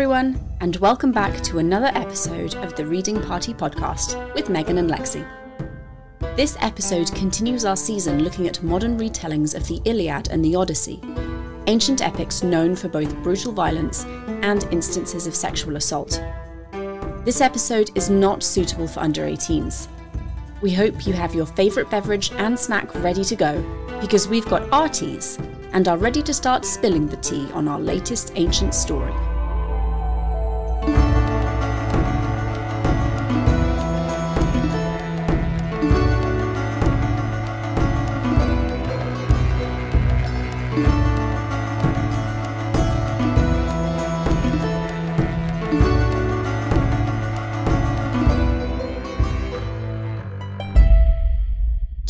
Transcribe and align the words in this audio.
everyone, 0.00 0.42
and 0.62 0.76
welcome 0.76 1.12
back 1.12 1.42
to 1.42 1.58
another 1.58 1.88
episode 1.88 2.54
of 2.64 2.74
the 2.74 2.86
Reading 2.86 3.20
Party 3.20 3.52
podcast 3.52 4.34
with 4.34 4.48
Megan 4.48 4.78
and 4.78 4.90
Lexi. 4.90 5.28
This 6.36 6.56
episode 6.60 7.14
continues 7.14 7.66
our 7.66 7.76
season 7.76 8.24
looking 8.24 8.48
at 8.48 8.62
modern 8.62 8.98
retellings 8.98 9.54
of 9.54 9.68
the 9.68 9.78
Iliad 9.84 10.28
and 10.28 10.42
the 10.42 10.56
Odyssey, 10.56 11.02
ancient 11.66 12.00
epics 12.00 12.42
known 12.42 12.74
for 12.74 12.88
both 12.88 13.14
brutal 13.16 13.52
violence 13.52 14.04
and 14.40 14.64
instances 14.72 15.26
of 15.26 15.34
sexual 15.34 15.76
assault. 15.76 16.18
This 17.26 17.42
episode 17.42 17.90
is 17.94 18.08
not 18.08 18.42
suitable 18.42 18.88
for 18.88 19.00
under 19.00 19.26
18s. 19.26 19.86
We 20.62 20.72
hope 20.72 21.06
you 21.06 21.12
have 21.12 21.34
your 21.34 21.44
favourite 21.44 21.90
beverage 21.90 22.32
and 22.36 22.58
snack 22.58 22.94
ready 23.02 23.22
to 23.24 23.36
go 23.36 23.62
because 24.00 24.28
we've 24.28 24.48
got 24.48 24.66
our 24.72 24.88
teas 24.88 25.38
and 25.74 25.86
are 25.88 25.98
ready 25.98 26.22
to 26.22 26.32
start 26.32 26.64
spilling 26.64 27.06
the 27.06 27.18
tea 27.18 27.46
on 27.52 27.68
our 27.68 27.78
latest 27.78 28.32
ancient 28.36 28.74
story. 28.74 29.12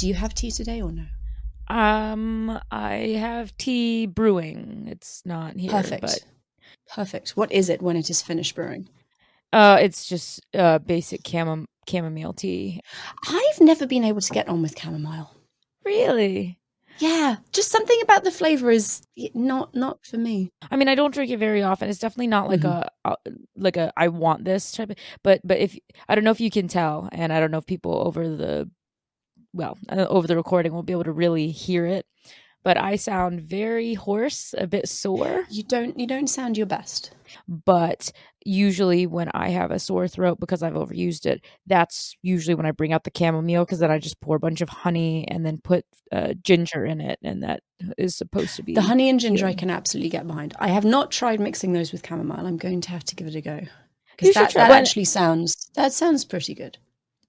Do 0.01 0.09
you 0.09 0.15
have 0.15 0.33
tea 0.35 0.51
today 0.51 0.81
or 0.81 0.91
no? 0.91 1.05
Um, 1.69 2.59
I 2.71 3.17
have 3.19 3.55
tea 3.59 4.07
brewing. 4.07 4.87
It's 4.91 5.21
not 5.27 5.57
here, 5.57 5.71
Perfect. 5.71 6.01
but 6.01 6.25
Perfect. 6.91 7.37
What 7.37 7.53
is 7.53 7.69
it 7.69 7.83
when 7.83 7.97
it 7.97 8.09
is 8.09 8.23
finished 8.23 8.55
brewing? 8.55 8.89
uh, 9.53 9.77
it's 9.79 10.07
just 10.07 10.41
uh 10.55 10.79
basic 10.79 11.23
chamom- 11.23 11.67
chamomile 11.87 12.33
tea. 12.33 12.81
I've 13.29 13.61
never 13.61 13.87
been 13.87 14.05
able 14.05 14.23
to 14.23 14.33
get 14.33 14.49
on 14.49 14.63
with 14.63 14.79
chamomile. 14.81 15.35
Really? 15.85 16.59
Yeah, 16.99 17.37
just 17.53 17.71
something 17.71 17.99
about 18.03 18.25
the 18.25 18.31
flavor 18.31 18.71
is 18.71 19.03
not 19.35 19.75
not 19.75 19.99
for 20.07 20.17
me. 20.17 20.49
I 20.71 20.77
mean, 20.77 20.89
I 20.89 20.95
don't 20.95 21.13
drink 21.13 21.31
it 21.31 21.39
very 21.39 21.63
often. 21.63 21.91
It's 21.91 21.99
definitely 21.99 22.29
not 22.29 22.49
like 22.49 22.61
Mhm. 22.63 22.87
a, 22.87 22.91
a 23.05 23.17
like 23.55 23.77
a 23.77 23.93
I 23.99 24.09
want 24.09 24.47
this 24.47 24.73
type 24.73 24.89
of. 24.91 24.97
But 25.23 25.43
but 25.45 25.59
if 25.59 25.79
I 26.09 26.15
don't 26.15 26.25
know 26.25 26.31
if 26.31 26.41
you 26.41 26.51
can 26.51 26.69
tell, 26.69 27.07
and 27.13 27.35
I 27.35 27.39
don't 27.39 27.51
know 27.51 27.59
if 27.59 27.67
people 27.67 28.03
over 28.07 28.27
the 28.35 28.71
well 29.53 29.77
uh, 29.89 30.07
over 30.09 30.27
the 30.27 30.37
recording 30.37 30.73
we'll 30.73 30.83
be 30.83 30.93
able 30.93 31.05
to 31.05 31.13
really 31.13 31.51
hear 31.51 31.87
it. 31.87 32.07
But 32.63 32.77
I 32.77 32.97
sound 32.97 33.41
very 33.41 33.95
hoarse, 33.95 34.55
a 34.59 34.67
bit 34.67 34.87
sore. 34.87 35.45
You 35.49 35.63
don't 35.63 35.99
you 35.99 36.07
don't 36.07 36.29
sound 36.29 36.59
your 36.59 36.67
best. 36.67 37.13
but 37.49 38.13
usually 38.45 39.07
when 39.07 39.31
I 39.35 39.49
have 39.51 39.71
a 39.71 39.79
sore 39.79 40.09
throat 40.09 40.41
because 40.41 40.63
I've 40.63 40.75
overused 40.75 41.27
it, 41.27 41.43
that's 41.67 42.15
usually 42.23 42.55
when 42.55 42.67
I 42.67 42.71
bring 42.73 42.93
out 42.93 43.05
the 43.05 43.13
chamomile 43.17 43.65
because 43.65 43.79
then 43.79 43.91
I 43.91 43.99
just 43.99 44.21
pour 44.21 44.37
a 44.37 44.41
bunch 44.41 44.61
of 44.61 44.69
honey 44.69 45.27
and 45.29 45.45
then 45.45 45.59
put 45.59 45.85
uh, 46.13 46.35
ginger 46.43 46.85
in 46.85 47.01
it, 47.01 47.19
and 47.23 47.43
that 47.43 47.63
is 47.97 48.15
supposed 48.17 48.57
to 48.57 48.63
be 48.63 48.75
The 48.75 48.83
honey 48.83 49.09
and 49.09 49.21
ginger 49.21 49.47
I 49.47 49.55
can 49.55 49.71
absolutely 49.71 50.11
get 50.11 50.27
behind. 50.27 50.55
I 50.59 50.69
have 50.69 50.85
not 50.85 51.11
tried 51.11 51.41
mixing 51.41 51.73
those 51.73 51.93
with 51.93 52.07
chamomile. 52.07 52.47
I'm 52.47 52.57
going 52.57 52.81
to 52.83 52.91
have 52.91 53.05
to 53.05 53.17
give 53.17 53.27
it 53.27 53.35
a 53.35 53.41
go. 53.41 53.61
Because 54.17 54.35
that, 54.35 54.53
that 54.53 54.71
actually 54.71 55.07
sounds 55.07 55.71
that 55.75 55.95
sounds 55.95 56.27
pretty 56.27 56.55
good. 56.55 56.77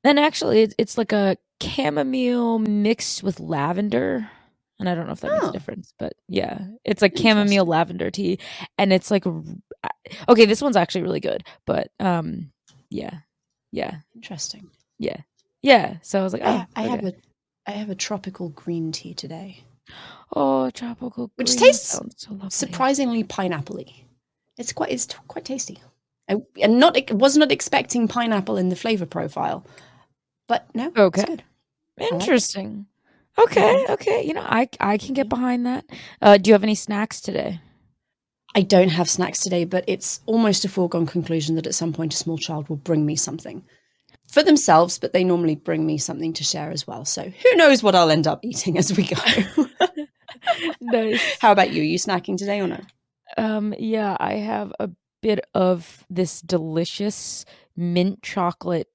And 0.04 0.20
actually, 0.20 0.74
it's 0.78 0.98
like 0.98 1.14
a 1.14 1.38
chamomile 1.62 2.60
mixed 2.60 3.24
with 3.24 3.40
lavender. 3.40 4.30
And 4.80 4.90
I 4.90 4.96
don't 4.96 5.06
know 5.06 5.14
if 5.14 5.22
that 5.22 5.32
makes 5.32 5.46
Oh. 5.46 5.50
a 5.50 5.54
difference, 5.54 5.94
but 6.00 6.14
yeah, 6.28 6.60
it's 6.84 7.02
like 7.04 7.16
chamomile 7.16 7.66
lavender 7.66 8.10
tea, 8.10 8.40
and 8.80 8.92
it's 8.92 9.12
like 9.12 9.26
okay, 10.28 10.46
this 10.46 10.62
one's 10.62 10.76
actually 10.76 11.04
really 11.04 11.20
good, 11.20 11.44
but 11.68 11.92
um, 12.00 12.52
yeah, 12.90 13.20
yeah, 13.72 13.98
Interesting. 14.16 14.70
yeah, 14.98 15.18
yeah. 15.62 15.98
So 16.02 16.20
I 16.20 16.24
was 16.24 16.34
like, 16.34 16.42
oh, 16.44 16.48
I, 16.48 16.66
I 16.76 16.88
have 16.88 17.06
a 17.06 17.14
I 17.68 17.72
have 17.72 17.92
a 17.92 17.96
tropical 17.96 18.50
green 18.50 18.92
tea 18.92 19.14
today. 19.14 19.64
Oh, 20.36 20.72
tropical 20.72 21.32
Which 21.36 21.56
tastes 21.58 22.00
so. 22.18 22.40
Surprisingly 22.50 23.24
pineapple-y. 23.24 23.86
It's 24.58 24.74
quite 24.74 24.92
it's 24.92 25.06
t- 25.06 25.18
quite 25.28 25.46
tasty. 25.46 25.80
I 26.28 26.38
and 26.60 26.80
not 26.80 26.98
was 27.12 27.38
not 27.38 27.52
expecting 27.52 28.08
pineapple 28.08 28.58
in 28.58 28.70
the 28.70 28.76
flavor 28.76 29.06
profile. 29.06 29.64
But 30.48 30.68
no, 30.76 30.92
Okay. 30.98 31.38
Good. 31.98 32.04
like 32.04 32.12
it. 32.12 32.14
Interesting. 32.22 32.86
Okay, 33.38 33.86
okay. 33.90 34.24
You 34.24 34.34
know, 34.34 34.46
I 34.46 34.68
I 34.80 34.98
can 34.98 35.14
get 35.14 35.30
behind 35.30 35.66
that. 35.66 35.86
Uh, 36.22 36.38
do 36.38 36.50
you 36.50 36.54
have 36.54 36.64
any 36.64 36.76
snacks 36.76 37.22
today? 37.22 37.62
I 38.54 38.62
don't 38.62 38.90
have 38.90 39.10
snacks 39.10 39.40
today, 39.40 39.64
but 39.64 39.86
it's 39.88 40.20
almost 40.26 40.66
a 40.66 40.70
foregone 40.70 41.06
conclusion 41.06 41.56
that 41.56 41.68
at 41.68 41.76
some 41.76 41.94
point 41.94 42.14
a 42.14 42.18
small 42.18 42.38
child 42.38 42.68
will 42.68 42.76
bring 42.76 43.06
me 43.06 43.16
something 43.16 43.64
for 44.28 44.44
themselves, 44.44 45.00
but 45.00 45.14
they 45.14 45.24
normally 45.24 45.56
bring 45.56 45.86
me 45.86 45.98
something 45.98 46.34
to 46.34 46.44
share 46.44 46.72
as 46.72 46.86
well. 46.86 47.06
So 47.06 47.24
who 47.24 47.56
knows 47.56 47.82
what 47.82 47.96
I'll 47.96 48.12
end 48.12 48.28
up 48.28 48.40
eating 48.44 48.78
as 48.78 48.96
we 48.96 49.08
go. 49.08 49.66
nice. 50.82 51.38
How 51.40 51.52
about 51.52 51.72
you? 51.72 51.82
Are 51.82 51.86
you 51.86 51.98
snacking 51.98 52.38
today 52.38 52.60
or 52.60 52.68
no? 52.68 52.80
Um, 53.38 53.74
yeah, 53.80 54.18
I 54.20 54.34
have 54.34 54.74
a 54.80 54.90
bit 55.22 55.40
of 55.54 56.06
this 56.10 56.42
delicious 56.42 57.46
mint 57.78 58.22
chocolate 58.22 58.88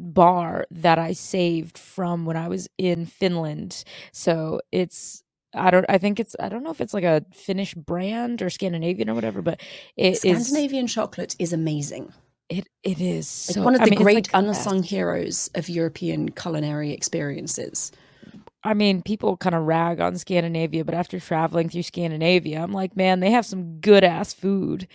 bar 0.00 0.66
that 0.70 0.98
I 0.98 1.12
saved 1.12 1.78
from 1.78 2.26
when 2.26 2.36
I 2.36 2.48
was 2.48 2.68
in 2.78 3.06
Finland. 3.06 3.84
So 4.12 4.60
it's 4.72 5.22
I 5.54 5.70
don't 5.70 5.86
I 5.88 5.98
think 5.98 6.20
it's 6.20 6.36
I 6.40 6.48
don't 6.48 6.62
know 6.64 6.70
if 6.70 6.80
it's 6.80 6.94
like 6.94 7.04
a 7.04 7.24
Finnish 7.34 7.74
brand 7.74 8.42
or 8.42 8.50
Scandinavian 8.50 9.10
or 9.10 9.14
whatever, 9.14 9.42
but 9.42 9.60
it 9.96 10.20
is 10.22 10.66
Scandinavian 10.68 10.86
chocolate 10.86 11.34
is 11.40 11.52
amazing. 11.52 12.12
it 12.48 12.66
it 12.82 13.00
is 13.00 13.28
Like 13.48 13.56
so 13.56 13.62
one 13.64 13.74
of 13.74 13.82
I 13.82 13.84
the 13.84 13.90
mean, 13.90 14.00
great 14.00 14.28
like, 14.28 14.30
unsung 14.32 14.82
heroes 14.82 15.50
of 15.54 15.68
European 15.68 16.30
culinary 16.30 16.92
experiences. 16.92 17.92
I 18.62 18.74
mean, 18.74 19.02
people 19.02 19.36
kind 19.38 19.54
of 19.54 19.64
rag 19.66 20.00
on 20.00 20.18
Scandinavia, 20.18 20.84
but 20.84 20.94
after 20.94 21.18
traveling 21.18 21.68
through 21.70 21.82
Scandinavia, 21.84 22.62
I'm 22.62 22.72
like, 22.72 22.94
man, 22.96 23.20
they 23.20 23.30
have 23.30 23.46
some 23.46 23.80
good 23.80 24.04
ass 24.04 24.34
food. 24.34 24.86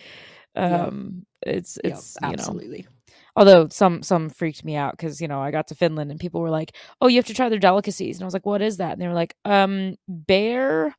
Yeah. 0.66 0.86
Um, 0.86 1.26
it's 1.42 1.78
Yeah, 1.82 2.02
it's 2.02 2.18
you 2.20 2.36
know, 2.36 2.60
absolutely. 2.62 2.86
Although 3.36 3.68
some 3.68 4.02
some 4.02 4.28
freaked 4.30 4.64
me 4.64 4.74
out 4.76 4.92
because 4.96 5.20
you 5.20 5.28
know 5.28 5.40
I 5.40 5.50
got 5.50 5.68
to 5.68 5.74
Finland 5.74 6.10
and 6.10 6.18
people 6.18 6.40
were 6.40 6.50
like, 6.50 6.74
oh, 7.00 7.06
you 7.08 7.16
have 7.16 7.26
to 7.26 7.34
try 7.34 7.48
their 7.48 7.58
delicacies, 7.58 8.16
and 8.16 8.22
I 8.24 8.26
was 8.26 8.34
like, 8.34 8.46
what 8.46 8.62
is 8.62 8.78
that? 8.78 8.92
And 8.92 9.00
they 9.00 9.08
were 9.08 9.14
like, 9.14 9.34
um, 9.44 9.96
bear, 10.08 10.94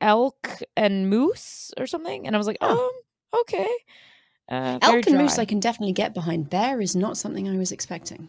elk, 0.00 0.62
and 0.76 1.10
moose 1.10 1.72
or 1.76 1.86
something, 1.86 2.26
and 2.26 2.34
I 2.34 2.38
was 2.38 2.46
like, 2.46 2.58
Oh. 2.60 2.92
um, 3.34 3.40
okay. 3.40 3.68
Uh, 4.48 4.78
Elk 4.80 5.06
and 5.08 5.18
moose. 5.18 5.38
I 5.40 5.44
can 5.44 5.58
definitely 5.58 5.92
get 5.92 6.14
behind. 6.14 6.48
Bear 6.48 6.80
is 6.80 6.94
not 6.94 7.16
something 7.16 7.48
I 7.48 7.56
was 7.56 7.72
expecting. 7.72 8.28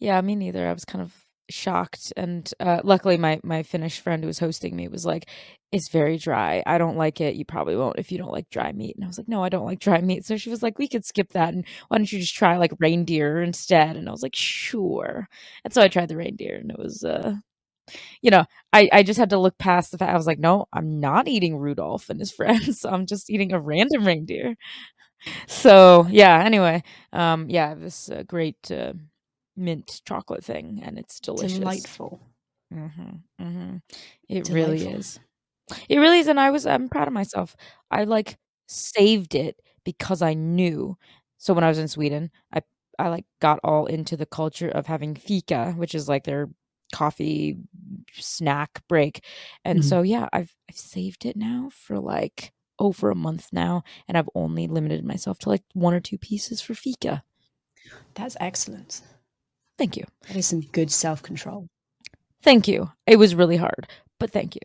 Yeah, 0.00 0.20
me 0.20 0.34
neither. 0.34 0.66
I 0.66 0.72
was 0.72 0.84
kind 0.84 1.00
of 1.00 1.14
shocked, 1.50 2.12
and 2.16 2.50
uh, 2.60 2.80
luckily, 2.84 3.16
my 3.18 3.40
my 3.44 3.62
Finnish 3.62 4.00
friend 4.00 4.22
who 4.22 4.26
was 4.28 4.38
hosting 4.38 4.76
me 4.76 4.88
was 4.88 5.06
like, 5.06 5.28
"It's 5.72 5.88
very 5.88 6.18
dry. 6.18 6.62
I 6.66 6.78
don't 6.78 6.96
like 6.96 7.20
it. 7.20 7.34
You 7.36 7.44
probably 7.44 7.76
won't 7.76 7.98
if 7.98 8.10
you 8.12 8.18
don't 8.18 8.32
like 8.32 8.50
dry 8.50 8.72
meat." 8.72 8.96
And 8.96 9.04
I 9.04 9.08
was 9.08 9.18
like, 9.18 9.28
"No, 9.28 9.42
I 9.44 9.48
don't 9.48 9.66
like 9.66 9.80
dry 9.80 10.00
meat." 10.00 10.24
So 10.24 10.36
she 10.36 10.50
was 10.50 10.62
like, 10.62 10.78
"We 10.78 10.88
could 10.88 11.04
skip 11.04 11.30
that, 11.32 11.54
and 11.54 11.64
why 11.88 11.98
don't 11.98 12.12
you 12.12 12.20
just 12.20 12.34
try 12.36 12.56
like 12.58 12.72
reindeer 12.80 13.42
instead?" 13.42 13.96
And 13.96 14.08
I 14.08 14.12
was 14.12 14.22
like, 14.22 14.36
"Sure." 14.36 15.28
And 15.64 15.72
so 15.72 15.82
I 15.82 15.88
tried 15.88 16.08
the 16.08 16.16
reindeer, 16.16 16.56
and 16.56 16.70
it 16.70 16.78
was, 16.78 17.04
uh, 17.04 17.34
you 18.22 18.30
know, 18.30 18.44
I 18.72 18.88
I 18.92 19.02
just 19.02 19.18
had 19.18 19.30
to 19.30 19.38
look 19.38 19.58
past 19.58 19.90
the 19.92 19.98
fact. 19.98 20.12
I 20.12 20.16
was 20.16 20.26
like, 20.26 20.38
"No, 20.38 20.66
I'm 20.72 21.00
not 21.00 21.28
eating 21.28 21.56
Rudolph 21.58 22.10
and 22.10 22.20
his 22.20 22.32
friends. 22.38 22.84
I'm 22.84 23.06
just 23.06 23.30
eating 23.30 23.52
a 23.52 23.60
random 23.60 24.06
reindeer." 24.06 24.56
So 25.48 26.06
yeah. 26.10 26.42
Anyway, 26.44 26.82
um, 27.12 27.48
yeah, 27.48 27.74
this 27.74 28.10
uh, 28.10 28.22
great. 28.26 28.70
Uh, 28.70 28.94
mint 29.58 30.02
chocolate 30.06 30.44
thing 30.44 30.80
and 30.84 30.98
it's 30.98 31.20
delicious. 31.20 31.88
Delightful. 31.90 32.20
hmm 32.72 32.88
hmm 33.38 33.76
It 34.28 34.46
really 34.46 34.88
is. 34.88 35.20
It 35.88 35.98
really 35.98 36.20
is 36.20 36.28
and 36.28 36.40
I 36.40 36.50
was 36.50 36.66
I'm 36.66 36.88
proud 36.88 37.08
of 37.08 37.14
myself. 37.14 37.56
I 37.90 38.04
like 38.04 38.38
saved 38.68 39.34
it 39.34 39.60
because 39.84 40.22
I 40.22 40.34
knew. 40.34 40.96
So 41.38 41.54
when 41.54 41.64
I 41.64 41.68
was 41.68 41.78
in 41.78 41.88
Sweden, 41.88 42.30
I 42.52 42.62
I 42.98 43.08
like 43.08 43.26
got 43.40 43.60
all 43.64 43.86
into 43.86 44.16
the 44.16 44.26
culture 44.26 44.68
of 44.70 44.86
having 44.86 45.14
fika, 45.14 45.72
which 45.76 45.94
is 45.94 46.08
like 46.08 46.24
their 46.24 46.48
coffee 46.94 47.58
snack 48.12 48.82
break. 48.88 49.24
And 49.64 49.80
Mhm. 49.80 49.84
so 49.84 50.02
yeah, 50.02 50.28
I've 50.32 50.54
I've 50.70 50.76
saved 50.78 51.24
it 51.26 51.36
now 51.36 51.70
for 51.72 51.98
like 51.98 52.52
over 52.78 53.10
a 53.10 53.14
month 53.16 53.48
now 53.52 53.82
and 54.08 54.16
I've 54.18 54.30
only 54.34 54.66
limited 54.68 55.04
myself 55.04 55.38
to 55.40 55.48
like 55.50 55.62
one 55.74 55.94
or 55.94 56.00
two 56.00 56.18
pieces 56.18 56.60
for 56.60 56.74
fika. 56.74 57.24
That's 58.14 58.36
excellent. 58.40 59.00
Thank 59.78 59.96
you. 59.96 60.04
That 60.26 60.36
is 60.36 60.46
some 60.46 60.60
good 60.60 60.90
self 60.90 61.22
control. 61.22 61.68
Thank 62.42 62.68
you. 62.68 62.90
It 63.06 63.16
was 63.16 63.34
really 63.34 63.56
hard, 63.56 63.88
but 64.18 64.32
thank 64.32 64.56
you. 64.56 64.60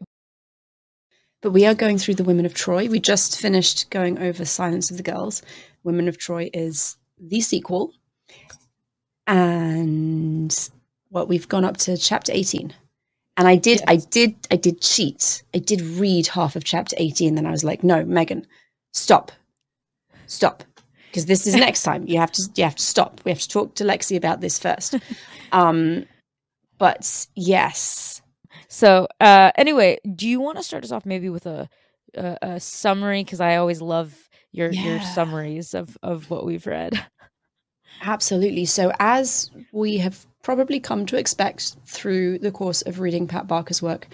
But 1.41 1.51
we 1.51 1.65
are 1.65 1.75
going 1.75 1.97
through 1.97 2.15
the 2.15 2.23
Women 2.23 2.45
of 2.45 2.53
Troy. 2.53 2.87
We 2.87 2.99
just 2.99 3.39
finished 3.39 3.89
going 3.89 4.17
over 4.19 4.45
Silence 4.45 4.89
of 4.89 4.97
the 4.97 5.03
Girls. 5.03 5.43
Women 5.83 6.07
of 6.07 6.17
Troy 6.17 6.49
is 6.53 6.97
the 7.19 7.41
sequel. 7.41 7.91
And 9.27 10.69
what 11.09 11.27
we've 11.27 11.47
gone 11.47 11.65
up 11.65 11.77
to 11.77 11.97
chapter 11.97 12.31
18. 12.33 12.73
And 13.35 13.47
I 13.47 13.55
did, 13.55 13.81
I 13.87 13.97
did, 13.97 14.35
I 14.51 14.55
did 14.55 14.81
cheat. 14.81 15.43
I 15.53 15.57
did 15.57 15.81
read 15.81 16.27
half 16.27 16.55
of 16.55 16.63
chapter 16.63 16.95
18. 16.97 17.35
Then 17.35 17.45
I 17.45 17.51
was 17.51 17.63
like, 17.63 17.83
no, 17.83 18.05
Megan, 18.05 18.47
stop. 18.93 19.31
stop 20.27 20.63
because 21.13 21.27
this 21.27 21.45
is 21.45 21.53
next 21.55 21.83
time. 21.83 22.07
You 22.07 22.17
have 22.17 22.31
to 22.31 22.49
you 22.55 22.63
have 22.63 22.75
to 22.75 22.83
stop. 22.83 23.21
We 23.23 23.29
have 23.29 23.39
to 23.41 23.47
talk 23.47 23.75
to 23.75 23.83
lexi 23.83 24.17
about 24.17 24.41
this 24.41 24.57
first. 24.59 24.95
Um 25.51 26.07
but 26.79 27.27
yes. 27.35 28.23
So 28.67 29.07
uh 29.19 29.51
anyway 29.55 29.99
do 30.15 30.27
you 30.27 30.39
want 30.41 30.57
to 30.57 30.63
start 30.63 30.83
us 30.83 30.91
off 30.91 31.05
maybe 31.05 31.29
with 31.29 31.45
a 31.45 31.69
a, 32.15 32.37
a 32.41 32.59
summary? 32.59 33.23
Because 33.23 33.39
i 33.39 33.57
always 33.57 33.79
love 33.79 34.15
your 34.51 34.71
yeah. 34.71 34.81
your 34.81 35.01
summaries 35.01 35.75
of 35.75 35.95
of 36.01 36.31
what 36.31 36.43
we've 36.43 36.65
read. 36.65 37.05
Absolutely. 38.01 38.65
So 38.65 38.91
as 38.99 39.51
we 39.71 39.99
have 39.99 40.25
probably 40.41 40.79
come 40.79 41.05
to 41.05 41.17
expect 41.17 41.75
through 41.85 42.39
the 42.39 42.51
course 42.51 42.81
of 42.81 42.99
reading 42.99 43.27
pat 43.27 43.45
barker's 43.45 43.81
work 43.81 44.07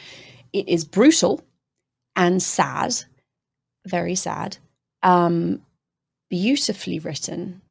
it 0.52 0.68
is 0.68 0.84
brutal 0.84 1.42
and 2.18 2.44
sad 2.44 2.96
very 3.86 4.16
sad. 4.16 4.58
Um 5.04 5.62
beautifully 6.30 7.00
written 7.00 7.62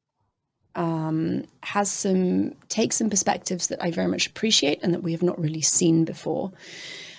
um, 0.75 1.45
has 1.63 1.91
some 1.91 2.53
takes 2.69 2.97
some 2.97 3.11
perspectives 3.11 3.67
that 3.67 3.83
I 3.83 3.91
very 3.91 4.07
much 4.07 4.29
appreciate 4.29 4.79
and 4.83 4.95
that 4.95 5.03
we 5.03 5.13
have 5.13 5.23
not 5.23 5.39
really 5.39 5.61
seen 5.61 6.05
before. 6.05 6.53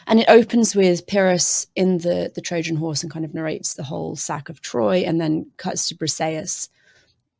And 0.07 0.19
it 0.19 0.30
opens 0.30 0.75
with 0.75 1.06
Pyrrhus 1.06 1.68
in 1.75 2.00
the 2.00 2.31
the 2.33 2.41
Trojan 2.41 2.77
horse 2.77 3.03
and 3.03 3.12
kind 3.12 3.25
of 3.25 3.33
narrates 3.33 3.74
the 3.74 3.83
whole 3.83 4.15
sack 4.15 4.50
of 4.50 4.62
Troy, 4.62 5.03
and 5.06 5.19
then 5.21 5.51
cuts 5.57 5.88
to 5.89 5.95
Briseis, 5.95 6.69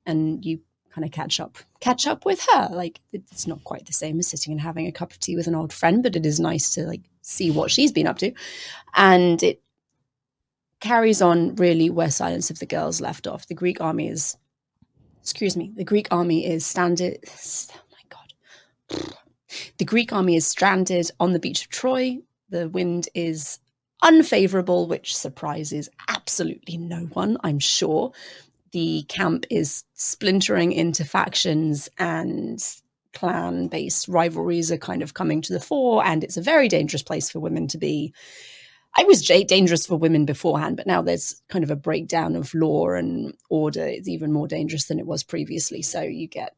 and 0.06 0.46
you 0.46 0.60
kind 0.92 1.06
of 1.06 1.12
catch 1.12 1.40
up 1.40 1.58
catch 1.80 2.06
up 2.06 2.26
with 2.26 2.46
her. 2.52 2.70
Like 2.70 3.00
it's 3.14 3.48
not 3.48 3.64
quite 3.64 3.86
the 3.86 3.94
same 3.94 4.20
as 4.20 4.28
sitting 4.28 4.52
and 4.52 4.62
having 4.62 4.88
a 4.88 4.92
cup 4.92 5.12
of 5.12 5.20
tea 5.20 5.36
with 5.36 5.48
an 5.48 5.56
old 5.56 5.74
friend, 5.74 6.04
but 6.04 6.16
it 6.16 6.26
is 6.26 6.40
nice 6.40 6.74
to 6.76 6.86
like 6.86 7.02
see 7.22 7.50
what 7.50 7.72
she's 7.72 7.92
been 7.92 8.08
up 8.08 8.18
to, 8.20 8.34
and 8.94 9.42
it 9.42 9.62
carries 10.80 11.22
on 11.22 11.56
really 11.56 11.90
where 11.90 12.12
Silence 12.12 12.50
of 12.50 12.60
the 12.60 12.66
Girls 12.66 13.02
left 13.02 13.28
off. 13.28 13.48
The 13.48 13.56
Greek 13.56 13.82
army 13.82 14.08
is, 14.08 14.38
excuse 15.22 15.58
me, 15.58 15.72
the 15.76 15.84
Greek 15.84 16.08
army 16.12 16.46
is 16.46 16.66
standard. 16.66 17.18
Oh 17.74 17.82
my 17.92 18.04
God. 18.10 19.14
The 19.78 19.86
Greek 19.86 20.14
army 20.14 20.36
is 20.36 20.48
stranded 20.48 21.12
on 21.20 21.34
the 21.34 21.40
beach 21.40 21.66
of 21.66 21.70
Troy. 21.70 22.20
The 22.50 22.70
wind 22.70 23.10
is 23.14 23.60
unfavorable, 24.02 24.88
which 24.88 25.16
surprises 25.16 25.90
absolutely 26.08 26.78
no 26.78 27.02
one, 27.14 27.38
I'm 27.44 27.60
sure. 27.60 28.12
The 28.72 29.04
camp 29.08 29.46
is 29.50 29.84
splintering 29.96 30.72
into 30.72 31.04
factions 31.04 31.90
and 31.98 32.64
clan 33.14 33.68
based 33.68 34.08
rivalries 34.08 34.72
are 34.72 34.78
kind 34.78 35.02
of 35.02 35.16
coming 35.16 35.42
to 35.42 35.54
the 35.54 35.60
fore, 35.60 36.06
and 36.06 36.24
it's 36.24 36.38
a 36.38 36.42
very 36.42 36.68
dangerous 36.68 37.04
place 37.04 37.30
for 37.30 37.40
women 37.40 37.68
to 37.68 37.78
be. 37.78 38.14
I 38.96 39.04
was 39.04 39.26
dangerous 39.26 39.86
for 39.86 39.96
women 39.96 40.26
beforehand, 40.26 40.78
but 40.78 40.88
now 40.88 41.02
there's 41.02 41.42
kind 41.48 41.64
of 41.64 41.72
a 41.72 41.76
breakdown 41.76 42.36
of 42.36 42.54
law 42.54 42.90
and 42.90 43.34
order. 43.50 43.86
It's 43.86 44.08
even 44.08 44.34
more 44.34 44.48
dangerous 44.48 44.86
than 44.86 45.00
it 45.00 45.06
was 45.06 45.24
previously. 45.24 45.82
So 45.82 46.02
you 46.02 46.28
get 46.28 46.56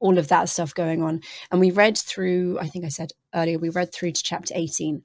all 0.00 0.18
of 0.18 0.28
that 0.28 0.48
stuff 0.48 0.74
going 0.74 1.02
on. 1.02 1.22
And 1.50 1.60
we 1.60 1.70
read 1.70 1.96
through, 1.96 2.58
I 2.60 2.68
think 2.68 2.84
I 2.84 2.88
said 2.88 3.12
earlier, 3.34 3.58
we 3.58 3.70
read 3.70 3.92
through 3.92 4.12
to 4.12 4.22
chapter 4.22 4.52
18. 4.54 5.02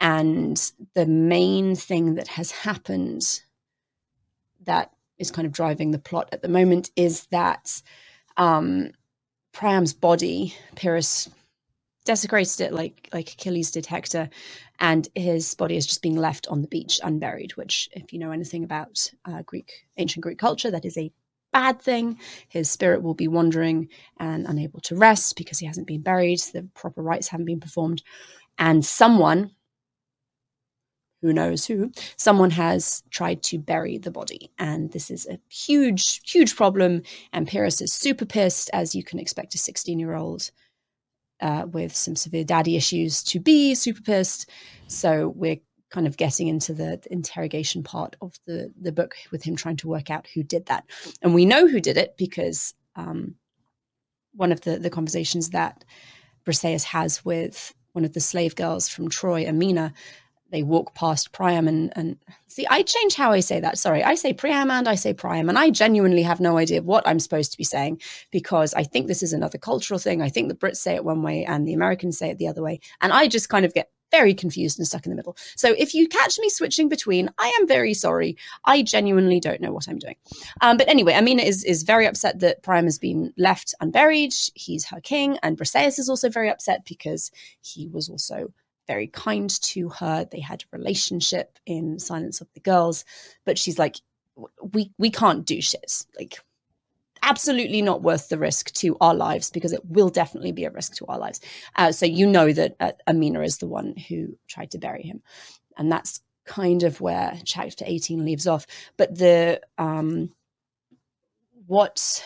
And 0.00 0.72
the 0.94 1.06
main 1.06 1.76
thing 1.76 2.14
that 2.14 2.28
has 2.28 2.50
happened 2.50 3.42
that 4.64 4.90
is 5.18 5.30
kind 5.30 5.46
of 5.46 5.52
driving 5.52 5.90
the 5.90 5.98
plot 5.98 6.28
at 6.32 6.42
the 6.42 6.48
moment 6.48 6.90
is 6.96 7.26
that 7.26 7.82
um, 8.36 8.92
Priam's 9.52 9.92
body, 9.92 10.54
Pyrrhus 10.74 11.28
desecrated 12.04 12.60
it 12.60 12.72
like 12.72 13.08
like 13.12 13.32
Achilles 13.32 13.70
did 13.70 13.86
Hector, 13.86 14.28
and 14.80 15.08
his 15.14 15.54
body 15.54 15.76
is 15.76 15.86
just 15.86 16.02
being 16.02 16.16
left 16.16 16.46
on 16.48 16.62
the 16.62 16.68
beach 16.68 17.00
unburied. 17.02 17.56
Which, 17.56 17.88
if 17.92 18.12
you 18.12 18.18
know 18.18 18.32
anything 18.32 18.64
about 18.64 19.10
uh, 19.24 19.42
Greek 19.42 19.72
ancient 19.96 20.22
Greek 20.22 20.38
culture, 20.38 20.70
that 20.70 20.84
is 20.84 20.96
a 20.96 21.12
bad 21.52 21.80
thing. 21.80 22.18
His 22.48 22.70
spirit 22.70 23.02
will 23.02 23.14
be 23.14 23.28
wandering 23.28 23.88
and 24.18 24.46
unable 24.46 24.80
to 24.80 24.96
rest 24.96 25.36
because 25.36 25.58
he 25.58 25.66
hasn't 25.66 25.86
been 25.86 26.02
buried. 26.02 26.40
The 26.40 26.68
proper 26.74 27.02
rites 27.02 27.28
haven't 27.28 27.46
been 27.46 27.60
performed, 27.60 28.02
and 28.58 28.84
someone. 28.84 29.52
Who 31.20 31.32
knows 31.32 31.64
who? 31.64 31.92
Someone 32.16 32.50
has 32.50 33.04
tried 33.10 33.44
to 33.44 33.56
bury 33.56 33.96
the 33.96 34.10
body, 34.10 34.50
and 34.58 34.90
this 34.90 35.08
is 35.08 35.24
a 35.28 35.38
huge, 35.48 36.20
huge 36.28 36.56
problem. 36.56 37.02
And 37.32 37.46
Pyrrhus 37.46 37.80
is 37.80 37.92
super 37.92 38.24
pissed, 38.24 38.70
as 38.72 38.96
you 38.96 39.04
can 39.04 39.20
expect 39.20 39.54
a 39.54 39.58
16 39.58 40.00
year 40.00 40.14
old 40.14 40.50
uh, 41.42 41.66
with 41.72 41.94
some 41.94 42.16
severe 42.16 42.44
daddy 42.44 42.76
issues 42.76 43.22
to 43.24 43.40
be 43.40 43.74
super 43.74 44.00
pissed. 44.00 44.48
So 44.86 45.28
we're 45.36 45.58
kind 45.90 46.06
of 46.06 46.16
getting 46.16 46.48
into 46.48 46.72
the, 46.72 46.98
the, 47.02 47.12
interrogation 47.12 47.82
part 47.82 48.16
of 48.22 48.34
the 48.46 48.72
the 48.80 48.92
book 48.92 49.14
with 49.30 49.42
him 49.42 49.56
trying 49.56 49.76
to 49.76 49.88
work 49.88 50.10
out 50.10 50.26
who 50.34 50.42
did 50.42 50.66
that, 50.66 50.84
and 51.20 51.34
we 51.34 51.44
know 51.44 51.66
who 51.66 51.80
did 51.80 51.98
it 51.98 52.16
because 52.16 52.74
um, 52.96 53.34
one 54.34 54.52
of 54.52 54.62
the 54.62 54.78
the 54.78 54.88
conversations 54.88 55.50
that 55.50 55.84
Briseis 56.46 56.84
has 56.84 57.24
with 57.24 57.74
one 57.92 58.04
of 58.04 58.14
the 58.14 58.20
slave 58.20 58.56
girls 58.56 58.88
from 58.88 59.10
Troy, 59.10 59.46
Amina, 59.46 59.92
they 60.52 60.62
walk 60.62 60.94
past 60.94 61.32
Priam 61.32 61.66
and, 61.66 61.92
and 61.96 62.16
see, 62.46 62.66
I 62.68 62.82
change 62.82 63.14
how 63.14 63.32
I 63.32 63.40
say 63.40 63.58
that. 63.58 63.78
Sorry, 63.78 64.04
I 64.04 64.14
say 64.14 64.32
Priam 64.34 64.70
and 64.70 64.86
I 64.86 64.94
say 64.94 65.14
Priam, 65.14 65.48
and 65.48 65.58
I 65.58 65.70
genuinely 65.70 66.22
have 66.22 66.40
no 66.40 66.58
idea 66.58 66.82
what 66.82 67.06
I'm 67.08 67.18
supposed 67.18 67.50
to 67.52 67.58
be 67.58 67.64
saying 67.64 68.00
because 68.30 68.74
I 68.74 68.84
think 68.84 69.08
this 69.08 69.22
is 69.22 69.32
another 69.32 69.58
cultural 69.58 69.98
thing. 69.98 70.20
I 70.20 70.28
think 70.28 70.48
the 70.48 70.54
Brits 70.54 70.76
say 70.76 70.94
it 70.94 71.04
one 71.04 71.22
way 71.22 71.44
and 71.44 71.66
the 71.66 71.72
Americans 71.72 72.18
say 72.18 72.30
it 72.30 72.38
the 72.38 72.48
other 72.48 72.62
way, 72.62 72.80
and 73.00 73.12
I 73.12 73.26
just 73.26 73.48
kind 73.48 73.64
of 73.64 73.74
get 73.74 73.90
very 74.12 74.34
confused 74.34 74.78
and 74.78 74.86
stuck 74.86 75.06
in 75.06 75.10
the 75.10 75.16
middle. 75.16 75.34
So 75.56 75.74
if 75.78 75.94
you 75.94 76.06
catch 76.06 76.38
me 76.38 76.50
switching 76.50 76.90
between, 76.90 77.30
I 77.38 77.48
am 77.58 77.66
very 77.66 77.94
sorry. 77.94 78.36
I 78.66 78.82
genuinely 78.82 79.40
don't 79.40 79.62
know 79.62 79.72
what 79.72 79.88
I'm 79.88 79.98
doing. 79.98 80.16
Um, 80.60 80.76
but 80.76 80.86
anyway, 80.86 81.14
Amina 81.14 81.42
is 81.42 81.64
is 81.64 81.82
very 81.82 82.06
upset 82.06 82.40
that 82.40 82.62
Priam 82.62 82.84
has 82.84 82.98
been 82.98 83.32
left 83.38 83.74
unburied. 83.80 84.34
He's 84.54 84.84
her 84.84 85.00
king, 85.00 85.38
and 85.42 85.56
Briseis 85.56 85.98
is 85.98 86.10
also 86.10 86.28
very 86.28 86.50
upset 86.50 86.84
because 86.84 87.30
he 87.62 87.88
was 87.88 88.10
also 88.10 88.52
very 88.86 89.06
kind 89.06 89.50
to 89.62 89.88
her. 89.90 90.26
They 90.30 90.40
had 90.40 90.62
a 90.62 90.76
relationship 90.76 91.58
in 91.66 91.98
Silence 91.98 92.40
of 92.40 92.48
the 92.54 92.60
Girls, 92.60 93.04
but 93.44 93.58
she's 93.58 93.78
like, 93.78 93.96
we 94.72 94.92
we 94.98 95.10
can't 95.10 95.44
do 95.44 95.60
shit. 95.60 96.04
Like, 96.18 96.38
absolutely 97.22 97.82
not 97.82 98.02
worth 98.02 98.28
the 98.28 98.38
risk 98.38 98.72
to 98.72 98.96
our 99.00 99.14
lives 99.14 99.50
because 99.50 99.72
it 99.72 99.84
will 99.86 100.08
definitely 100.08 100.52
be 100.52 100.64
a 100.64 100.70
risk 100.70 100.94
to 100.96 101.06
our 101.06 101.18
lives. 101.18 101.40
Uh, 101.76 101.92
so 101.92 102.06
you 102.06 102.26
know 102.26 102.52
that 102.52 102.76
uh, 102.80 102.92
Amina 103.06 103.42
is 103.42 103.58
the 103.58 103.68
one 103.68 103.94
who 104.08 104.36
tried 104.48 104.70
to 104.72 104.78
bury 104.78 105.02
him, 105.02 105.22
and 105.76 105.90
that's 105.90 106.20
kind 106.44 106.82
of 106.82 107.00
where 107.00 107.38
chapter 107.44 107.84
18 107.86 108.24
leaves 108.24 108.46
off. 108.46 108.66
But 108.96 109.16
the 109.16 109.60
um, 109.78 110.30
what 111.66 112.24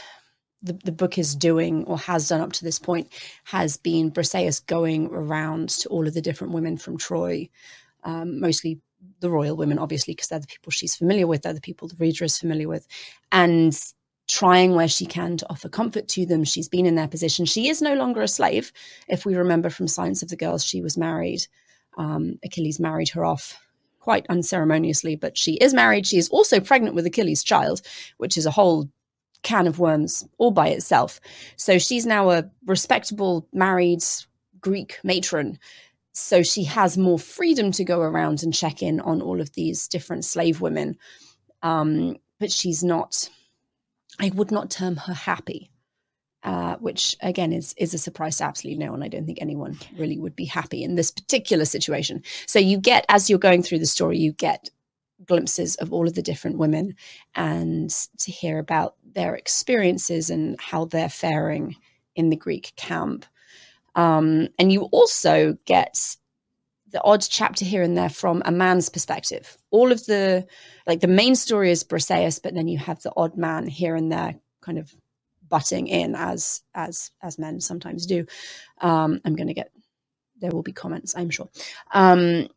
the, 0.66 0.78
the 0.84 0.92
book 0.92 1.18
is 1.18 1.34
doing 1.34 1.84
or 1.84 1.98
has 1.98 2.28
done 2.28 2.40
up 2.40 2.52
to 2.52 2.64
this 2.64 2.78
point 2.78 3.12
has 3.44 3.76
been 3.76 4.10
Briseis 4.10 4.64
going 4.66 5.06
around 5.06 5.70
to 5.70 5.88
all 5.88 6.06
of 6.06 6.14
the 6.14 6.20
different 6.20 6.52
women 6.52 6.76
from 6.76 6.98
Troy, 6.98 7.48
um, 8.04 8.40
mostly 8.40 8.80
the 9.20 9.30
royal 9.30 9.56
women, 9.56 9.78
obviously, 9.78 10.12
because 10.12 10.28
they're 10.28 10.38
the 10.38 10.46
people 10.46 10.70
she's 10.70 10.96
familiar 10.96 11.26
with, 11.26 11.42
they're 11.42 11.52
the 11.52 11.60
people 11.60 11.88
the 11.88 11.96
reader 11.98 12.24
is 12.24 12.38
familiar 12.38 12.68
with, 12.68 12.86
and 13.32 13.78
trying 14.28 14.74
where 14.74 14.88
she 14.88 15.06
can 15.06 15.36
to 15.36 15.48
offer 15.48 15.68
comfort 15.68 16.08
to 16.08 16.26
them. 16.26 16.42
She's 16.42 16.68
been 16.68 16.86
in 16.86 16.96
their 16.96 17.08
position. 17.08 17.44
She 17.44 17.68
is 17.68 17.80
no 17.80 17.94
longer 17.94 18.22
a 18.22 18.28
slave. 18.28 18.72
If 19.08 19.24
we 19.24 19.36
remember 19.36 19.70
from 19.70 19.86
Silence 19.86 20.22
of 20.22 20.28
the 20.28 20.36
Girls, 20.36 20.64
she 20.64 20.82
was 20.82 20.98
married. 20.98 21.46
Um, 21.96 22.38
Achilles 22.44 22.80
married 22.80 23.10
her 23.10 23.24
off 23.24 23.58
quite 24.00 24.26
unceremoniously, 24.28 25.16
but 25.16 25.38
she 25.38 25.54
is 25.54 25.72
married. 25.72 26.06
She 26.06 26.18
is 26.18 26.28
also 26.28 26.60
pregnant 26.60 26.94
with 26.94 27.06
Achilles' 27.06 27.44
child, 27.44 27.82
which 28.18 28.36
is 28.36 28.46
a 28.46 28.50
whole 28.50 28.88
can 29.46 29.68
of 29.68 29.78
worms 29.78 30.26
all 30.38 30.50
by 30.50 30.68
itself. 30.68 31.20
So 31.56 31.78
she's 31.78 32.04
now 32.04 32.30
a 32.30 32.50
respectable 32.66 33.48
married 33.52 34.02
Greek 34.60 34.98
matron. 35.04 35.58
So 36.12 36.42
she 36.42 36.64
has 36.64 36.98
more 36.98 37.18
freedom 37.18 37.70
to 37.72 37.84
go 37.84 38.00
around 38.00 38.42
and 38.42 38.52
check 38.52 38.82
in 38.82 38.98
on 39.00 39.22
all 39.22 39.40
of 39.40 39.52
these 39.52 39.86
different 39.86 40.24
slave 40.24 40.60
women. 40.60 40.96
Um, 41.62 42.16
but 42.40 42.50
she's 42.50 42.82
not, 42.82 43.30
I 44.18 44.32
would 44.34 44.50
not 44.50 44.70
term 44.70 44.96
her 44.96 45.14
happy. 45.14 45.70
Uh, 46.42 46.76
which 46.76 47.16
again 47.22 47.52
is 47.52 47.74
is 47.76 47.92
a 47.92 47.98
surprise 47.98 48.36
to 48.36 48.44
absolutely 48.44 48.78
no 48.78 48.92
one. 48.92 49.02
I 49.02 49.08
don't 49.08 49.26
think 49.26 49.38
anyone 49.40 49.76
really 49.98 50.16
would 50.16 50.36
be 50.36 50.44
happy 50.44 50.84
in 50.84 50.94
this 50.94 51.10
particular 51.10 51.64
situation. 51.64 52.22
So 52.46 52.60
you 52.60 52.78
get 52.78 53.04
as 53.08 53.28
you're 53.28 53.40
going 53.40 53.64
through 53.64 53.80
the 53.80 53.86
story, 53.86 54.18
you 54.18 54.32
get 54.32 54.70
glimpses 55.24 55.76
of 55.76 55.92
all 55.92 56.06
of 56.06 56.14
the 56.14 56.22
different 56.22 56.58
women 56.58 56.94
and 57.34 57.90
to 58.18 58.30
hear 58.30 58.58
about 58.58 58.96
their 59.14 59.34
experiences 59.34 60.30
and 60.30 60.60
how 60.60 60.84
they're 60.84 61.08
faring 61.08 61.76
in 62.14 62.30
the 62.30 62.36
Greek 62.36 62.72
camp. 62.76 63.24
Um, 63.94 64.48
and 64.58 64.70
you 64.70 64.82
also 64.84 65.56
get 65.64 66.16
the 66.92 67.02
odd 67.02 67.22
chapter 67.22 67.64
here 67.64 67.82
and 67.82 67.96
there 67.96 68.10
from 68.10 68.42
a 68.44 68.52
man's 68.52 68.88
perspective. 68.88 69.56
All 69.70 69.90
of 69.90 70.04
the, 70.06 70.46
like 70.86 71.00
the 71.00 71.08
main 71.08 71.34
story 71.34 71.70
is 71.70 71.82
Briseis, 71.84 72.40
but 72.42 72.54
then 72.54 72.68
you 72.68 72.78
have 72.78 73.02
the 73.02 73.12
odd 73.16 73.36
man 73.36 73.66
here 73.66 73.96
and 73.96 74.12
there 74.12 74.36
kind 74.60 74.78
of 74.78 74.94
butting 75.48 75.86
in 75.86 76.14
as 76.16 76.62
as 76.74 77.10
as 77.22 77.38
men 77.38 77.60
sometimes 77.60 78.06
do. 78.06 78.26
Um, 78.80 79.20
I'm 79.24 79.36
going 79.36 79.46
to 79.46 79.54
get 79.54 79.70
there 80.40 80.50
will 80.50 80.62
be 80.62 80.72
comments, 80.72 81.14
I'm 81.16 81.30
sure. 81.30 81.48
Um, 81.92 82.48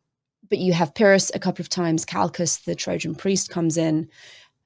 but 0.50 0.58
you 0.58 0.72
have 0.72 0.94
Pyrrhus 0.94 1.30
a 1.34 1.38
couple 1.38 1.62
of 1.62 1.68
times. 1.68 2.04
Calchas, 2.04 2.64
the 2.64 2.74
Trojan 2.74 3.14
priest, 3.14 3.48
comes 3.48 3.76
in. 3.76 4.08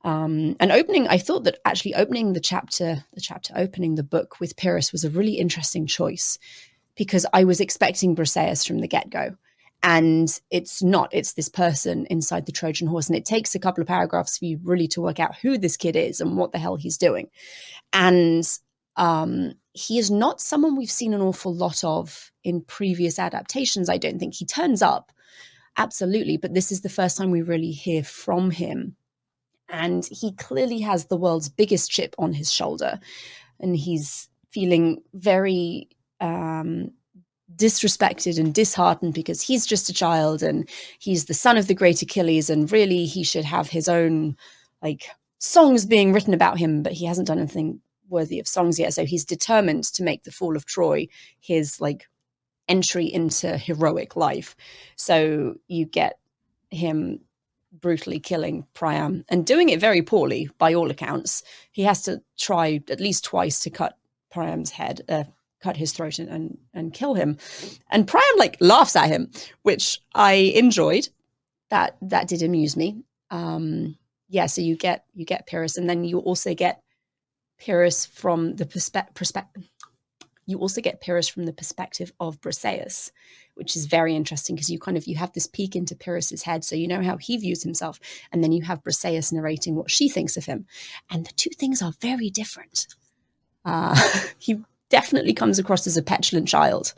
Um, 0.02 0.56
and 0.60 0.72
opening, 0.72 1.06
I 1.08 1.18
thought 1.18 1.44
that 1.44 1.58
actually 1.64 1.94
opening 1.94 2.32
the 2.32 2.40
chapter, 2.40 3.04
the 3.14 3.20
chapter 3.20 3.54
opening 3.56 3.94
the 3.94 4.02
book 4.02 4.40
with 4.40 4.56
Pyrrhus 4.56 4.92
was 4.92 5.04
a 5.04 5.10
really 5.10 5.34
interesting 5.34 5.86
choice 5.86 6.38
because 6.96 7.26
I 7.32 7.44
was 7.44 7.60
expecting 7.60 8.16
Briseis 8.16 8.66
from 8.66 8.80
the 8.80 8.88
get 8.88 9.10
go. 9.10 9.36
And 9.82 10.28
it's 10.50 10.82
not, 10.82 11.10
it's 11.12 11.34
this 11.34 11.50
person 11.50 12.06
inside 12.08 12.46
the 12.46 12.52
Trojan 12.52 12.88
horse. 12.88 13.08
And 13.08 13.16
it 13.16 13.26
takes 13.26 13.54
a 13.54 13.58
couple 13.58 13.82
of 13.82 13.88
paragraphs 13.88 14.38
for 14.38 14.46
you 14.46 14.58
really 14.62 14.88
to 14.88 15.02
work 15.02 15.20
out 15.20 15.36
who 15.36 15.58
this 15.58 15.76
kid 15.76 15.94
is 15.94 16.20
and 16.20 16.38
what 16.38 16.52
the 16.52 16.58
hell 16.58 16.76
he's 16.76 16.96
doing. 16.96 17.28
And 17.92 18.48
um, 18.96 19.52
he 19.74 19.98
is 19.98 20.10
not 20.10 20.40
someone 20.40 20.76
we've 20.76 20.90
seen 20.90 21.12
an 21.12 21.20
awful 21.20 21.54
lot 21.54 21.84
of 21.84 22.30
in 22.44 22.62
previous 22.62 23.18
adaptations. 23.18 23.90
I 23.90 23.98
don't 23.98 24.18
think 24.18 24.34
he 24.34 24.46
turns 24.46 24.80
up, 24.80 25.12
absolutely, 25.76 26.36
but 26.36 26.54
this 26.54 26.72
is 26.72 26.80
the 26.80 26.88
first 26.88 27.16
time 27.16 27.30
we 27.30 27.42
really 27.42 27.70
hear 27.70 28.02
from 28.02 28.50
him. 28.50 28.96
And 29.68 30.06
he 30.10 30.32
clearly 30.32 30.80
has 30.80 31.06
the 31.06 31.16
world's 31.16 31.48
biggest 31.48 31.90
chip 31.90 32.14
on 32.18 32.32
his 32.32 32.52
shoulder. 32.52 33.00
And 33.60 33.76
he's 33.76 34.28
feeling 34.50 35.02
very 35.14 35.88
um, 36.20 36.90
disrespected 37.56 38.38
and 38.38 38.54
disheartened 38.54 39.14
because 39.14 39.42
he's 39.42 39.66
just 39.66 39.88
a 39.88 39.92
child 39.92 40.42
and 40.42 40.68
he's 40.98 41.26
the 41.26 41.34
son 41.34 41.56
of 41.56 41.66
the 41.66 41.74
great 41.74 42.02
Achilles 42.02 42.50
and 42.50 42.70
really 42.70 43.04
he 43.04 43.22
should 43.22 43.44
have 43.44 43.68
his 43.68 43.88
own 43.88 44.36
like 44.82 45.08
songs 45.38 45.84
being 45.86 46.12
written 46.12 46.34
about 46.34 46.58
him 46.58 46.82
but 46.82 46.92
he 46.92 47.04
hasn't 47.04 47.28
done 47.28 47.38
anything 47.38 47.80
worthy 48.08 48.40
of 48.40 48.48
songs 48.48 48.78
yet 48.78 48.92
so 48.92 49.04
he's 49.04 49.24
determined 49.24 49.84
to 49.84 50.02
make 50.02 50.24
the 50.24 50.32
fall 50.32 50.56
of 50.56 50.66
Troy 50.66 51.06
his 51.40 51.80
like 51.80 52.06
entry 52.68 53.06
into 53.06 53.56
heroic 53.56 54.16
life 54.16 54.56
so 54.97 55.54
you 55.68 55.85
get 55.85 56.18
him 56.71 57.21
brutally 57.80 58.21
killing 58.21 58.66
Priam 58.75 59.25
and 59.28 59.44
doing 59.44 59.68
it 59.68 59.80
very 59.80 60.02
poorly 60.02 60.49
by 60.59 60.75
all 60.75 60.90
accounts 60.90 61.42
he 61.73 61.83
has 61.83 62.02
to 62.02 62.23
try 62.38 62.80
at 62.88 63.00
least 63.00 63.25
twice 63.25 63.61
to 63.61 63.71
cut 63.71 63.99
Priam's 64.30 64.71
head 64.71 65.00
uh, 65.09 65.25
cut 65.64 65.76
his 65.78 65.92
throat 65.92 66.18
and, 66.18 66.28
and, 66.28 66.59
and 66.75 66.92
kill 66.92 67.14
him. 67.14 67.38
And 67.90 68.06
Priam 68.06 68.37
like 68.37 68.59
laughs 68.61 68.94
at 68.94 69.09
him, 69.09 69.30
which 69.62 69.99
I 70.14 70.35
enjoyed. 70.54 71.09
That 71.71 71.97
that 72.02 72.28
did 72.28 72.42
amuse 72.42 72.76
me. 72.76 73.02
Um, 73.30 73.97
yeah, 74.28 74.47
so 74.47 74.61
you 74.61 74.76
get 74.76 75.06
you 75.14 75.25
get 75.25 75.47
Pyrrhus, 75.47 75.78
and 75.78 75.88
then 75.88 76.04
you 76.04 76.18
also 76.18 76.54
get 76.54 76.83
Pyrrhus 77.59 78.04
from 78.04 78.56
the 78.56 78.66
perspective. 78.66 79.68
You 80.46 80.58
also 80.58 80.80
get 80.80 81.00
Pyrrhus 81.00 81.28
from 81.28 81.46
the 81.46 81.52
perspective 81.52 82.12
of 82.20 82.40
Briseis, 82.40 83.10
which 83.54 83.76
is 83.76 83.86
very 83.86 84.14
interesting 84.14 84.56
because 84.56 84.70
you 84.70 84.78
kind 84.78 84.96
of 84.96 85.06
you 85.06 85.16
have 85.16 85.32
this 85.32 85.46
peek 85.46 85.74
into 85.74 85.94
Pyrrhus's 85.94 86.42
head, 86.42 86.64
so 86.64 86.76
you 86.76 86.88
know 86.88 87.02
how 87.02 87.16
he 87.16 87.36
views 87.36 87.62
himself, 87.62 87.98
and 88.32 88.42
then 88.42 88.52
you 88.52 88.62
have 88.62 88.82
Briseis 88.82 89.32
narrating 89.32 89.74
what 89.74 89.90
she 89.90 90.08
thinks 90.08 90.36
of 90.36 90.44
him, 90.44 90.66
and 91.10 91.26
the 91.26 91.32
two 91.32 91.50
things 91.56 91.82
are 91.82 91.92
very 92.00 92.30
different. 92.30 92.86
Uh, 93.64 93.98
he 94.38 94.60
definitely 94.90 95.32
comes 95.32 95.58
across 95.58 95.86
as 95.86 95.96
a 95.96 96.02
petulant 96.02 96.48
child 96.48 96.94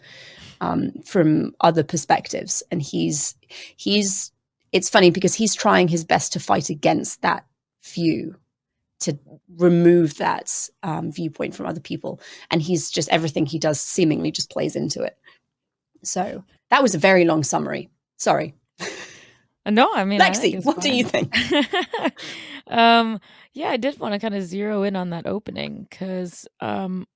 um, 0.61 0.93
from 1.05 1.55
other 1.61 1.83
perspectives, 1.83 2.63
and 2.71 2.83
he's 2.83 3.35
he's. 3.77 4.33
It's 4.73 4.91
funny 4.91 5.11
because 5.11 5.35
he's 5.35 5.55
trying 5.55 5.89
his 5.89 6.05
best 6.05 6.33
to 6.33 6.41
fight 6.41 6.69
against 6.69 7.23
that 7.23 7.47
view, 7.83 8.37
to 9.01 9.19
remove 9.57 10.17
that 10.19 10.69
um, 10.83 11.13
viewpoint 11.13 11.55
from 11.55 11.67
other 11.67 11.81
people, 11.81 12.21
and 12.51 12.63
he's 12.63 12.91
just 12.91 13.09
everything 13.11 13.47
he 13.47 13.59
does 13.59 13.81
seemingly 13.81 14.31
just 14.31 14.51
plays 14.51 14.77
into 14.77 15.03
it. 15.03 15.17
So 16.03 16.45
that 16.71 16.83
was 16.83 16.95
a 16.95 16.99
very 16.99 17.25
long 17.25 17.43
summary. 17.43 17.91
Sorry. 18.17 18.55
Uh, 19.67 19.71
no, 19.71 19.93
I 19.93 20.05
mean, 20.05 20.21
Lexi, 20.21 20.57
I 20.57 20.61
what 20.61 20.81
do 20.81 20.95
you 20.95 21.05
think? 21.05 21.35
um, 22.69 23.21
yeah, 23.53 23.71
I 23.71 23.77
did 23.77 23.99
want 23.99 24.15
to 24.15 24.21
kind 24.21 24.35
of 24.35 24.45
zero 24.45 24.85
in 24.85 24.95
on 24.95 25.11
that 25.11 25.27
opening 25.27 25.87
because 25.91 26.47
um, 26.61 27.07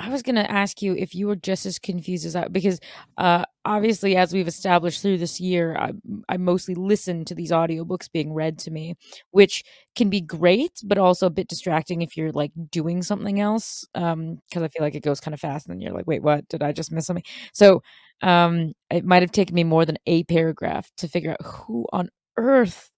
I 0.00 0.08
was 0.08 0.22
going 0.22 0.36
to 0.36 0.50
ask 0.50 0.80
you 0.80 0.94
if 0.96 1.14
you 1.14 1.26
were 1.26 1.36
just 1.36 1.66
as 1.66 1.78
confused 1.78 2.24
as 2.24 2.34
I, 2.34 2.48
because 2.48 2.80
uh, 3.18 3.44
obviously, 3.66 4.16
as 4.16 4.32
we've 4.32 4.48
established 4.48 5.02
through 5.02 5.18
this 5.18 5.38
year, 5.38 5.76
I, 5.76 5.92
I 6.26 6.38
mostly 6.38 6.74
listen 6.74 7.26
to 7.26 7.34
these 7.34 7.50
audiobooks 7.50 8.10
being 8.10 8.32
read 8.32 8.58
to 8.60 8.70
me, 8.70 8.96
which 9.30 9.62
can 9.94 10.08
be 10.08 10.22
great, 10.22 10.80
but 10.84 10.96
also 10.96 11.26
a 11.26 11.30
bit 11.30 11.48
distracting 11.48 12.00
if 12.00 12.16
you're 12.16 12.32
like 12.32 12.50
doing 12.70 13.02
something 13.02 13.40
else. 13.40 13.86
Um, 13.94 14.40
because 14.48 14.62
I 14.62 14.68
feel 14.68 14.82
like 14.82 14.94
it 14.94 15.04
goes 15.04 15.20
kind 15.20 15.34
of 15.34 15.40
fast, 15.40 15.66
and 15.66 15.74
then 15.74 15.82
you're 15.82 15.92
like, 15.92 16.06
wait, 16.06 16.22
what? 16.22 16.48
Did 16.48 16.62
I 16.62 16.72
just 16.72 16.90
miss 16.90 17.04
something? 17.06 17.24
So, 17.52 17.82
um, 18.22 18.72
it 18.90 19.04
might 19.04 19.22
have 19.22 19.32
taken 19.32 19.54
me 19.54 19.64
more 19.64 19.84
than 19.84 19.98
a 20.06 20.24
paragraph 20.24 20.90
to 20.96 21.08
figure 21.08 21.32
out 21.32 21.44
who 21.44 21.86
on 21.92 22.08
earth 22.38 22.90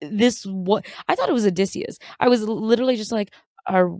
this 0.00 0.44
what 0.44 0.86
I 1.08 1.14
thought 1.14 1.28
it 1.28 1.34
was 1.34 1.46
Odysseus. 1.46 1.98
I 2.20 2.28
was 2.28 2.42
literally 2.42 2.96
just 2.96 3.12
like, 3.12 3.32
are 3.66 3.96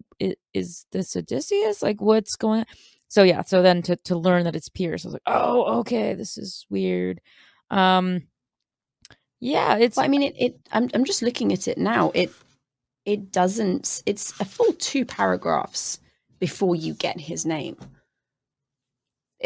is 0.52 0.87
this 0.92 1.16
Odysseus? 1.16 1.83
Like 1.83 2.00
what's 2.00 2.37
going 2.37 2.61
on? 2.61 2.66
So 3.09 3.23
yeah, 3.23 3.42
so 3.42 3.62
then 3.62 3.83
to 3.83 3.97
to 3.97 4.16
learn 4.16 4.44
that 4.44 4.56
it's 4.56 4.68
Pyrrhus, 4.68 5.04
I 5.04 5.09
was 5.09 5.12
like, 5.14 5.23
oh, 5.26 5.80
okay, 5.80 6.14
this 6.14 6.37
is 6.38 6.66
weird. 6.71 7.21
Um 7.71 8.23
yeah, 9.40 9.76
it's 9.76 9.97
well, 9.97 10.04
I 10.06 10.09
mean 10.09 10.23
it, 10.23 10.35
it 10.38 10.56
I'm 10.73 10.90
I'm 10.94 11.04
just 11.04 11.23
looking 11.23 11.52
at 11.52 11.68
it 11.68 11.78
now. 11.78 12.11
It 12.14 12.33
it 13.04 13.33
doesn't 13.33 14.02
it's 14.06 14.38
a 14.40 14.44
full 14.44 14.73
two 14.75 15.04
paragraphs 15.04 16.00
before 16.40 16.75
you 16.75 16.94
get 16.94 17.21
his 17.21 17.47
name 17.47 17.76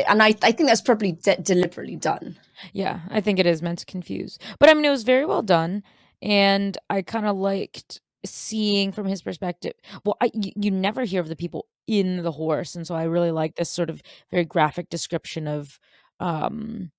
and 0.07 0.23
I, 0.23 0.29
I 0.43 0.53
think 0.53 0.69
that's 0.69 0.81
probably 0.81 1.13
de- 1.13 1.41
deliberately 1.41 1.97
done. 1.97 2.37
Yeah, 2.73 3.01
I 3.11 3.21
think 3.21 3.39
it 3.39 3.47
is 3.47 3.63
meant 3.63 3.81
to 3.81 3.87
confuse. 3.87 4.39
But 4.59 4.69
I 4.69 4.75
mean, 4.75 4.85
it 4.85 4.91
was 4.91 5.03
very 5.03 5.25
well 5.25 5.43
done, 5.43 5.83
and 6.23 6.77
I 6.89 7.03
kind 7.03 7.27
of 7.27 7.37
liked 7.37 8.01
seeing 8.29 8.93
from 8.93 9.07
his 9.07 9.23
perspective 9.23 9.73
well 10.05 10.17
I, 10.21 10.31
you, 10.35 10.53
you 10.57 10.71
never 10.71 11.05
hear 11.05 11.21
of 11.21 11.29
the 11.29 11.37
people 11.37 11.67
in 11.87 12.23
the 12.23 12.33
horse 12.33 12.75
and 12.75 12.87
so 12.87 12.95
i 12.95 13.05
really 13.05 13.31
like 13.31 13.57
this 13.57 13.71
sort 13.71 13.91
of 13.91 14.03
very 14.31 14.45
graphic 14.45 14.91
description 14.91 15.47
of 15.47 15.79
um 16.21 16.91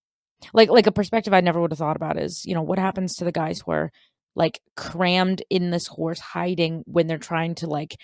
like 0.54 0.70
like 0.70 0.88
a 0.88 0.92
perspective 0.92 1.34
i 1.34 1.42
never 1.42 1.60
would 1.62 1.72
have 1.72 1.80
thought 1.80 1.96
about 1.96 2.20
is 2.20 2.46
you 2.46 2.54
know 2.54 2.62
what 2.62 2.80
happens 2.80 3.16
to 3.16 3.26
the 3.26 3.32
guys 3.32 3.62
who 3.62 3.72
are 3.72 3.92
like 4.36 4.62
crammed 4.76 5.44
in 5.50 5.72
this 5.72 5.88
horse 5.88 6.20
hiding 6.20 6.84
when 6.86 7.08
they're 7.08 7.18
trying 7.18 7.56
to 7.56 7.68
like 7.68 7.98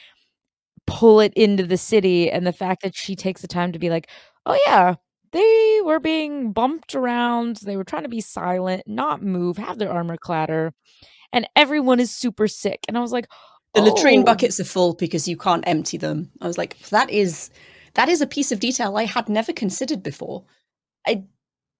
pull 0.88 1.20
it 1.20 1.34
into 1.36 1.63
the 1.65 1.77
city 1.77 2.29
and 2.29 2.46
the 2.46 2.53
fact 2.53 2.84
that 2.84 2.96
she 2.96 3.15
takes 3.15 3.41
the 3.41 3.48
time 3.48 3.72
to 3.72 3.79
be 3.79 3.89
like 3.89 4.10
oh 4.46 4.58
yeah 4.67 4.96
they 5.32 5.79
were 5.84 6.00
being 6.00 6.51
bumped 6.51 6.94
around 6.96 7.58
they 7.65 7.75
were 7.75 7.84
trying 7.84 8.03
to 8.03 8.10
be 8.10 8.22
silent 8.22 8.84
not 8.86 9.22
move 9.22 9.58
have 9.58 9.77
their 9.79 9.91
armor 9.91 10.17
clatter 10.17 10.74
and 11.36 11.48
everyone 11.56 12.00
is 12.00 12.10
super 12.10 12.48
sick. 12.48 12.80
And 12.88 12.98
I 12.98 13.01
was 13.01 13.12
like, 13.12 13.27
the 13.75 13.82
oh. 13.82 13.84
latrine 13.84 14.24
buckets 14.24 14.60
are 14.60 14.65
full 14.65 14.96
because 14.96 15.27
you 15.27 15.38
can't 15.38 15.68
empty 15.68 15.98
them. 15.98 16.32
I 16.42 16.48
was 16.48 16.58
like, 16.58 16.80
that 16.89 17.12
is 17.12 17.51
that 17.94 18.10
is 18.10 18.22
a 18.22 18.27
piece 18.27 18.51
of 18.51 18.60
detail 18.60 18.98
I 18.98 19.06
had 19.06 19.30
never 19.30 19.54
considered 19.54 20.01
before. 20.01 20.44
I 21.06 21.24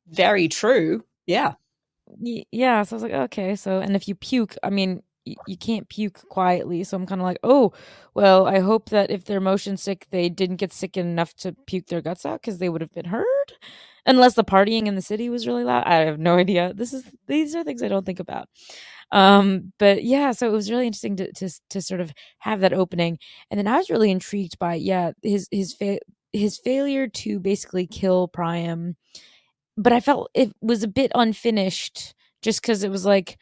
very 0.08 0.48
true. 0.48 1.04
Yeah. 1.26 1.54
Yeah. 2.20 2.84
So 2.84 2.96
I 2.96 2.98
was 2.98 3.04
like, 3.04 3.14
okay. 3.14 3.56
So, 3.56 3.80
and 3.80 3.96
if 3.96 4.08
you 4.08 4.14
puke, 4.14 4.56
I 4.62 4.70
mean, 4.70 5.02
you, 5.24 5.36
you 5.48 5.58
can't 5.58 5.90
puke 5.90 6.28
quietly. 6.30 6.84
So 6.84 6.98
I'm 6.98 7.08
kind 7.08 7.22
of 7.22 7.26
like, 7.26 7.40
oh, 7.44 7.74
well, 8.14 8.46
I 8.46 8.60
hope 8.60 8.90
that 8.90 9.10
if 9.10 9.26
they're 9.26 9.42
motion 9.42 9.78
sick, 9.78 10.06
they 10.12 10.30
didn't 10.30 10.58
get 10.58 10.72
sick 10.72 10.98
enough 10.98 11.34
to 11.38 11.54
puke 11.66 11.88
their 11.88 12.02
guts 12.02 12.26
out 12.26 12.42
because 12.42 12.60
they 12.60 12.70
would 12.70 12.82
have 12.82 12.94
been 12.94 13.06
heard. 13.06 13.54
Unless 14.06 14.36
the 14.36 14.44
partying 14.44 14.86
in 14.86 14.94
the 14.94 15.02
city 15.02 15.30
was 15.30 15.48
really 15.48 15.64
loud. 15.64 15.86
I 15.88 15.96
have 16.06 16.20
no 16.20 16.36
idea. 16.38 16.74
This 16.76 16.94
is 16.94 17.04
these 17.26 17.56
are 17.56 17.64
things 17.64 17.82
I 17.82 17.88
don't 17.88 18.06
think 18.06 18.20
about. 18.20 18.50
Um, 19.12 19.72
but 19.80 20.04
yeah, 20.04 20.32
so 20.32 20.48
it 20.48 20.52
was 20.52 20.70
really 20.72 20.88
interesting 20.88 21.16
to, 21.18 21.32
to 21.34 21.50
to 21.70 21.82
sort 21.82 22.02
of 22.02 22.12
have 22.40 22.62
that 22.62 22.74
opening, 22.74 23.18
and 23.50 23.58
then 23.58 23.68
I 23.68 23.78
was 23.78 23.90
really 23.90 24.12
intrigued 24.12 24.60
by 24.60 24.76
yeah 24.76 25.12
his 25.24 25.48
his 25.52 25.74
fa- 25.74 26.00
his 26.34 26.58
failure 26.58 27.08
to 27.08 27.40
basically 27.40 27.88
kill 27.88 28.28
Priam, 28.28 28.96
but 29.78 29.94
I 29.94 30.00
felt 30.00 30.32
it 30.34 30.52
was 30.62 30.84
a 30.84 30.88
bit 30.88 31.12
unfinished 31.16 32.14
just 32.42 32.62
because 32.62 32.84
it 32.84 32.92
was 32.92 33.06
like 33.06 33.38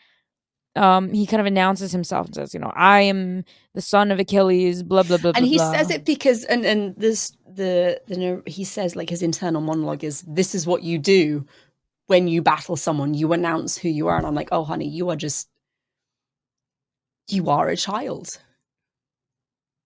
um 0.75 1.13
he 1.13 1.25
kind 1.27 1.39
of 1.39 1.46
announces 1.46 1.91
himself 1.91 2.25
and 2.25 2.36
says 2.36 2.53
you 2.53 2.60
know 2.60 2.72
i 2.75 3.00
am 3.01 3.43
the 3.75 3.82
son 3.82 4.12
of 4.12 4.20
achilles 4.20 4.82
blah 4.82 5.03
blah 5.03 5.17
blah 5.17 5.32
and 5.36 5.46
he 5.46 5.58
blah. 5.58 5.72
says 5.72 5.91
it 5.91 6.03
because 6.03 6.43
and 6.46 6.65
and 6.65 6.96
this 6.96 7.36
the 7.55 8.01
the 8.08 8.41
he 8.48 8.63
says 8.63 8.96
like 8.96 9.10
his 9.10 9.22
internal 9.22 9.62
monologue 9.62 10.03
is 10.03 10.24
this 10.27 10.55
is 10.55 10.65
what 10.65 10.82
you 10.82 10.98
do 10.98 11.46
when 12.08 12.27
you 12.27 12.41
battle 12.41 12.75
someone. 12.75 13.13
You 13.13 13.34
announce 13.34 13.77
who 13.77 13.89
you 13.89 14.08
are. 14.08 14.17
And 14.17 14.25
i'm 14.25 14.36
like 14.36 14.50
oh 14.51 14.63
honey 14.63 14.88
you 14.88 15.10
are 15.10 15.15
just 15.15 15.48
you 17.27 17.50
are 17.50 17.70
a 17.70 17.77
child. 17.77 18.39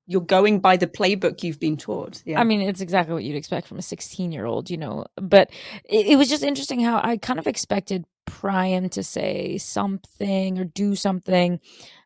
You're 0.09 0.21
going 0.21 0.59
by 0.59 0.77
the 0.77 0.87
playbook 0.87 1.43
you've 1.43 1.59
been 1.59 1.75
taught. 1.75 2.23
Yeah. 2.25 2.39
I 2.39 2.45
mean, 2.45 2.61
it's 2.61 2.79
exactly 2.79 3.13
what 3.13 3.23
you'd 3.23 3.35
expect 3.35 3.67
from 3.67 3.77
a 3.77 3.81
16 3.81 4.31
year 4.31 4.45
old, 4.45 4.69
you 4.69 4.77
know. 4.77 5.05
But 5.15 5.49
it, 5.83 6.07
it, 6.07 6.15
was 6.15 6.29
just 6.29 6.43
interesting 6.43 6.79
how 6.79 7.01
I 7.03 7.17
kind 7.17 7.39
of 7.39 7.47
expected 7.47 8.05
Priam 8.25 8.87
to 8.89 9.03
say 9.03 9.57
something 9.57 10.59
or 10.59 10.63
do 10.63 10.95
something. 10.95 11.59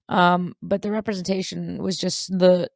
Um, 0.10 0.56
but 0.64 0.82
the 0.82 0.92
representation 0.92 1.82
was 1.82 1.96
just 1.98 2.38
the 2.38 2.70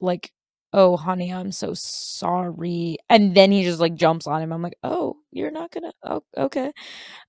like, 0.00 0.32
oh, 0.72 0.96
honey, 0.96 1.32
I'm 1.32 1.52
so 1.52 1.72
sorry. 1.74 2.98
And 3.10 3.34
then 3.34 3.50
he 3.52 3.64
just 3.64 3.80
like 3.80 3.94
jumps 3.94 4.26
on 4.26 4.42
him. 4.42 4.52
I'm 4.52 4.62
like, 4.62 4.78
oh, 4.82 5.16
you're 5.30 5.50
not 5.50 5.70
gonna, 5.70 5.92
oh, 6.04 6.22
okay. 6.36 6.72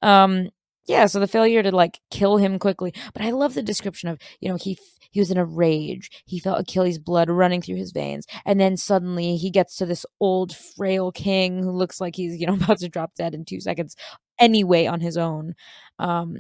Um, 0.02 0.50
yeah, 0.88 1.06
so 1.06 1.20
the 1.20 1.28
failure 1.28 1.64
to 1.64 1.72
like 1.76 2.00
kill 2.12 2.38
him 2.38 2.60
quickly. 2.60 2.94
But 3.14 3.24
I 3.24 3.32
love 3.32 3.54
the 3.54 3.64
description 3.64 4.10
of, 4.10 4.20
you 4.42 4.50
know, 4.50 4.56
he 4.56 4.78
he 5.12 5.20
was 5.20 5.32
in 5.32 5.38
a 5.38 5.46
rage. 5.46 6.10
He 6.26 6.40
felt 6.40 6.60
Achilles' 6.60 6.98
blood 7.00 7.30
running 7.30 7.62
through 7.62 7.76
his 7.78 7.92
veins. 7.92 8.26
And 8.46 8.60
then 8.60 8.78
suddenly 8.78 9.38
he 9.38 9.52
gets 9.52 9.76
to 9.78 9.86
this 9.86 10.06
old 10.20 10.56
frail 10.56 11.12
king 11.12 11.62
who 11.64 11.72
looks 11.72 12.02
like 12.02 12.16
he's, 12.16 12.36
you 12.40 12.48
know, 12.48 12.54
about 12.62 12.80
to 12.80 12.90
drop 12.90 13.14
dead 13.16 13.34
in 13.34 13.46
2 13.46 13.62
seconds 13.62 13.96
anyway 14.40 14.86
on 14.88 15.00
his 15.02 15.18
own. 15.18 15.54
Um 16.00 16.38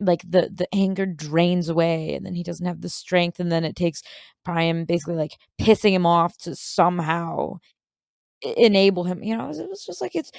like 0.00 0.22
the 0.28 0.50
the 0.52 0.66
anger 0.74 1.06
drains 1.06 1.68
away 1.68 2.14
and 2.14 2.26
then 2.26 2.34
he 2.34 2.42
doesn't 2.42 2.66
have 2.66 2.80
the 2.80 2.88
strength 2.88 3.38
and 3.40 3.50
then 3.52 3.64
it 3.64 3.76
takes 3.76 4.02
Priam 4.44 4.84
basically 4.84 5.14
like 5.14 5.32
pissing 5.60 5.92
him 5.92 6.04
off 6.06 6.36
to 6.38 6.56
somehow 6.56 7.58
enable 8.56 9.04
him. 9.04 9.22
You 9.22 9.36
know, 9.36 9.50
it 9.50 9.68
was 9.68 9.84
just 9.84 10.00
like 10.00 10.14
it's 10.14 10.30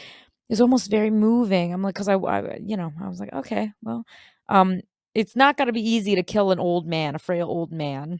it's 0.49 0.61
almost 0.61 0.91
very 0.91 1.09
moving. 1.09 1.73
I'm 1.73 1.81
like, 1.81 1.95
because 1.95 2.07
I, 2.07 2.15
I, 2.15 2.59
you 2.63 2.77
know, 2.77 2.91
I 3.01 3.07
was 3.07 3.19
like, 3.19 3.33
okay, 3.33 3.71
well, 3.81 4.03
um, 4.49 4.81
it's 5.13 5.35
not 5.35 5.57
going 5.57 5.67
to 5.67 5.73
be 5.73 5.87
easy 5.87 6.15
to 6.15 6.23
kill 6.23 6.51
an 6.51 6.59
old 6.59 6.85
man, 6.85 7.15
a 7.15 7.19
frail 7.19 7.47
old 7.47 7.71
man. 7.71 8.19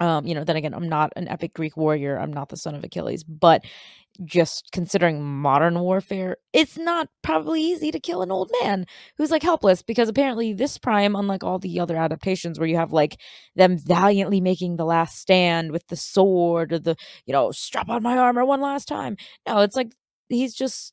Um, 0.00 0.26
you 0.26 0.34
know, 0.34 0.42
then 0.44 0.56
again, 0.56 0.74
I'm 0.74 0.88
not 0.88 1.12
an 1.16 1.28
epic 1.28 1.54
Greek 1.54 1.76
warrior. 1.76 2.18
I'm 2.18 2.32
not 2.32 2.48
the 2.48 2.56
son 2.56 2.74
of 2.74 2.82
Achilles, 2.82 3.22
but 3.22 3.64
just 4.24 4.68
considering 4.72 5.22
modern 5.22 5.78
warfare, 5.78 6.36
it's 6.52 6.76
not 6.76 7.08
probably 7.22 7.62
easy 7.62 7.90
to 7.90 8.00
kill 8.00 8.22
an 8.22 8.30
old 8.30 8.50
man 8.60 8.84
who's 9.16 9.30
like 9.30 9.42
helpless 9.42 9.82
because 9.82 10.08
apparently 10.08 10.52
this 10.52 10.76
Priam, 10.76 11.16
unlike 11.16 11.44
all 11.44 11.58
the 11.58 11.80
other 11.80 11.96
adaptations 11.96 12.58
where 12.58 12.68
you 12.68 12.76
have 12.76 12.92
like 12.92 13.18
them 13.54 13.78
valiantly 13.78 14.40
making 14.40 14.76
the 14.76 14.84
last 14.84 15.18
stand 15.18 15.72
with 15.72 15.86
the 15.86 15.96
sword 15.96 16.72
or 16.72 16.78
the, 16.78 16.96
you 17.24 17.32
know, 17.32 17.52
strap 17.52 17.88
on 17.88 18.02
my 18.02 18.18
armor 18.18 18.44
one 18.44 18.60
last 18.60 18.86
time. 18.86 19.16
No, 19.46 19.60
it's 19.60 19.76
like 19.76 19.92
he's 20.28 20.54
just 20.54 20.92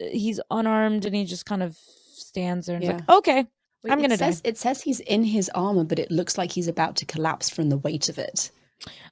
he's 0.00 0.40
unarmed 0.50 1.04
and 1.04 1.14
he 1.14 1.24
just 1.24 1.46
kind 1.46 1.62
of 1.62 1.76
stands 1.76 2.66
there 2.66 2.76
and 2.76 2.84
yeah. 2.84 2.92
like, 2.92 3.08
okay, 3.08 3.46
Wait, 3.82 3.92
I'm 3.92 4.00
gonna 4.00 4.16
says, 4.16 4.40
die. 4.40 4.48
It 4.48 4.58
says 4.58 4.82
he's 4.82 5.00
in 5.00 5.24
his 5.24 5.50
armor, 5.54 5.84
but 5.84 5.98
it 5.98 6.10
looks 6.10 6.36
like 6.36 6.52
he's 6.52 6.68
about 6.68 6.96
to 6.96 7.06
collapse 7.06 7.48
from 7.48 7.70
the 7.70 7.78
weight 7.78 8.08
of 8.08 8.18
it. 8.18 8.50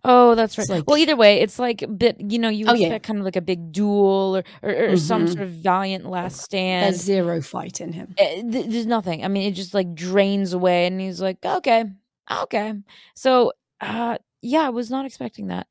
Oh, 0.05 0.35
that's 0.35 0.57
right. 0.57 0.69
Like, 0.69 0.85
well, 0.87 0.97
either 0.97 1.17
way, 1.17 1.41
it's 1.41 1.59
like 1.59 1.83
a 1.83 1.89
bit, 1.89 2.17
you 2.21 2.39
know, 2.39 2.49
you 2.49 2.67
oh, 2.67 2.73
expect 2.73 2.91
yeah. 2.91 2.99
kind 2.99 3.19
of 3.19 3.25
like 3.25 3.37
a 3.37 3.43
big 3.43 3.73
duel 3.73 4.37
or, 4.37 4.45
or, 4.63 4.71
or 4.71 4.87
mm-hmm. 4.89 4.97
some 4.97 5.27
sort 5.27 5.41
of 5.41 5.51
valiant 5.51 6.07
last 6.07 6.41
stand. 6.41 6.95
There's 6.95 7.03
zero 7.03 7.43
fight 7.43 7.81
in 7.81 7.93
him. 7.93 8.15
It, 8.17 8.55
eh, 8.55 8.65
there's 8.67 8.87
nothing. 8.87 9.25
I 9.25 9.29
mean, 9.29 9.51
it 9.51 9.55
just 9.55 9.75
like 9.75 9.95
drains 9.95 10.53
away, 10.53 10.87
and 10.87 11.01
he's 11.01 11.21
like, 11.21 11.45
okay, 11.45 11.85
okay. 12.31 12.75
So, 13.15 13.53
uh, 13.81 14.19
yeah, 14.41 14.67
I 14.67 14.71
was 14.71 14.91
not 14.91 15.05
expecting 15.05 15.49
that. 15.49 15.67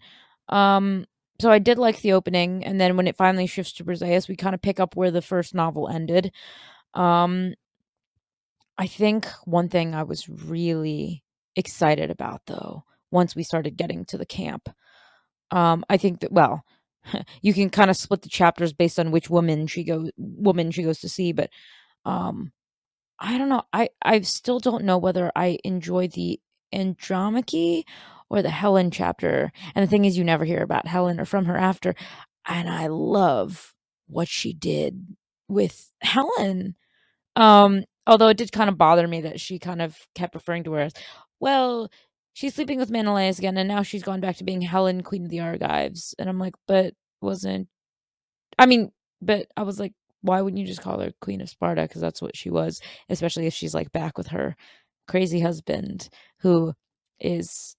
Um, 0.49 1.07
so 1.39 1.51
I 1.51 1.59
did 1.59 1.77
like 1.77 2.01
the 2.01 2.13
opening, 2.13 2.63
and 2.65 2.79
then 2.81 2.97
when 2.97 3.07
it 3.07 3.17
finally 3.17 3.47
shifts 3.47 3.73
to 3.73 3.85
Briseis, 3.85 4.27
we 4.27 4.35
kind 4.35 4.55
of 4.55 4.61
pick 4.61 4.79
up 4.79 4.95
where 4.95 5.11
the 5.11 5.21
first 5.21 5.53
novel 5.53 5.87
ended. 5.87 6.31
Um, 6.93 7.53
I 8.77 8.87
think 8.87 9.27
one 9.45 9.69
thing 9.69 9.95
I 9.95 10.03
was 10.03 10.27
really 10.29 11.23
excited 11.55 12.11
about, 12.11 12.41
though, 12.47 12.83
once 13.11 13.35
we 13.35 13.43
started 13.43 13.77
getting 13.77 14.05
to 14.05 14.17
the 14.17 14.25
camp, 14.25 14.69
um, 15.51 15.85
I 15.89 15.97
think 15.97 16.21
that 16.21 16.31
well, 16.31 16.63
you 17.41 17.53
can 17.53 17.69
kind 17.69 17.89
of 17.89 17.97
split 17.97 18.21
the 18.23 18.29
chapters 18.29 18.73
based 18.73 18.99
on 18.99 19.11
which 19.11 19.29
woman 19.29 19.67
she 19.67 19.83
goes 19.83 20.11
woman 20.17 20.71
she 20.71 20.83
goes 20.83 20.99
to 21.01 21.09
see, 21.09 21.31
but 21.33 21.49
um, 22.05 22.51
I 23.19 23.37
don't 23.37 23.49
know. 23.49 23.63
I 23.73 23.89
I 24.01 24.21
still 24.21 24.59
don't 24.59 24.85
know 24.85 24.97
whether 24.97 25.31
I 25.35 25.59
enjoy 25.63 26.07
the 26.09 26.39
Andromache 26.73 27.85
or 28.29 28.41
the 28.41 28.49
Helen 28.49 28.91
chapter. 28.91 29.51
And 29.75 29.83
the 29.83 29.89
thing 29.89 30.05
is, 30.05 30.17
you 30.17 30.23
never 30.23 30.45
hear 30.45 30.61
about 30.61 30.87
Helen 30.87 31.19
or 31.19 31.25
from 31.25 31.45
her 31.45 31.57
after. 31.57 31.95
And 32.47 32.69
I 32.69 32.87
love 32.87 33.73
what 34.07 34.27
she 34.27 34.53
did 34.53 35.15
with 35.47 35.91
Helen. 36.01 36.75
Um, 37.35 37.83
although 38.05 38.29
it 38.29 38.37
did 38.37 38.51
kind 38.51 38.69
of 38.69 38.77
bother 38.77 39.07
me 39.07 39.21
that 39.21 39.39
she 39.39 39.59
kind 39.59 39.81
of 39.81 39.97
kept 40.15 40.35
referring 40.35 40.63
to 40.65 40.73
her 40.73 40.81
as, 40.81 40.93
well, 41.39 41.89
she's 42.33 42.55
sleeping 42.55 42.79
with 42.79 42.89
Menelaus 42.89 43.39
again, 43.39 43.57
and 43.57 43.67
now 43.67 43.83
she's 43.83 44.03
gone 44.03 44.19
back 44.19 44.37
to 44.37 44.43
being 44.43 44.61
Helen, 44.61 45.03
Queen 45.03 45.25
of 45.25 45.29
the 45.29 45.39
Argives. 45.39 46.15
And 46.17 46.29
I'm 46.29 46.39
like, 46.39 46.55
but 46.67 46.93
wasn't. 47.21 47.67
I 48.59 48.65
mean, 48.65 48.91
but 49.21 49.47
I 49.55 49.63
was 49.63 49.79
like, 49.79 49.93
why 50.21 50.41
wouldn't 50.41 50.59
you 50.59 50.67
just 50.67 50.81
call 50.81 50.99
her 50.99 51.11
Queen 51.21 51.41
of 51.41 51.49
Sparta? 51.49 51.83
Because 51.83 52.01
that's 52.01 52.21
what 52.21 52.35
she 52.35 52.49
was, 52.49 52.81
especially 53.09 53.47
if 53.47 53.53
she's 53.53 53.73
like 53.73 53.91
back 53.91 54.17
with 54.17 54.27
her 54.27 54.55
crazy 55.07 55.39
husband 55.39 56.09
who 56.39 56.73
is 57.19 57.75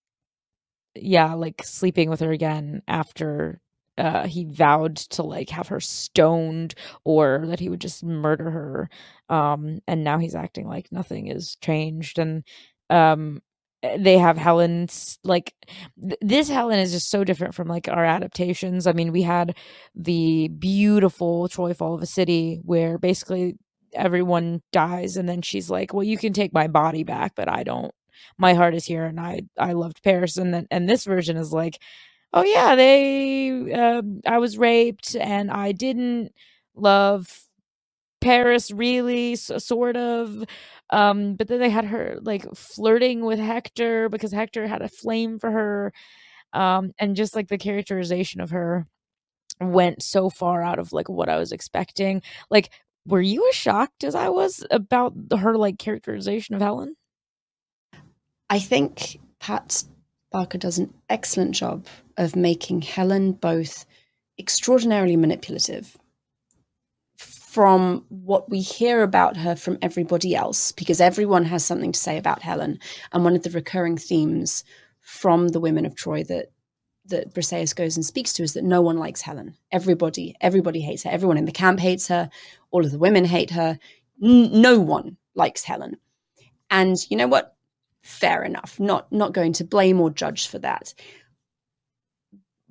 yeah, 1.02 1.34
like 1.34 1.62
sleeping 1.64 2.10
with 2.10 2.20
her 2.20 2.30
again 2.32 2.82
after 2.88 3.60
uh, 3.98 4.26
he 4.26 4.44
vowed 4.44 4.96
to 4.96 5.22
like 5.22 5.50
have 5.50 5.68
her 5.68 5.80
stoned 5.80 6.74
or 7.04 7.44
that 7.46 7.60
he 7.60 7.68
would 7.68 7.80
just 7.80 8.04
murder 8.04 8.50
her. 8.50 8.88
Um, 9.28 9.80
and 9.88 10.04
now 10.04 10.18
he's 10.18 10.34
acting 10.36 10.66
like 10.68 10.90
nothing 10.92 11.26
is 11.28 11.56
changed. 11.56 12.18
And 12.18 12.44
um, 12.90 13.42
eh, 13.82 13.96
they 13.98 14.18
have 14.18 14.36
Helen's 14.38 15.18
like 15.24 15.52
th- 16.00 16.18
this 16.20 16.48
Helen 16.48 16.78
is 16.78 16.92
just 16.92 17.10
so 17.10 17.24
different 17.24 17.54
from 17.54 17.68
like 17.68 17.88
our 17.88 18.04
adaptations. 18.04 18.86
I 18.86 18.92
mean, 18.92 19.12
we 19.12 19.22
had 19.22 19.56
the 19.94 20.48
beautiful 20.48 21.48
Troy 21.48 21.74
Fall 21.74 21.94
of 21.94 22.02
a 22.02 22.06
City 22.06 22.60
where 22.64 22.98
basically 22.98 23.56
everyone 23.94 24.62
dies 24.72 25.16
and 25.16 25.28
then 25.28 25.42
she's 25.42 25.70
like, 25.70 25.92
"Well, 25.94 26.04
you 26.04 26.18
can 26.18 26.32
take 26.32 26.52
my 26.52 26.68
body 26.68 27.02
back, 27.04 27.32
but 27.34 27.48
I 27.48 27.62
don't 27.64 27.92
my 28.38 28.54
heart 28.54 28.74
is 28.74 28.84
here 28.84 29.04
and 29.04 29.20
I 29.20 29.42
I 29.58 29.72
loved 29.72 30.02
Paris 30.02 30.36
and 30.36 30.52
then 30.54 30.66
and 30.70 30.88
this 30.88 31.04
version 31.04 31.36
is 31.36 31.52
like 31.52 31.80
oh 32.32 32.44
yeah 32.44 32.74
they 32.76 33.72
uh, 33.72 34.02
I 34.26 34.38
was 34.38 34.58
raped 34.58 35.16
and 35.16 35.50
I 35.50 35.72
didn't 35.72 36.32
love 36.74 37.44
Paris 38.20 38.70
really 38.70 39.36
so, 39.36 39.58
sort 39.58 39.96
of. 39.96 40.44
Um 40.90 41.34
but 41.34 41.48
then 41.48 41.60
they 41.60 41.70
had 41.70 41.84
her 41.86 42.18
like 42.22 42.44
flirting 42.54 43.24
with 43.24 43.38
Hector 43.38 44.08
because 44.08 44.32
Hector 44.32 44.66
had 44.66 44.82
a 44.82 44.88
flame 44.88 45.38
for 45.38 45.50
her 45.50 45.92
um 46.54 46.92
and 46.98 47.16
just 47.16 47.36
like 47.36 47.48
the 47.48 47.58
characterization 47.58 48.40
of 48.40 48.50
her 48.50 48.86
went 49.60 50.02
so 50.02 50.30
far 50.30 50.62
out 50.62 50.78
of 50.78 50.92
like 50.92 51.08
what 51.08 51.28
I 51.28 51.36
was 51.38 51.52
expecting. 51.52 52.22
Like 52.50 52.70
were 53.06 53.20
you 53.22 53.48
as 53.48 53.54
shocked 53.54 54.04
as 54.04 54.14
I 54.14 54.28
was 54.28 54.64
about 54.70 55.14
her 55.38 55.56
like 55.56 55.78
characterization 55.78 56.54
of 56.54 56.60
Helen 56.62 56.94
I 58.50 58.58
think 58.58 59.18
Pat 59.40 59.84
Barker 60.32 60.58
does 60.58 60.78
an 60.78 60.92
excellent 61.08 61.54
job 61.54 61.86
of 62.16 62.36
making 62.36 62.82
Helen 62.82 63.32
both 63.32 63.84
extraordinarily 64.38 65.16
manipulative 65.16 65.96
from 67.16 68.04
what 68.08 68.48
we 68.50 68.60
hear 68.60 69.02
about 69.02 69.36
her 69.36 69.56
from 69.56 69.78
everybody 69.82 70.34
else, 70.36 70.70
because 70.72 71.00
everyone 71.00 71.44
has 71.46 71.64
something 71.64 71.92
to 71.92 71.98
say 71.98 72.16
about 72.16 72.42
Helen. 72.42 72.78
And 73.12 73.24
one 73.24 73.34
of 73.34 73.42
the 73.42 73.50
recurring 73.50 73.96
themes 73.96 74.64
from 75.00 75.48
the 75.48 75.60
women 75.60 75.86
of 75.86 75.96
Troy 75.96 76.22
that 76.24 76.52
that 77.06 77.34
Briseis 77.34 77.74
goes 77.74 77.96
and 77.96 78.04
speaks 78.04 78.34
to 78.34 78.42
is 78.42 78.52
that 78.52 78.64
no 78.64 78.82
one 78.82 78.98
likes 78.98 79.22
Helen. 79.22 79.54
Everybody, 79.72 80.36
everybody 80.42 80.80
hates 80.82 81.04
her. 81.04 81.10
Everyone 81.10 81.38
in 81.38 81.46
the 81.46 81.52
camp 81.52 81.80
hates 81.80 82.08
her. 82.08 82.28
All 82.70 82.84
of 82.84 82.92
the 82.92 82.98
women 82.98 83.24
hate 83.24 83.50
her. 83.50 83.78
N- 84.22 84.60
no 84.60 84.78
one 84.78 85.16
likes 85.34 85.64
Helen. 85.64 85.96
And 86.68 86.98
you 87.10 87.16
know 87.16 87.26
what? 87.26 87.56
Fair 88.08 88.42
enough. 88.42 88.80
Not 88.80 89.12
not 89.12 89.34
going 89.34 89.52
to 89.54 89.64
blame 89.64 90.00
or 90.00 90.10
judge 90.10 90.48
for 90.48 90.58
that. 90.60 90.94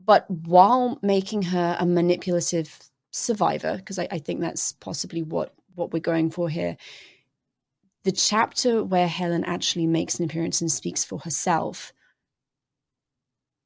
But 0.03 0.29
while 0.29 0.99
making 1.01 1.43
her 1.43 1.77
a 1.79 1.85
manipulative 1.85 2.79
survivor 3.11 3.77
because 3.77 3.99
I, 3.99 4.07
I, 4.11 4.19
think 4.19 4.41
that's 4.41 4.73
possibly 4.73 5.23
what 5.23 5.53
what 5.75 5.91
we're 5.91 5.99
going 5.99 6.29
for 6.29 6.49
here 6.49 6.77
the 8.03 8.11
chapter 8.11 8.83
where 8.83 9.07
helen 9.07 9.43
actually 9.45 9.87
makes 9.87 10.19
an 10.19 10.25
appearance 10.25 10.61
and 10.61 10.71
speaks 10.71 11.03
for 11.03 11.17
herself 11.19 11.93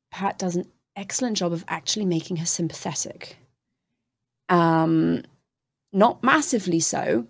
pat 0.10 0.38
does 0.38 0.56
an 0.56 0.66
excellent 0.96 1.38
job 1.38 1.52
of 1.52 1.66
actually 1.68 2.06
making 2.06 2.38
her 2.38 2.46
sympathetic. 2.46 3.38
Um 4.48 5.24
not 5.92 6.24
massively 6.24 6.80
so 6.80 7.28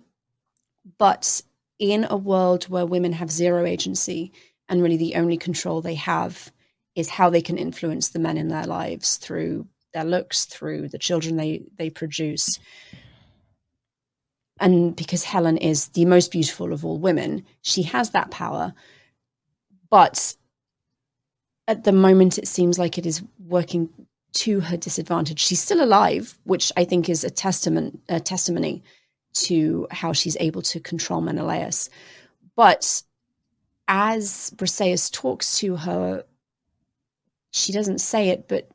but 0.98 1.42
in 1.82 2.06
a 2.08 2.16
world 2.16 2.62
where 2.68 2.86
women 2.86 3.12
have 3.12 3.28
zero 3.28 3.66
agency 3.66 4.30
and 4.68 4.80
really 4.80 4.96
the 4.96 5.16
only 5.16 5.36
control 5.36 5.82
they 5.82 5.96
have 5.96 6.52
is 6.94 7.08
how 7.08 7.28
they 7.28 7.42
can 7.42 7.58
influence 7.58 8.10
the 8.10 8.20
men 8.20 8.38
in 8.38 8.46
their 8.46 8.66
lives 8.66 9.16
through 9.16 9.66
their 9.92 10.04
looks 10.04 10.44
through 10.44 10.88
the 10.88 10.98
children 10.98 11.36
they 11.36 11.64
they 11.76 11.90
produce. 11.90 12.60
And 14.60 14.94
because 14.94 15.24
helen 15.24 15.56
is 15.56 15.88
the 15.88 16.04
most 16.04 16.30
beautiful 16.30 16.72
of 16.72 16.84
all 16.84 16.98
women 16.98 17.44
she 17.62 17.82
has 17.82 18.10
that 18.10 18.30
power. 18.30 18.72
But 19.90 20.36
at 21.66 21.82
the 21.82 21.90
moment 21.90 22.38
it 22.38 22.46
seems 22.46 22.78
like 22.78 22.96
it 22.96 23.06
is 23.06 23.24
working 23.44 23.88
to 24.34 24.60
her 24.60 24.76
disadvantage. 24.76 25.40
She's 25.40 25.60
still 25.60 25.82
alive 25.82 26.38
which 26.44 26.70
i 26.76 26.84
think 26.84 27.08
is 27.08 27.24
a 27.24 27.30
testament 27.30 27.98
a 28.08 28.20
testimony 28.20 28.84
to 29.34 29.86
how 29.90 30.12
she's 30.12 30.36
able 30.40 30.62
to 30.62 30.80
control 30.80 31.20
Menelaus. 31.20 31.88
But 32.56 33.02
as 33.88 34.52
Briseis 34.56 35.10
talks 35.12 35.58
to 35.58 35.76
her, 35.76 36.24
she 37.50 37.72
doesn't 37.72 38.00
say 38.00 38.28
it, 38.28 38.48
but 38.48 38.68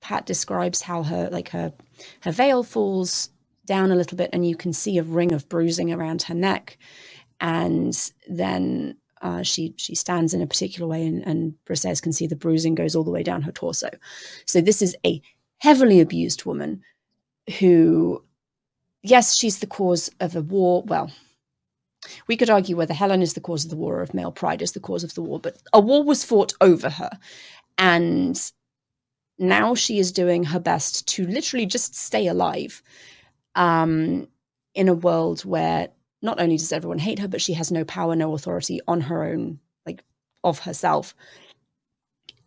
Pat 0.00 0.26
describes 0.26 0.82
how 0.82 1.02
her 1.02 1.28
like 1.30 1.48
her 1.50 1.72
her 2.20 2.32
veil 2.32 2.62
falls 2.62 3.30
down 3.66 3.90
a 3.90 3.96
little 3.96 4.16
bit 4.16 4.30
and 4.32 4.46
you 4.46 4.56
can 4.56 4.72
see 4.72 4.98
a 4.98 5.02
ring 5.02 5.32
of 5.32 5.48
bruising 5.48 5.92
around 5.92 6.22
her 6.22 6.34
neck. 6.34 6.76
and 7.40 8.12
then 8.28 8.96
uh, 9.22 9.42
she 9.42 9.74
she 9.76 9.94
stands 9.94 10.34
in 10.34 10.42
a 10.42 10.46
particular 10.46 10.86
way, 10.86 11.06
and, 11.06 11.26
and 11.26 11.54
Briseis 11.66 12.02
can 12.02 12.12
see 12.12 12.26
the 12.26 12.36
bruising 12.36 12.74
goes 12.74 12.94
all 12.94 13.04
the 13.04 13.10
way 13.10 13.22
down 13.22 13.42
her 13.42 13.52
torso. 13.52 13.88
So 14.46 14.60
this 14.60 14.82
is 14.82 14.96
a 15.06 15.20
heavily 15.58 16.00
abused 16.00 16.44
woman 16.44 16.82
who, 17.58 18.22
yes, 19.04 19.36
she's 19.36 19.60
the 19.60 19.66
cause 19.68 20.10
of 20.18 20.34
a 20.34 20.42
war. 20.42 20.82
Well, 20.86 21.12
we 22.26 22.36
could 22.36 22.50
argue 22.50 22.76
whether 22.76 22.94
Helen 22.94 23.22
is 23.22 23.34
the 23.34 23.40
cause 23.40 23.64
of 23.64 23.70
the 23.70 23.76
war 23.76 24.00
or 24.00 24.02
if 24.02 24.12
male 24.12 24.32
pride 24.32 24.62
is 24.62 24.72
the 24.72 24.80
cause 24.80 25.04
of 25.04 25.14
the 25.14 25.22
war, 25.22 25.38
but 25.38 25.56
a 25.72 25.80
war 25.80 26.02
was 26.02 26.24
fought 26.24 26.52
over 26.60 26.90
her. 26.90 27.10
And 27.78 28.40
now 29.38 29.74
she 29.74 29.98
is 29.98 30.10
doing 30.10 30.44
her 30.44 30.60
best 30.60 31.06
to 31.08 31.26
literally 31.26 31.66
just 31.66 31.94
stay 31.94 32.26
alive 32.26 32.82
um, 33.54 34.26
in 34.74 34.88
a 34.88 34.94
world 34.94 35.44
where 35.44 35.88
not 36.22 36.40
only 36.40 36.56
does 36.56 36.72
everyone 36.72 36.98
hate 36.98 37.18
her, 37.18 37.28
but 37.28 37.42
she 37.42 37.52
has 37.52 37.70
no 37.70 37.84
power, 37.84 38.16
no 38.16 38.34
authority 38.34 38.80
on 38.88 39.00
her 39.02 39.24
own, 39.24 39.58
like 39.86 40.02
of 40.42 40.58
herself. 40.60 41.14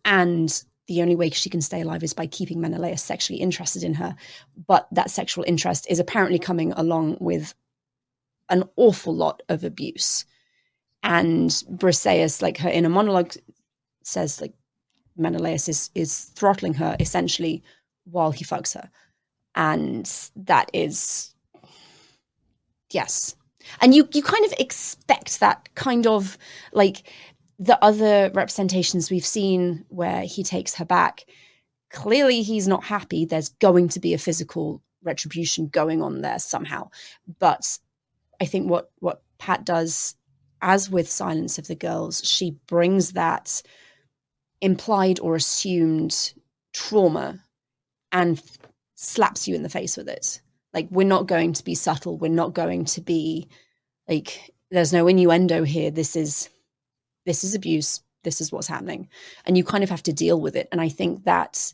And 0.06 0.64
the 0.88 1.02
only 1.02 1.16
way 1.16 1.30
she 1.30 1.50
can 1.50 1.62
stay 1.62 1.82
alive 1.82 2.04
is 2.04 2.14
by 2.14 2.28
keeping 2.28 2.62
Menelaus 2.62 3.04
sexually 3.04 3.42
interested 3.42 3.84
in 3.84 3.94
her. 3.96 4.16
But 4.68 4.88
that 4.92 5.12
sexual 5.12 5.44
interest 5.48 5.86
is 5.90 6.00
apparently 6.00 6.40
coming 6.40 6.72
along 6.74 7.18
with 7.20 7.54
an 8.50 8.64
awful 8.78 9.14
lot 9.14 9.44
of 9.50 9.64
abuse. 9.64 10.26
And 11.04 11.50
Briseis, 11.50 12.42
like 12.42 12.58
her 12.58 12.70
inner 12.70 12.90
monologue 12.90 13.34
says, 14.04 14.42
like 14.42 14.54
Menelaus 15.18 15.68
is 15.68 15.90
is 15.96 16.26
throttling 16.36 16.76
her 16.76 16.96
essentially 17.00 17.64
while 18.06 18.32
he 18.32 18.46
fucks 18.46 18.74
her. 18.74 18.90
And 19.56 20.10
that 20.36 20.70
is 20.74 21.34
yes. 22.92 23.36
And 23.82 23.94
you 23.94 24.08
you 24.14 24.22
kind 24.22 24.46
of 24.46 24.54
expect 24.60 25.40
that 25.40 25.70
kind 25.76 26.08
of 26.08 26.38
like 26.72 27.12
the 27.60 27.84
other 27.84 28.32
representations 28.34 29.10
we've 29.10 29.26
seen 29.26 29.86
where 29.90 30.22
he 30.22 30.44
takes 30.44 30.76
her 30.76 30.86
back. 30.86 31.26
Clearly 31.90 32.42
he's 32.42 32.68
not 32.68 32.84
happy. 32.84 33.26
There's 33.26 33.50
going 33.50 33.90
to 33.90 34.00
be 34.00 34.14
a 34.14 34.20
physical 34.20 34.82
retribution 35.04 35.68
going 35.68 36.02
on 36.02 36.22
there 36.22 36.40
somehow. 36.40 36.90
But 37.40 37.78
I 38.40 38.46
think 38.46 38.70
what 38.70 38.92
what 39.00 39.24
Pat 39.38 39.66
does, 39.66 40.16
as 40.62 40.90
with 40.90 41.10
Silence 41.10 41.58
of 41.58 41.68
the 41.68 41.76
Girls, 41.76 42.22
she 42.24 42.58
brings 42.68 43.14
that 43.14 43.62
implied 44.62 45.20
or 45.20 45.36
assumed 45.36 46.34
trauma 46.74 47.40
and 48.12 48.42
slaps 48.96 49.48
you 49.48 49.56
in 49.56 49.64
the 49.64 49.70
face 49.70 49.98
with 49.98 50.10
it. 50.10 50.42
Like 50.74 50.88
we're 50.92 51.08
not 51.08 51.28
going 51.28 51.54
to 51.54 51.64
be 51.64 51.76
subtle. 51.76 52.18
We're 52.18 52.30
not 52.30 52.54
going 52.54 52.86
to 52.86 53.02
be 53.02 53.48
like 54.08 54.54
there's 54.70 54.94
no 54.94 55.08
innuendo 55.08 55.64
here. 55.64 55.92
This 55.92 56.16
is 56.16 56.50
this 57.28 57.44
is 57.44 57.54
abuse. 57.54 58.02
This 58.24 58.42
is 58.42 58.52
what's 58.52 58.68
happening, 58.68 59.08
and 59.46 59.56
you 59.56 59.64
kind 59.64 59.84
of 59.84 59.90
have 59.92 60.04
to 60.04 60.14
deal 60.14 60.42
with 60.42 60.56
it. 60.56 60.68
And 60.72 60.82
I 60.82 60.90
think 60.90 61.26
that 61.26 61.74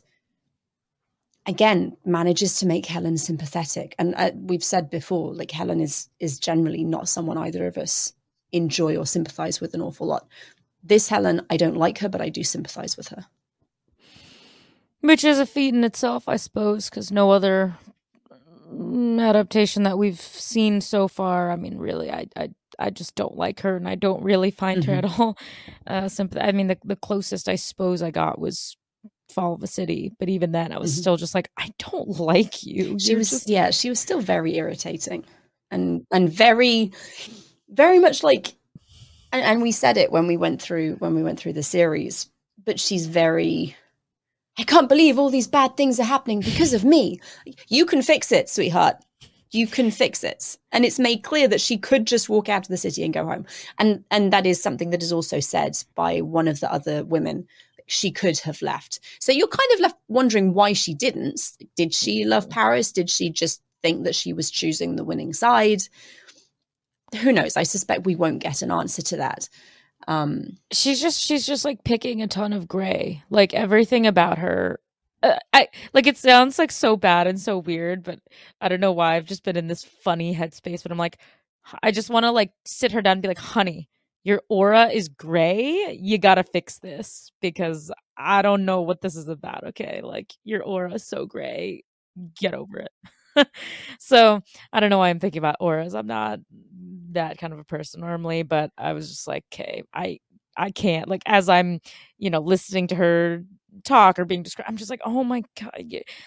again 1.46 1.96
manages 2.04 2.58
to 2.58 2.66
make 2.66 2.86
Helen 2.86 3.16
sympathetic. 3.16 3.94
And 3.98 4.14
uh, 4.16 4.32
we've 4.34 4.62
said 4.62 4.90
before, 4.90 5.32
like 5.32 5.50
Helen 5.50 5.80
is 5.80 6.10
is 6.20 6.38
generally 6.38 6.84
not 6.84 7.08
someone 7.08 7.38
either 7.38 7.66
of 7.66 7.78
us 7.78 8.12
enjoy 8.52 8.96
or 8.96 9.06
sympathize 9.06 9.60
with 9.60 9.74
an 9.74 9.80
awful 9.80 10.06
lot. 10.06 10.28
This 10.82 11.08
Helen, 11.08 11.46
I 11.50 11.56
don't 11.56 11.76
like 11.76 11.98
her, 11.98 12.08
but 12.08 12.20
I 12.20 12.28
do 12.28 12.44
sympathize 12.44 12.96
with 12.96 13.08
her. 13.08 13.26
Which 15.00 15.24
is 15.24 15.38
a 15.38 15.46
feat 15.46 15.74
in 15.74 15.84
itself, 15.84 16.28
I 16.28 16.36
suppose, 16.36 16.88
because 16.88 17.10
no 17.10 17.30
other 17.30 17.76
adaptation 18.70 19.82
that 19.84 19.98
we've 19.98 20.20
seen 20.20 20.80
so 20.80 21.08
far. 21.08 21.50
I 21.50 21.56
mean, 21.56 21.78
really, 21.78 22.10
I 22.10 22.26
I 22.36 22.50
I 22.78 22.90
just 22.90 23.14
don't 23.14 23.36
like 23.36 23.60
her, 23.60 23.76
and 23.76 23.88
I 23.88 23.94
don't 23.94 24.22
really 24.22 24.50
find 24.50 24.82
mm-hmm. 24.82 24.90
her 24.90 24.96
at 24.98 25.04
all 25.18 25.38
uh, 25.86 26.08
sympathetic. 26.08 26.48
I 26.48 26.56
mean, 26.56 26.68
the 26.68 26.78
the 26.84 26.96
closest 26.96 27.48
I 27.48 27.56
suppose 27.56 28.02
I 28.02 28.10
got 28.10 28.38
was 28.38 28.76
fall 29.30 29.54
of 29.54 29.62
a 29.62 29.66
city 29.66 30.12
but 30.18 30.28
even 30.28 30.52
then 30.52 30.72
i 30.72 30.78
was 30.78 30.92
mm-hmm. 30.92 31.00
still 31.00 31.16
just 31.16 31.34
like 31.34 31.50
i 31.58 31.70
don't 31.78 32.08
like 32.20 32.62
you 32.62 32.98
she 32.98 33.10
You're 33.10 33.18
was 33.18 33.30
just... 33.30 33.48
yeah 33.48 33.70
she 33.70 33.88
was 33.88 33.98
still 33.98 34.20
very 34.20 34.56
irritating 34.56 35.24
and 35.70 36.06
and 36.12 36.30
very 36.30 36.92
very 37.68 37.98
much 37.98 38.22
like 38.22 38.54
and, 39.32 39.42
and 39.42 39.62
we 39.62 39.72
said 39.72 39.96
it 39.96 40.12
when 40.12 40.26
we 40.26 40.36
went 40.36 40.62
through 40.62 40.96
when 40.96 41.14
we 41.14 41.22
went 41.22 41.38
through 41.38 41.54
the 41.54 41.62
series 41.62 42.28
but 42.64 42.78
she's 42.78 43.06
very 43.06 43.76
i 44.58 44.62
can't 44.62 44.88
believe 44.88 45.18
all 45.18 45.30
these 45.30 45.48
bad 45.48 45.76
things 45.76 45.98
are 45.98 46.04
happening 46.04 46.40
because 46.40 46.72
of 46.72 46.84
me 46.84 47.18
you 47.68 47.86
can 47.86 48.02
fix 48.02 48.30
it 48.30 48.48
sweetheart 48.48 48.96
you 49.50 49.66
can 49.66 49.90
fix 49.90 50.24
it 50.24 50.56
and 50.72 50.84
it's 50.84 50.98
made 50.98 51.22
clear 51.22 51.46
that 51.46 51.60
she 51.60 51.78
could 51.78 52.06
just 52.06 52.28
walk 52.28 52.48
out 52.48 52.62
of 52.64 52.68
the 52.68 52.76
city 52.76 53.04
and 53.04 53.14
go 53.14 53.24
home 53.24 53.46
and 53.78 54.04
and 54.10 54.32
that 54.32 54.46
is 54.46 54.62
something 54.62 54.90
that 54.90 55.02
is 55.02 55.12
also 55.12 55.40
said 55.40 55.76
by 55.94 56.20
one 56.20 56.48
of 56.48 56.60
the 56.60 56.72
other 56.72 57.04
women 57.04 57.46
she 57.86 58.10
could 58.10 58.38
have 58.40 58.62
left. 58.62 59.00
So 59.20 59.32
you're 59.32 59.48
kind 59.48 59.72
of 59.74 59.80
left 59.80 59.96
wondering 60.08 60.54
why 60.54 60.72
she 60.72 60.94
didn't. 60.94 61.40
Did 61.76 61.94
she 61.94 62.24
love 62.24 62.48
Paris? 62.48 62.92
Did 62.92 63.10
she 63.10 63.30
just 63.30 63.62
think 63.82 64.04
that 64.04 64.14
she 64.14 64.32
was 64.32 64.50
choosing 64.50 64.96
the 64.96 65.04
winning 65.04 65.32
side? 65.32 65.82
Who 67.20 67.32
knows? 67.32 67.56
I 67.56 67.62
suspect 67.62 68.06
we 68.06 68.16
won't 68.16 68.42
get 68.42 68.62
an 68.62 68.70
answer 68.70 69.02
to 69.02 69.16
that. 69.18 69.48
Um, 70.08 70.58
she's 70.72 71.00
just 71.00 71.22
she's 71.22 71.46
just 71.46 71.64
like 71.64 71.84
picking 71.84 72.22
a 72.22 72.26
ton 72.26 72.52
of 72.52 72.68
gray. 72.68 73.22
Like 73.30 73.54
everything 73.54 74.06
about 74.06 74.38
her 74.38 74.80
uh, 75.24 75.38
I 75.52 75.68
like 75.94 76.06
it 76.06 76.18
sounds 76.18 76.58
like 76.58 76.72
so 76.72 76.96
bad 76.96 77.26
and 77.26 77.40
so 77.40 77.58
weird, 77.58 78.04
but 78.04 78.20
I 78.60 78.68
don't 78.68 78.80
know 78.80 78.92
why 78.92 79.16
I've 79.16 79.26
just 79.26 79.44
been 79.44 79.56
in 79.56 79.68
this 79.68 79.84
funny 79.84 80.34
headspace. 80.34 80.82
But 80.82 80.92
I'm 80.92 80.98
like, 80.98 81.18
I 81.82 81.90
just 81.92 82.10
want 82.10 82.24
to 82.24 82.30
like 82.32 82.52
sit 82.66 82.92
her 82.92 83.02
down 83.02 83.14
and 83.14 83.22
be 83.22 83.28
like, 83.28 83.38
"Honey, 83.38 83.88
your 84.24 84.42
aura 84.48 84.88
is 84.88 85.08
gray. 85.08 85.96
You 86.00 86.18
got 86.18 86.36
to 86.36 86.44
fix 86.44 86.78
this 86.78 87.30
because 87.40 87.92
I 88.16 88.42
don't 88.42 88.64
know 88.64 88.82
what 88.82 89.02
this 89.02 89.16
is 89.16 89.28
about. 89.28 89.64
Okay. 89.68 90.00
Like 90.02 90.34
your 90.44 90.62
aura 90.62 90.94
is 90.94 91.06
so 91.06 91.26
gray. 91.26 91.84
Get 92.38 92.54
over 92.54 92.80
it. 92.80 93.48
so 93.98 94.40
I 94.72 94.80
don't 94.80 94.90
know 94.90 94.98
why 94.98 95.10
I'm 95.10 95.20
thinking 95.20 95.40
about 95.40 95.56
auras. 95.60 95.94
I'm 95.94 96.06
not 96.06 96.40
that 97.12 97.38
kind 97.38 97.52
of 97.52 97.58
a 97.58 97.64
person 97.64 98.00
normally, 98.00 98.42
but 98.42 98.70
I 98.78 98.92
was 98.92 99.08
just 99.08 99.28
like, 99.28 99.44
okay, 99.52 99.82
I, 99.92 100.20
I 100.56 100.70
can't 100.70 101.08
like 101.08 101.22
as 101.26 101.48
I'm, 101.48 101.80
you 102.18 102.30
know, 102.30 102.40
listening 102.40 102.86
to 102.88 102.94
her 102.94 103.42
talk 103.82 104.18
or 104.18 104.24
being 104.24 104.42
described. 104.42 104.68
I'm 104.68 104.76
just 104.76 104.90
like, 104.90 105.00
oh 105.04 105.24
my 105.24 105.42
god, 105.60 105.84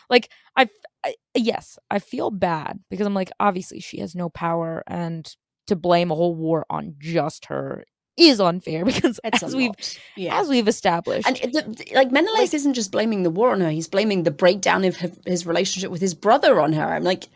like 0.10 0.30
I, 0.56 0.70
I, 1.06 1.16
yes, 1.36 1.78
I 1.90 2.00
feel 2.00 2.32
bad 2.32 2.80
because 2.90 3.08
I'm 3.08 3.14
like, 3.14 3.32
obviously 3.40 3.80
she 3.80 4.00
has 4.00 4.16
no 4.16 4.30
power, 4.30 4.84
and 4.88 5.30
to 5.68 5.76
blame 5.76 6.12
a 6.12 6.16
whole 6.16 6.36
war 6.36 6.66
on 6.70 6.96
just 7.00 7.46
her 7.46 7.86
is 8.18 8.40
unfair 8.40 8.84
because 8.86 9.20
it's 9.24 9.44
as 9.44 9.56
we've 9.56 9.72
yeah. 10.16 10.40
as 10.40 10.50
we've 10.50 10.68
established, 10.68 11.28
and 11.28 11.38
uh, 11.56 11.62
the, 11.62 11.92
like 11.94 12.12
Menelaus 12.12 12.40
like, 12.40 12.54
isn't 12.54 12.74
just 12.74 12.92
blaming 12.92 13.24
the 13.24 13.30
war 13.30 13.52
on 13.52 13.62
her; 13.62 13.70
he's 13.70 13.88
blaming 13.88 14.24
the 14.24 14.32
breakdown 14.32 14.84
of 14.84 14.98
his 15.26 15.46
relationship 15.46 15.92
with 15.92 16.02
his 16.02 16.14
brother 16.14 16.60
on 16.60 16.74
her. 16.74 16.86
I'm 16.86 17.04
like, 17.04 17.28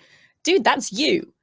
dude, 0.43 0.63
that's 0.63 0.91
you. 0.91 1.34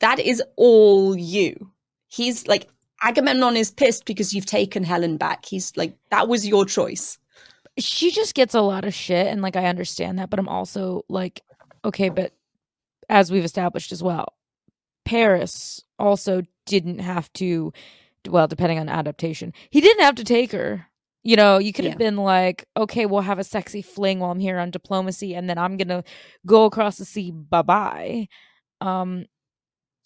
That 0.00 0.18
is 0.18 0.42
all 0.56 1.16
you. 1.16 1.70
He's 2.08 2.46
like 2.46 2.68
Agamemnon 3.02 3.56
is 3.56 3.70
pissed 3.70 4.04
because 4.04 4.32
you've 4.32 4.46
taken 4.46 4.82
Helen 4.82 5.16
back. 5.16 5.44
He's 5.44 5.76
like, 5.76 5.96
that 6.10 6.28
was 6.28 6.46
your 6.46 6.64
choice. 6.64 7.18
She 7.78 8.10
just 8.10 8.34
gets 8.34 8.54
a 8.54 8.60
lot 8.60 8.84
of 8.84 8.94
shit, 8.94 9.28
and 9.28 9.42
like 9.42 9.56
I 9.56 9.66
understand 9.66 10.18
that, 10.18 10.30
but 10.30 10.38
I'm 10.38 10.48
also 10.48 11.04
like, 11.08 11.42
okay, 11.84 12.08
but 12.08 12.32
as 13.08 13.30
we've 13.30 13.44
established 13.44 13.92
as 13.92 14.02
well, 14.02 14.34
Paris 15.04 15.82
also 15.98 16.42
didn't 16.66 17.00
have 17.00 17.32
to 17.34 17.72
well 18.28 18.46
depending 18.46 18.78
on 18.78 18.88
adaptation 18.88 19.52
he 19.70 19.80
didn't 19.80 20.04
have 20.04 20.14
to 20.14 20.24
take 20.24 20.52
her 20.52 20.86
you 21.22 21.36
know 21.36 21.58
you 21.58 21.72
could 21.72 21.84
have 21.84 21.94
yeah. 21.94 21.98
been 21.98 22.16
like 22.16 22.64
okay 22.76 23.06
we'll 23.06 23.22
have 23.22 23.38
a 23.38 23.44
sexy 23.44 23.82
fling 23.82 24.20
while 24.20 24.30
i'm 24.30 24.38
here 24.38 24.58
on 24.58 24.70
diplomacy 24.70 25.34
and 25.34 25.48
then 25.48 25.58
i'm 25.58 25.76
gonna 25.76 26.04
go 26.46 26.64
across 26.64 26.98
the 26.98 27.04
sea 27.04 27.30
bye-bye 27.30 28.28
um 28.80 29.24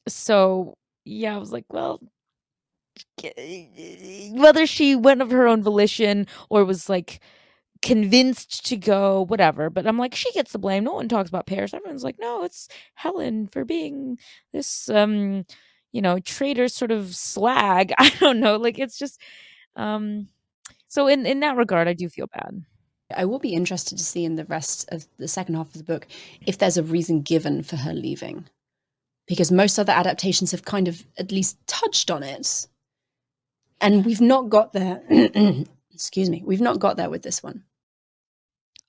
so 0.09 0.77
yeah 1.05 1.35
i 1.35 1.39
was 1.39 1.53
like 1.53 1.65
well 1.71 2.01
whether 4.33 4.67
she 4.67 4.95
went 4.95 5.23
of 5.23 5.31
her 5.31 5.47
own 5.47 5.63
volition 5.63 6.27
or 6.51 6.65
was 6.65 6.89
like 6.89 7.21
convinced 7.83 8.67
to 8.67 8.77
go, 8.77 9.25
whatever. 9.27 9.69
But 9.69 9.87
I'm 9.87 9.99
like, 9.99 10.15
she 10.15 10.33
gets 10.33 10.53
the 10.53 10.59
blame. 10.59 10.85
No 10.85 10.95
one 10.95 11.09
talks 11.09 11.29
about 11.29 11.47
Paris. 11.47 11.75
Everyone's 11.75 12.05
like, 12.05 12.19
no, 12.19 12.45
it's 12.45 12.69
Helen 12.95 13.49
for 13.49 13.65
being 13.65 14.19
this, 14.53 14.89
um, 14.89 15.45
you 15.91 16.01
know, 16.01 16.19
traitor 16.21 16.69
sort 16.69 16.93
of 16.93 17.15
slag. 17.15 17.93
I 17.99 18.11
don't 18.21 18.41
know. 18.41 18.57
Like 18.57 18.79
it's 18.79 18.99
just, 18.99 19.21
um, 19.77 20.29
so 20.89 21.09
in 21.09 21.27
in 21.27 21.41
that 21.41 21.57
regard, 21.57 21.89
I 21.89 21.93
do 21.95 22.09
feel 22.09 22.29
bad. 22.29 22.65
I 23.15 23.27
will 23.27 23.39
be 23.39 23.55
interested 23.55 23.99
to 23.99 24.05
see 24.05 24.25
in 24.25 24.37
the 24.37 24.45
rest 24.47 24.89
of 24.91 25.07
the 25.19 25.29
second 25.29 25.57
half 25.57 25.67
of 25.69 25.79
the 25.79 25.85
book 25.85 26.07
if 26.47 26.59
there's 26.59 26.79
a 26.79 26.83
reason 26.83 27.21
given 27.23 27.63
for 27.63 27.77
her 27.77 27.93
leaving, 27.93 28.47
because 29.27 29.51
most 29.53 29.79
other 29.79 29.93
adaptations 29.93 30.51
have 30.53 30.65
kind 30.65 30.89
of 30.89 31.05
at 31.19 31.33
least 31.33 31.59
touched 31.67 32.11
on 32.11 32.23
it, 32.23 32.69
and 33.81 34.05
we've 34.05 34.21
not 34.21 34.49
got 34.51 34.73
there. 34.73 35.03
excuse 35.93 36.31
me, 36.31 36.43
we've 36.45 36.61
not 36.61 36.79
got 36.79 36.97
there 36.97 37.11
with 37.11 37.23
this 37.23 37.43
one. 37.43 37.65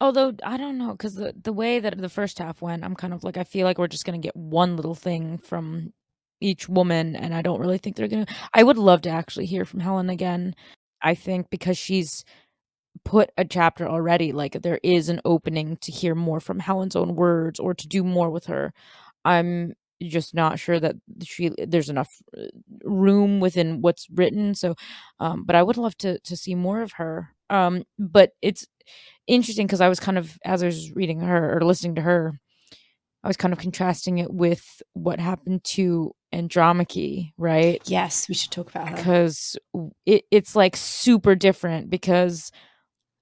Although 0.01 0.33
I 0.43 0.57
don't 0.57 0.77
know, 0.77 0.91
because 0.91 1.15
the 1.15 1.33
the 1.41 1.53
way 1.53 1.79
that 1.79 1.97
the 1.97 2.09
first 2.09 2.39
half 2.39 2.61
went, 2.61 2.83
I'm 2.83 2.95
kind 2.95 3.13
of 3.13 3.23
like 3.23 3.37
I 3.37 3.43
feel 3.43 3.65
like 3.65 3.77
we're 3.77 3.87
just 3.87 4.05
gonna 4.05 4.17
get 4.17 4.35
one 4.35 4.75
little 4.75 4.95
thing 4.95 5.37
from, 5.37 5.93
each 6.41 6.67
woman, 6.67 7.15
and 7.15 7.33
I 7.33 7.41
don't 7.41 7.59
really 7.61 7.77
think 7.77 7.95
they're 7.95 8.07
gonna. 8.07 8.25
I 8.53 8.63
would 8.63 8.77
love 8.77 9.01
to 9.03 9.09
actually 9.09 9.45
hear 9.45 9.65
from 9.65 9.79
Helen 9.79 10.09
again. 10.09 10.55
I 11.01 11.15
think 11.15 11.49
because 11.49 11.77
she's 11.77 12.23
put 13.05 13.31
a 13.37 13.45
chapter 13.45 13.87
already, 13.87 14.31
like 14.33 14.61
there 14.63 14.79
is 14.83 15.09
an 15.09 15.21
opening 15.25 15.77
to 15.81 15.91
hear 15.91 16.15
more 16.15 16.39
from 16.41 16.59
Helen's 16.59 16.95
own 16.97 17.15
words 17.15 17.59
or 17.59 17.73
to 17.75 17.87
do 17.87 18.03
more 18.03 18.29
with 18.31 18.45
her. 18.47 18.73
I'm 19.25 19.73
just 20.03 20.33
not 20.35 20.59
sure 20.59 20.79
that 20.79 20.95
she 21.23 21.51
there's 21.67 21.89
enough 21.89 22.11
uh, 22.37 22.43
room 22.83 23.39
within 23.39 23.81
what's 23.81 24.07
written. 24.11 24.55
So, 24.55 24.75
um, 25.19 25.45
but 25.45 25.55
I 25.55 25.63
would 25.63 25.77
love 25.77 25.97
to 25.99 26.19
to 26.19 26.37
see 26.37 26.55
more 26.55 26.81
of 26.81 26.93
her. 26.93 27.29
Um, 27.49 27.83
but 27.99 28.31
it's 28.41 28.65
interesting 29.27 29.67
because 29.67 29.81
I 29.81 29.89
was 29.89 29.99
kind 29.99 30.17
of 30.17 30.37
as 30.45 30.63
I 30.63 30.67
was 30.67 30.91
reading 30.93 31.19
her 31.21 31.57
or 31.57 31.61
listening 31.61 31.95
to 31.95 32.01
her, 32.01 32.39
I 33.23 33.27
was 33.27 33.37
kind 33.37 33.53
of 33.53 33.59
contrasting 33.59 34.17
it 34.17 34.33
with 34.33 34.81
what 34.93 35.19
happened 35.19 35.63
to 35.65 36.13
Andromache, 36.33 37.33
right? 37.37 37.81
Yes, 37.85 38.27
we 38.27 38.35
should 38.35 38.51
talk 38.51 38.69
about 38.69 38.89
her 38.89 38.95
because 38.95 39.57
it, 40.05 40.25
it's 40.31 40.55
like 40.55 40.75
super 40.75 41.35
different 41.35 41.89
because 41.89 42.51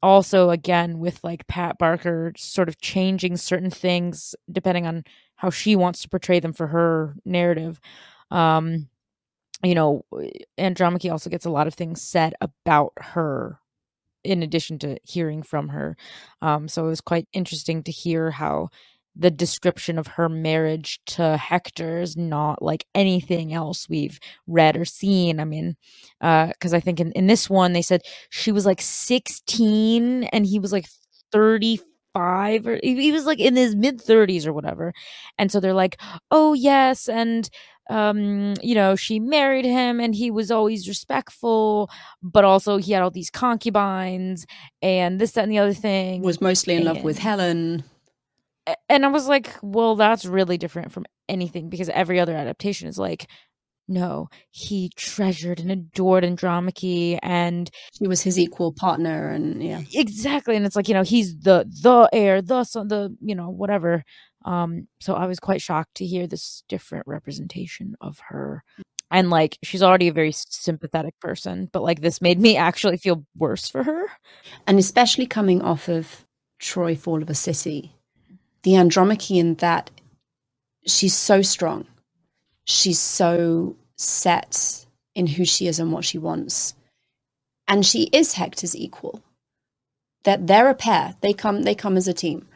also 0.02 0.50
again 0.50 0.97
with 0.97 1.24
like 1.24 1.45
Pat 1.47 1.78
Barker 1.78 2.34
sort 2.36 2.67
of 2.69 2.82
changing 2.82 3.38
certain 3.38 3.69
things 3.69 4.34
depending 4.52 4.88
on 4.88 5.04
how 5.36 5.50
she 5.50 5.76
wants 5.76 6.02
to 6.02 6.10
portray 6.10 6.39
them 6.39 6.54
for 6.54 6.67
her 6.67 7.15
narrative. 7.26 7.80
Um 8.32 8.88
you 9.63 9.76
know, 9.76 10.06
Andromache 10.58 11.12
also 11.12 11.30
gets 11.30 11.45
a 11.45 11.52
lot 11.52 11.67
of 11.67 11.76
things 11.76 12.02
said 12.02 12.34
about 12.41 12.93
her 12.97 13.60
in 14.24 14.44
addition 14.44 14.80
to 14.80 14.98
hearing 15.04 15.44
from 15.44 15.70
her. 15.70 15.96
Um 16.42 16.68
so 16.68 16.86
it 16.86 16.90
was 16.90 17.02
quite 17.02 17.28
interesting 17.34 17.84
to 17.84 17.92
hear 17.92 18.32
how 18.32 18.70
the 19.16 19.32
description 19.32 19.98
of 19.98 20.08
her 20.08 20.30
marriage 20.30 21.00
to 21.06 21.36
Hector 21.38 22.00
is 22.00 22.16
not 22.16 22.62
like 22.62 22.86
anything 22.96 23.54
else 23.54 23.90
we've 23.90 24.20
read 24.48 24.78
or 24.78 24.86
seen. 24.86 25.40
I 25.40 25.46
mean, 25.46 25.76
because 26.20 26.74
uh, 26.74 26.78
I 26.78 26.80
think 26.80 27.00
in, 27.00 27.12
in 27.12 27.28
this 27.28 27.50
one 27.50 27.74
they 27.74 27.82
said 27.82 28.02
she 28.30 28.52
was 28.52 28.66
like 28.66 28.82
16 28.82 30.24
and 30.26 30.46
he 30.46 30.60
was 30.60 30.72
like 30.72 30.88
35 31.32 32.68
or 32.68 32.80
he 32.84 33.12
was 33.12 33.26
like 33.26 33.40
in 33.40 33.56
his 33.56 33.76
mid 33.76 34.00
30s 34.00 34.46
or 34.46 34.54
whatever. 34.54 34.94
And 35.38 35.52
so 35.52 35.60
they're 35.60 35.74
like, 35.74 36.00
oh, 36.30 36.54
yes. 36.54 37.10
And 37.10 37.50
um 37.92 38.54
you 38.62 38.74
know 38.74 38.96
she 38.96 39.20
married 39.20 39.66
him 39.66 40.00
and 40.00 40.16
he 40.16 40.32
was 40.32 40.50
always 40.50 40.88
respectful 40.88 41.90
but 42.24 42.44
also 42.44 42.78
he 42.78 42.92
had 42.92 43.02
all 43.02 43.12
these 43.12 43.30
concubines 43.30 44.46
and 44.82 45.20
this 45.20 45.34
that 45.34 45.44
and 45.44 45.52
the 45.52 45.60
other 45.60 45.74
thing 45.74 46.22
was 46.22 46.42
mostly 46.42 46.74
in 46.74 46.88
and, 46.88 46.96
love 46.96 47.04
with 47.04 47.18
helen 47.18 47.84
and 48.90 49.06
I 49.06 49.10
was 49.10 49.28
like, 49.28 49.56
well, 49.62 49.96
that's 49.96 50.26
really 50.26 50.58
different 50.58 50.92
from 50.92 51.06
anything 51.28 51.70
because 51.70 51.90
every 51.90 52.20
other 52.20 52.36
adaptation 52.36 52.88
is 52.88 52.98
like, 53.00 53.28
no, 53.88 54.30
he 54.52 54.90
treasured 54.96 55.60
and 55.60 55.72
adored 55.72 56.24
Andromache 56.24 57.20
and 57.22 57.70
she 57.98 58.08
was 58.08 58.22
his 58.22 58.40
equal 58.40 58.72
partner 58.72 59.30
and 59.30 59.62
yeah. 59.62 59.82
Exactly. 59.94 60.56
And 60.56 60.66
it's 60.66 60.76
like, 60.76 60.88
you 60.88 60.94
know, 60.94 61.04
he's 61.04 61.38
the 61.40 61.66
the 61.82 62.08
heir, 62.14 62.42
the 62.42 62.64
son, 62.64 62.88
the, 62.88 63.16
you 63.20 63.36
know, 63.36 63.50
whatever. 63.50 64.04
Um, 64.46 64.88
so 65.00 65.14
I 65.14 65.28
was 65.28 65.40
quite 65.40 65.62
shocked 65.62 65.96
to 65.96 66.06
hear 66.06 66.28
this 66.28 66.64
different 66.68 67.08
representation 67.08 67.96
of 68.02 68.20
her. 68.30 68.64
And 69.10 69.30
like 69.30 69.58
she's 69.64 69.84
already 69.84 70.08
a 70.08 70.14
very 70.14 70.32
sympathetic 70.32 71.20
person, 71.20 71.70
but 71.72 71.84
like 71.84 72.02
this 72.02 72.22
made 72.22 72.40
me 72.40 72.58
actually 72.58 72.98
feel 72.98 73.26
worse 73.38 73.70
for 73.70 73.84
her. 73.84 74.08
And 74.68 74.80
especially 74.80 75.26
coming 75.26 75.62
off 75.62 75.90
of 75.90 76.26
Troy 76.60 76.96
Fall 76.96 77.22
of 77.22 77.30
a 77.30 77.36
City 77.36 77.96
the 78.64 78.76
Andromache 78.76 79.32
in 79.32 79.56
that 79.56 79.90
she's 80.86 81.16
so 81.16 81.42
strong. 81.42 81.88
She's 82.66 83.00
so 83.00 83.76
set 83.98 84.86
in 85.16 85.28
who 85.28 85.46
she 85.46 85.68
is 85.68 85.80
and 85.80 85.92
what 85.92 86.06
she 86.06 86.18
wants. 86.18 86.76
And 87.68 87.86
she 87.86 88.04
is 88.12 88.34
Hector's 88.34 88.76
equal. 88.76 89.22
That 90.24 90.46
they're 90.46 90.70
a 90.70 90.76
pair. 90.76 91.16
They 91.22 91.34
come 91.34 91.64
they 91.64 91.74
come 91.74 91.98
as 91.98 92.08
a 92.08 92.14
team. 92.14 92.48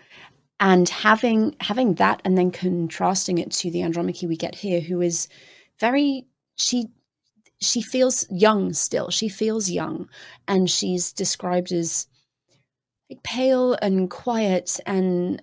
And 0.59 0.87
having 0.87 1.55
having 1.59 1.95
that 1.95 2.21
and 2.23 2.37
then 2.37 2.51
contrasting 2.51 3.39
it 3.39 3.51
to 3.51 3.69
the 3.69 3.81
Andromache 3.81 4.27
we 4.27 4.37
get 4.37 4.55
here, 4.55 4.79
who 4.79 5.01
is 5.01 5.27
very 5.79 6.27
she 6.55 6.87
she 7.61 7.81
feels 7.81 8.25
young 8.29 8.73
still. 8.73 9.09
She 9.09 9.29
feels 9.29 9.69
young. 9.69 10.09
And 10.47 10.69
she's 10.69 11.11
described 11.11 11.71
as 11.71 12.07
like 13.09 13.23
pale 13.23 13.73
and 13.81 14.09
quiet 14.09 14.79
and 14.85 15.41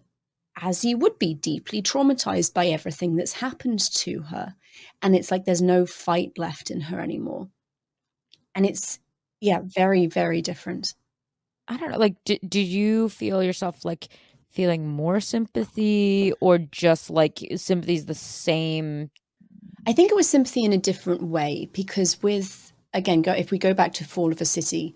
as 0.61 0.85
you 0.85 0.99
would 0.99 1.19
be 1.19 1.35
deeply 1.35 1.83
traumatized 1.83 2.53
by 2.53 2.67
everything 2.67 3.17
that's 3.17 3.33
happened 3.33 3.81
to 3.95 4.21
her. 4.23 4.55
And 5.01 5.17
it's 5.17 5.31
like 5.31 5.45
there's 5.45 5.63
no 5.63 5.87
fight 5.87 6.33
left 6.37 6.71
in 6.71 6.81
her 6.83 7.01
anymore. 7.01 7.49
And 8.55 8.67
it's, 8.67 8.99
yeah, 9.41 9.61
very, 9.65 10.07
very 10.07 10.43
different. 10.43 10.95
I 11.69 11.77
don't 11.77 11.91
know. 11.91 11.99
Like, 11.99 12.17
do, 12.25 12.37
do 12.47 12.61
you 12.61 13.09
feel 13.09 13.43
yourself 13.43 13.85
like 13.85 14.09
feeling 14.53 14.87
more 14.87 15.21
sympathy 15.21 16.33
or 16.41 16.59
just 16.59 17.11
like 17.11 17.39
sympathy 17.57 17.95
is 17.95 18.07
the 18.07 18.15
same? 18.15 19.11
I 19.87 19.93
think 19.93 20.11
it 20.11 20.17
was 20.17 20.29
sympathy 20.29 20.65
in 20.65 20.73
a 20.73 20.79
different 20.79 21.23
way 21.23 21.69
because 21.73 22.23
with, 22.23 22.73
again, 22.95 23.23
go, 23.23 23.33
if 23.33 23.51
we 23.51 23.59
go 23.59 23.75
back 23.75 23.95
to 23.95 24.05
Fall 24.05 24.31
of 24.31 24.41
a 24.41 24.45
City, 24.45 24.95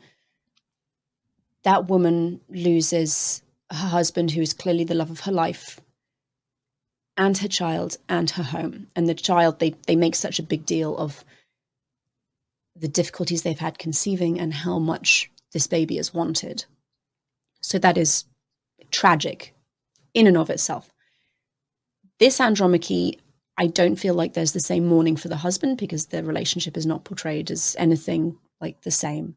that 1.64 1.88
woman 1.88 2.40
loses 2.48 3.42
her 3.70 3.88
husband, 3.88 4.30
who 4.30 4.40
is 4.40 4.54
clearly 4.54 4.84
the 4.84 4.94
love 4.94 5.10
of 5.10 5.20
her 5.20 5.32
life, 5.32 5.80
and 7.16 7.36
her 7.38 7.48
child 7.48 7.96
and 8.08 8.30
her 8.30 8.42
home. 8.44 8.86
And 8.94 9.08
the 9.08 9.14
child, 9.14 9.58
they, 9.58 9.74
they 9.86 9.96
make 9.96 10.14
such 10.14 10.38
a 10.38 10.44
big 10.44 10.64
deal 10.64 10.96
of 10.96 11.24
the 12.76 12.88
difficulties 12.88 13.42
they've 13.42 13.58
had 13.58 13.78
conceiving 13.78 14.38
and 14.38 14.52
how 14.52 14.78
much 14.78 15.30
this 15.52 15.66
baby 15.66 15.98
is 15.98 16.14
wanted. 16.14 16.66
So 17.62 17.78
that 17.78 17.96
is 17.96 18.26
tragic 18.90 19.54
in 20.14 20.26
and 20.26 20.36
of 20.36 20.50
itself. 20.50 20.90
This 22.18 22.40
Andromache, 22.40 23.20
I 23.58 23.66
don't 23.66 23.96
feel 23.96 24.14
like 24.14 24.34
there's 24.34 24.52
the 24.52 24.60
same 24.60 24.86
mourning 24.86 25.16
for 25.16 25.28
the 25.28 25.36
husband 25.36 25.78
because 25.78 26.06
the 26.06 26.22
relationship 26.22 26.76
is 26.76 26.86
not 26.86 27.04
portrayed 27.04 27.50
as 27.50 27.76
anything 27.78 28.38
like 28.60 28.80
the 28.82 28.90
same. 28.90 29.36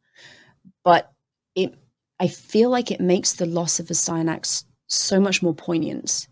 But 0.84 1.12
it 1.56 1.76
I 2.20 2.28
feel 2.28 2.70
like 2.70 2.92
it 2.92 3.00
makes 3.00 3.34
the 3.34 3.46
loss 3.46 3.80
of 3.80 3.88
Astyanax 3.88 4.66
so 4.88 5.20
much 5.20 5.42
more 5.42 5.54
poignant 5.54 6.28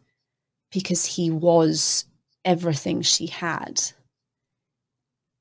because 0.72 1.06
he 1.06 1.30
was 1.30 2.06
everything 2.44 3.02
she 3.02 3.28
had. 3.28 3.82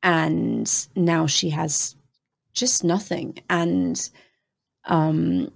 And 0.02 0.70
now 0.94 1.26
she 1.26 1.50
has 1.50 1.96
just 2.52 2.84
nothing. 2.84 3.38
And 3.50 4.08
um, 4.84 5.50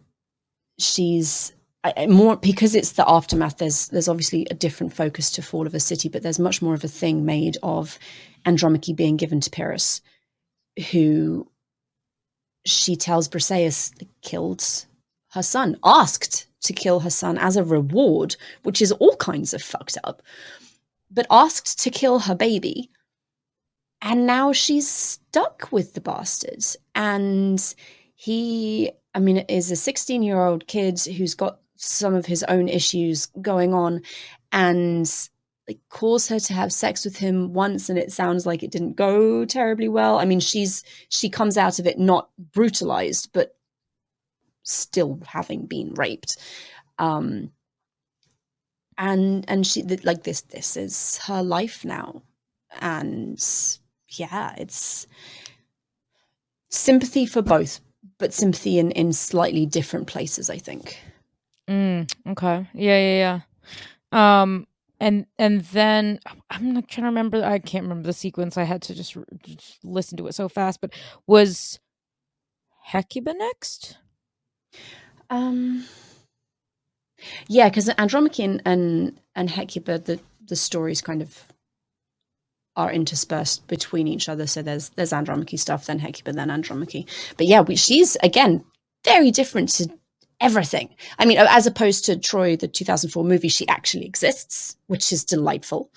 she's 0.79 1.53
I, 1.83 2.07
more 2.07 2.37
because 2.37 2.75
it's 2.75 2.93
the 2.93 3.09
aftermath. 3.09 3.57
There's 3.57 3.89
there's 3.89 4.09
obviously 4.09 4.47
a 4.51 4.55
different 4.55 4.93
focus 4.93 5.31
to 5.33 5.43
Fall 5.43 5.67
of 5.67 5.75
a 5.75 5.81
City, 5.81 6.09
but 6.09 6.23
there's 6.23 6.39
much 6.39 6.61
more 6.61 6.75
of 6.75 6.85
a 6.85 6.89
thing 6.89 7.25
made 7.25 7.57
of 7.63 7.99
Andromache 8.45 8.95
being 8.95 9.17
given 9.17 9.41
to 9.41 9.51
Pyrrhus, 9.51 10.03
who 10.91 11.51
she 12.67 12.97
tells 12.97 13.29
Briseis 13.29 13.93
killed 14.23 14.63
her 15.33 15.43
son, 15.43 15.79
asked 15.85 16.47
to 16.63 16.73
kill 16.73 17.01
her 17.01 17.11
son 17.11 17.39
as 17.39 17.57
a 17.57 17.65
reward, 17.65 18.37
which 18.63 18.83
is 18.83 18.93
all 18.93 19.17
kinds 19.17 19.55
of 19.55 19.63
fucked 19.63 19.97
up, 20.05 20.23
but 21.11 21.27
asked 21.31 21.83
to 21.83 21.91
kill 21.91 22.19
her 22.19 22.35
baby. 22.35 22.91
And 24.03 24.27
now 24.27 24.53
she's 24.53 24.89
stuck 24.89 25.69
with 25.71 25.95
the 25.95 26.01
bastards. 26.01 26.77
And 26.95 27.75
he, 28.15 28.91
I 29.15 29.19
mean, 29.19 29.39
is 29.39 29.71
a 29.71 29.77
16 29.77 30.23
year 30.23 30.45
old 30.45 30.67
kid 30.67 31.01
who's 31.01 31.35
got 31.35 31.60
some 31.81 32.15
of 32.15 32.27
his 32.27 32.43
own 32.45 32.69
issues 32.69 33.27
going 33.41 33.73
on 33.73 34.03
and 34.53 35.29
like 35.67 35.79
calls 35.89 36.29
her 36.29 36.39
to 36.39 36.53
have 36.53 36.73
sex 36.73 37.05
with 37.05 37.17
him 37.17 37.55
once 37.55 37.89
and 37.89 37.99
it 37.99 38.13
sounds 38.13 38.45
like 38.45 38.63
it 38.63 38.71
didn't 38.71 38.97
go 38.97 39.45
terribly 39.47 39.89
well. 39.89 40.19
I 40.19 40.27
mean 40.27 40.41
she's 40.41 40.85
she 41.09 41.31
comes 41.31 41.57
out 41.57 41.79
of 41.79 41.87
it 41.87 41.99
not 41.99 42.29
brutalized 42.53 43.31
but 43.33 43.57
still 44.63 45.19
having 45.27 45.67
been 45.67 45.95
raped. 45.95 46.37
Um 46.99 47.51
and 48.99 49.45
and 49.49 49.67
she 49.67 49.83
like 49.83 50.25
this 50.25 50.43
this 50.43 50.77
is 50.77 51.19
her 51.27 51.43
life 51.43 51.85
now. 51.85 52.23
And 52.81 53.43
yeah 54.09 54.55
it's 54.59 55.07
sympathy 56.69 57.25
for 57.25 57.41
both 57.41 57.81
but 58.19 58.35
sympathy 58.35 58.79
in 58.79 58.91
in 58.91 59.13
slightly 59.13 59.67
different 59.67 60.07
places 60.07 60.51
i 60.51 60.59
think 60.59 60.99
mm, 61.71 62.13
okay 62.29 62.69
yeah 62.75 62.99
yeah 62.99 63.41
yeah 64.13 64.43
um 64.43 64.67
and 65.01 65.27
and 65.39 65.63
then 65.67 66.21
i'm 66.51 66.75
not 66.75 66.89
trying 66.89 67.05
to 67.05 67.09
remember 67.09 67.45
i 67.45 67.59
can't 67.59 67.85
remember 67.85 68.07
the 68.07 68.13
sequence 68.15 68.57
i 68.59 68.65
had 68.65 68.83
to 68.83 68.95
just, 68.95 69.17
just 69.45 69.85
listen 69.85 70.19
to 70.19 70.27
it 70.29 70.35
so 70.35 70.49
fast 70.49 70.81
but 70.81 70.93
was 71.27 71.81
hecuba 72.85 73.35
next 73.35 73.99
um, 75.31 75.85
yeah, 77.49 77.69
because 77.69 77.89
Andromache 77.91 78.41
and, 78.41 78.63
and 78.65 79.21
and 79.35 79.51
Hecuba, 79.51 79.99
the 79.99 80.21
the 80.47 80.57
stories 80.57 81.01
kind 81.01 81.23
of 81.23 81.45
are 82.77 82.93
interspersed 82.93 83.67
between 83.69 84.09
each 84.09 84.29
other. 84.29 84.47
So 84.47 84.63
there's 84.63 84.91
there's 84.91 85.13
Andromache 85.13 85.59
stuff, 85.59 85.87
then 85.87 86.01
Hecuba, 86.01 86.33
then 86.33 86.51
Andromache. 86.51 87.07
But 87.37 87.47
yeah, 87.47 87.63
we, 87.63 87.77
she's 87.77 88.17
again 88.23 88.65
very 89.05 89.31
different 89.31 89.71
to 89.71 89.89
everything. 90.41 90.95
I 91.19 91.27
mean, 91.27 91.39
as 91.39 91.67
opposed 91.67 92.05
to 92.07 92.19
Troy, 92.19 92.57
the 92.57 92.69
2004 92.69 93.25
movie, 93.25 93.49
she 93.49 93.69
actually 93.69 94.07
exists, 94.07 94.77
which 94.87 95.13
is 95.13 95.25
delightful. 95.25 95.91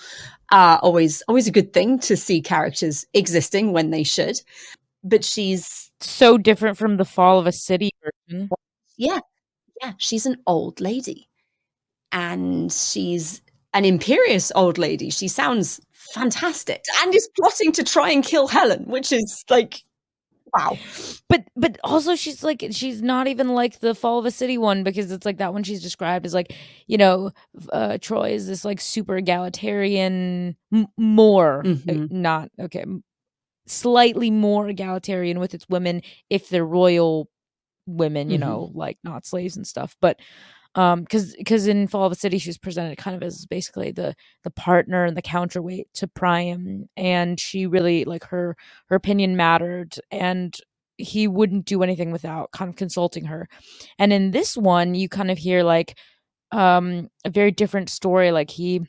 Uh, 0.52 0.78
always, 0.82 1.24
always 1.28 1.48
a 1.48 1.52
good 1.52 1.74
thing 1.74 2.00
to 2.00 2.16
see 2.16 2.42
characters 2.42 3.06
existing 3.14 3.72
when 3.72 3.90
they 3.90 4.04
should. 4.04 4.42
But 5.04 5.26
she's 5.26 5.92
so 6.00 6.38
different 6.38 6.78
from 6.78 6.98
the 6.98 7.06
Fall 7.06 7.40
of 7.40 7.48
a 7.48 7.52
City 7.52 7.92
version. 8.04 8.50
Yeah, 8.98 9.20
yeah, 9.82 9.94
she's 9.98 10.26
an 10.26 10.38
old 10.48 10.80
lady, 10.80 11.28
and 12.12 12.72
she's 12.72 13.42
an 13.74 13.86
imperious 13.86 14.52
old 14.56 14.78
lady. 14.78 15.10
She 15.10 15.28
sounds 15.28 15.82
fantastic, 16.14 16.84
and 17.02 17.14
is 17.14 17.30
plotting 17.38 17.72
to 17.74 17.84
try 17.84 18.12
and 18.12 18.24
kill 18.24 18.48
Helen, 18.48 18.86
which 18.86 19.12
is 19.12 19.44
like 19.50 19.82
wow 20.54 20.78
but 21.30 21.44
but 21.56 21.80
also 21.84 22.16
she's 22.16 22.44
like 22.44 22.64
she's 22.72 23.02
not 23.02 23.28
even 23.28 23.50
like 23.50 23.80
the 23.80 23.96
fall 23.96 24.20
of 24.20 24.26
a 24.26 24.32
city 24.32 24.58
one 24.58 24.84
because 24.84 25.12
it's 25.12 25.26
like 25.26 25.38
that 25.38 25.54
one 25.54 25.64
she's 25.64 25.82
described 25.82 26.26
as 26.26 26.34
like 26.34 26.54
you 26.88 26.98
know 26.98 27.32
uh 27.72 27.98
troy 28.00 28.32
is 28.32 28.48
this 28.48 28.64
like 28.64 28.80
super 28.80 29.18
egalitarian 29.18 30.56
m- 30.74 30.88
more 30.98 31.60
uh, 31.60 31.64
mm-hmm. 31.64 32.22
not 32.22 32.50
okay 32.60 32.86
slightly 33.66 34.30
more 34.30 34.68
egalitarian 34.70 35.40
with 35.40 35.54
its 35.54 35.68
women 35.70 36.02
if 36.30 36.50
they're 36.50 36.66
royal 36.66 37.30
women 37.86 38.30
you 38.30 38.38
mm-hmm. 38.38 38.50
know 38.50 38.72
like 38.74 38.98
not 39.04 39.26
slaves 39.26 39.58
and 39.58 39.68
stuff 39.68 39.96
but 40.02 40.20
um 40.76 41.02
because 41.02 41.36
because 41.36 41.68
in 41.68 41.88
fall 41.88 42.06
of 42.06 42.12
a 42.12 42.16
city 42.16 42.38
she 42.38 42.50
was 42.50 42.58
presented 42.58 42.98
kind 42.98 43.16
of 43.16 43.24
as 43.24 43.46
basically 43.46 43.92
the 43.92 44.16
the 44.44 44.52
partner 44.52 45.06
and 45.06 45.16
the 45.16 45.22
counterweight 45.22 45.88
to 45.94 46.08
priam 46.08 46.88
and 46.98 47.40
she 47.40 47.68
really 47.68 48.06
like 48.06 48.24
her 48.26 48.56
her 48.88 48.96
opinion 48.96 49.36
mattered 49.36 49.96
and 50.12 50.58
he 50.98 51.28
wouldn't 51.28 51.66
do 51.66 51.84
anything 51.84 52.12
without 52.12 52.52
kind 52.52 52.70
of 52.70 52.76
consulting 52.76 53.26
her. 53.26 53.48
And 53.98 54.14
in 54.14 54.32
this 54.32 54.56
one 54.56 54.94
you 54.96 55.10
kind 55.10 55.32
of 55.32 55.38
hear 55.38 55.64
like 55.64 55.98
um 56.52 57.10
a 57.26 57.30
very 57.30 57.52
different 57.52 57.90
story 57.90 58.32
like 58.32 58.52
he 58.52 58.82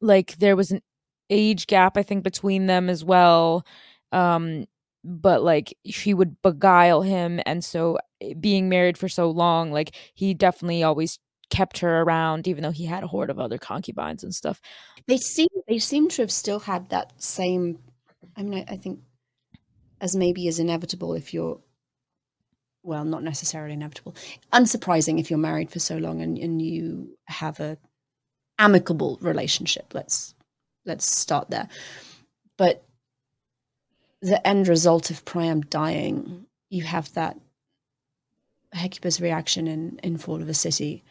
like 0.00 0.36
there 0.38 0.56
was 0.56 0.72
an 0.72 0.80
age 1.30 1.66
gap 1.68 1.96
i 1.96 2.02
think 2.02 2.24
between 2.24 2.66
them 2.66 2.90
as 2.90 3.04
well 3.04 3.64
um 4.10 4.66
but 5.04 5.42
like 5.42 5.76
she 5.86 6.14
would 6.14 6.40
beguile 6.42 7.02
him 7.02 7.40
and 7.46 7.64
so 7.64 7.98
eh, 8.20 8.34
being 8.38 8.68
married 8.68 8.96
for 8.96 9.08
so 9.08 9.30
long 9.30 9.72
like 9.72 9.94
he 10.14 10.34
definitely 10.34 10.82
always 10.82 11.18
kept 11.50 11.78
her 11.78 12.02
around 12.02 12.48
even 12.48 12.62
though 12.62 12.70
he 12.70 12.86
had 12.86 13.02
a 13.02 13.06
horde 13.06 13.30
of 13.30 13.38
other 13.38 13.58
concubines 13.58 14.24
and 14.24 14.34
stuff. 14.34 14.60
They 15.06 15.18
seem 15.18 15.48
they 15.68 15.78
seem 15.78 16.08
to 16.10 16.22
have 16.22 16.30
still 16.30 16.60
had 16.60 16.88
that 16.90 17.12
same 17.20 17.78
i 18.36 18.42
mean 18.42 18.64
i, 18.68 18.76
think 18.76 19.00
as 20.00 20.14
maybe 20.14 20.46
is 20.46 20.60
inevitable 20.60 21.14
if 21.14 21.34
you're 21.34 21.58
well 22.84 23.04
not 23.04 23.22
necessarily 23.22 23.74
inevitable 23.74 24.14
unsurprising 24.52 25.18
if 25.18 25.28
you're 25.28 25.38
married 25.38 25.70
for 25.70 25.80
so 25.80 25.96
long 25.96 26.22
and, 26.22 26.38
and 26.38 26.62
you 26.62 27.16
have 27.26 27.58
a 27.60 27.76
amicable 28.62 29.18
relationship. 29.20 29.92
Let's 29.92 30.34
let's 30.84 31.10
start 31.10 31.50
there. 31.50 31.68
But 32.56 32.84
the 34.22 34.46
end 34.46 34.68
result 34.68 35.10
of 35.10 35.24
Priam 35.24 35.60
dying, 35.62 36.46
you 36.70 36.84
have 36.84 37.12
that 37.14 37.36
Hecuba's 38.72 39.20
reaction 39.20 39.66
in, 39.66 39.98
in 40.02 40.16
Fall 40.16 40.40
of 40.40 40.48
a 40.48 40.54
City 40.54 41.02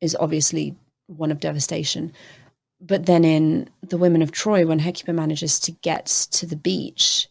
is 0.00 0.16
obviously 0.18 0.76
one 1.06 1.30
of 1.30 1.40
devastation. 1.40 2.12
But 2.80 3.06
then 3.06 3.24
in 3.24 3.70
The 3.82 3.96
Women 3.96 4.22
of 4.22 4.32
Troy, 4.32 4.66
when 4.66 4.80
Hecuba 4.80 5.12
manages 5.12 5.60
to 5.60 5.72
get 5.72 6.06
to 6.32 6.46
the 6.46 6.56
beach, 6.56 7.28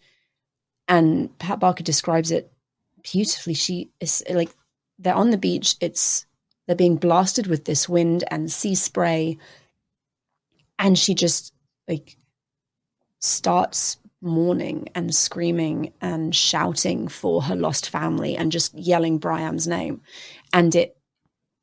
and 0.87 1.37
Pat 1.39 1.59
Barker 1.59 1.83
describes 1.83 2.31
it 2.31 2.51
beautifully, 3.03 3.53
she 3.53 3.89
is 3.99 4.23
like, 4.29 4.49
they're 4.97 5.13
on 5.13 5.31
the 5.31 5.37
beach, 5.37 5.75
it's 5.81 6.25
they're 6.67 6.75
being 6.75 6.97
blasted 6.97 7.47
with 7.47 7.65
this 7.65 7.89
wind 7.89 8.23
and 8.29 8.51
sea 8.51 8.75
spray. 8.75 9.37
And 10.77 10.97
she 10.97 11.15
just 11.15 11.53
like 11.87 12.15
starts 13.19 13.97
mourning 14.21 14.87
and 14.95 15.15
screaming 15.15 15.93
and 16.01 16.35
shouting 16.35 17.07
for 17.07 17.41
her 17.43 17.55
lost 17.55 17.89
family 17.89 18.35
and 18.35 18.51
just 18.51 18.73
yelling 18.77 19.19
Priam's 19.19 19.67
name. 19.67 20.01
And 20.53 20.75
it 20.75 20.95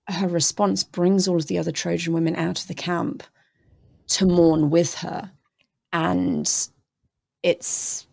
her 0.08 0.28
response 0.28 0.84
brings 0.84 1.26
all 1.26 1.36
of 1.36 1.46
the 1.48 1.58
other 1.58 1.72
Trojan 1.72 2.14
women 2.14 2.36
out 2.36 2.60
of 2.60 2.68
the 2.68 2.74
camp 2.74 3.24
to 4.08 4.26
mourn 4.26 4.70
with 4.70 4.94
her. 4.96 5.30
And 5.92 6.50
it's 7.42 8.06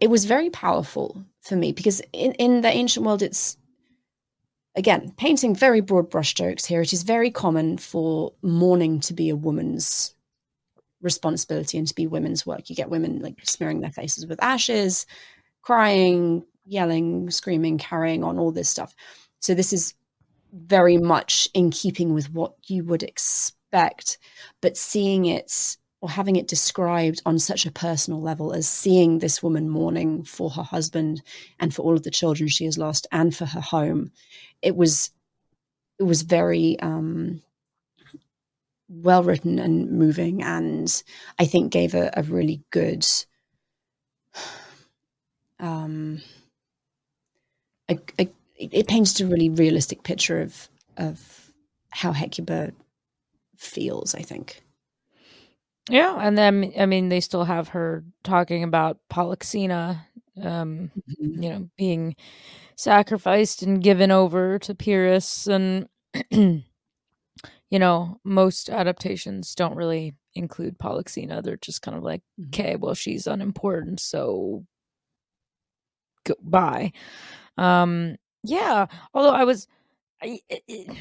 it 0.00 0.08
was 0.08 0.24
very 0.24 0.50
powerful 0.50 1.24
for 1.42 1.56
me 1.56 1.72
because 1.72 2.00
in, 2.12 2.32
in 2.34 2.60
the 2.60 2.68
ancient 2.68 3.04
world 3.04 3.22
it's 3.22 3.56
again 4.74 5.12
painting 5.16 5.54
very 5.54 5.80
broad 5.80 6.10
brushstrokes 6.10 6.66
here. 6.66 6.82
It 6.82 6.92
is 6.92 7.02
very 7.02 7.30
common 7.30 7.78
for 7.78 8.32
mourning 8.42 9.00
to 9.00 9.14
be 9.14 9.28
a 9.28 9.36
woman's 9.36 10.14
responsibility 11.00 11.78
and 11.78 11.86
to 11.86 11.94
be 11.94 12.06
women's 12.06 12.46
work. 12.46 12.68
You 12.68 12.76
get 12.76 12.90
women 12.90 13.20
like 13.20 13.38
smearing 13.44 13.80
their 13.80 13.90
faces 13.90 14.26
with 14.26 14.42
ashes, 14.42 15.06
crying, 15.62 16.44
yelling, 16.64 17.30
screaming, 17.30 17.78
carrying 17.78 18.24
on, 18.24 18.38
all 18.38 18.52
this 18.52 18.68
stuff. 18.68 18.94
So 19.40 19.54
this 19.54 19.72
is 19.72 19.94
very 20.52 20.96
much 20.96 21.48
in 21.54 21.70
keeping 21.70 22.14
with 22.14 22.32
what 22.32 22.54
you 22.66 22.84
would 22.84 23.02
expect, 23.02 24.18
but 24.60 24.76
seeing 24.76 25.26
it 25.26 25.76
or 26.00 26.08
having 26.08 26.36
it 26.36 26.46
described 26.46 27.20
on 27.26 27.38
such 27.38 27.66
a 27.66 27.72
personal 27.72 28.20
level 28.20 28.52
as 28.52 28.68
seeing 28.68 29.18
this 29.18 29.42
woman 29.42 29.68
mourning 29.68 30.22
for 30.22 30.48
her 30.50 30.62
husband 30.62 31.22
and 31.58 31.74
for 31.74 31.82
all 31.82 31.94
of 31.94 32.04
the 32.04 32.10
children 32.10 32.48
she 32.48 32.64
has 32.64 32.78
lost 32.78 33.06
and 33.10 33.34
for 33.34 33.46
her 33.46 33.60
home, 33.60 34.12
it 34.62 34.76
was 34.76 35.10
it 35.98 36.04
was 36.04 36.22
very 36.22 36.78
um, 36.78 37.42
well 38.88 39.22
written 39.22 39.58
and 39.58 39.90
moving, 39.90 40.42
and 40.42 41.02
I 41.38 41.44
think 41.44 41.72
gave 41.72 41.94
a, 41.94 42.10
a 42.16 42.22
really 42.22 42.62
good, 42.70 43.06
um, 45.60 46.22
a, 47.88 47.98
a, 48.18 48.28
it 48.56 48.88
painted 48.88 49.20
a 49.20 49.26
really 49.26 49.50
realistic 49.50 50.02
picture 50.02 50.40
of 50.40 50.68
of 50.96 51.52
how 51.90 52.12
Hecuba 52.12 52.72
feels. 53.56 54.14
I 54.14 54.22
think. 54.22 54.62
Yeah, 55.88 56.16
and 56.20 56.36
then 56.36 56.72
I 56.78 56.86
mean 56.86 57.08
they 57.08 57.20
still 57.20 57.44
have 57.44 57.68
her 57.68 58.04
talking 58.22 58.62
about 58.62 58.98
Polyxena, 59.10 60.00
um, 60.42 60.90
mm-hmm. 60.96 61.42
you 61.42 61.50
know, 61.50 61.70
being 61.76 62.14
sacrificed 62.76 63.62
and 63.62 63.82
given 63.82 64.10
over 64.10 64.58
to 64.60 64.74
Pyrrhus, 64.74 65.46
and 65.46 65.88
you 67.70 67.78
know, 67.78 68.20
most 68.24 68.70
adaptations 68.70 69.54
don't 69.54 69.76
really 69.76 70.14
include 70.34 70.78
Polyxena. 70.78 71.42
They're 71.42 71.56
just 71.58 71.82
kind 71.82 71.96
of 71.96 72.02
like, 72.02 72.22
mm-hmm. 72.40 72.48
okay, 72.48 72.76
well, 72.76 72.94
she's 72.94 73.26
unimportant, 73.26 74.00
so 74.00 74.64
goodbye. 76.24 76.92
Um, 77.56 78.16
yeah. 78.42 78.86
Although 79.12 79.34
I 79.34 79.44
was, 79.44 79.66
I, 80.22 80.40
it, 80.48 80.88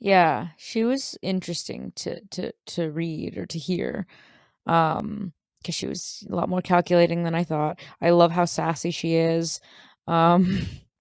yeah, 0.00 0.48
she 0.56 0.84
was 0.84 1.18
interesting 1.22 1.92
to 1.96 2.20
to 2.32 2.52
to 2.66 2.90
read 2.90 3.38
or 3.38 3.46
to 3.46 3.58
hear, 3.58 4.06
um, 4.66 5.32
because 5.60 5.74
she 5.74 5.86
was 5.86 6.26
a 6.30 6.34
lot 6.34 6.48
more 6.48 6.62
calculating 6.62 7.24
than 7.24 7.34
I 7.34 7.44
thought. 7.44 7.80
I 8.00 8.10
love 8.10 8.30
how 8.32 8.44
sassy 8.44 8.90
she 8.90 9.14
is. 9.16 9.60
Um, 10.06 10.60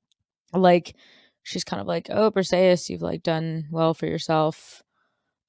like 0.54 0.96
she's 1.44 1.64
kind 1.64 1.82
of 1.82 1.88
like, 1.88 2.08
"Oh, 2.10 2.32
Briseis, 2.32 2.90
you've 2.90 3.02
like 3.02 3.24
done 3.24 3.68
well 3.72 3.94
for 3.94 4.08
yourself." 4.08 4.84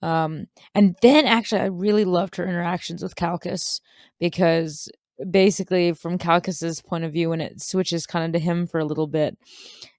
Um, 0.02 0.46
and 0.74 0.96
then 1.02 1.26
actually, 1.26 1.62
I 1.62 1.66
really 1.66 2.04
loved 2.04 2.36
her 2.36 2.46
interactions 2.46 3.02
with 3.02 3.16
Calchas 3.16 3.80
because 4.20 4.90
basically, 5.30 5.92
from 5.92 6.18
Calchas's 6.18 6.82
point 6.82 7.04
of 7.04 7.12
view, 7.12 7.30
when 7.30 7.40
it 7.40 7.62
switches 7.62 8.06
kind 8.06 8.24
of 8.26 8.38
to 8.38 8.44
him 8.44 8.66
for 8.66 8.78
a 8.80 8.84
little 8.84 9.06
bit, 9.06 9.38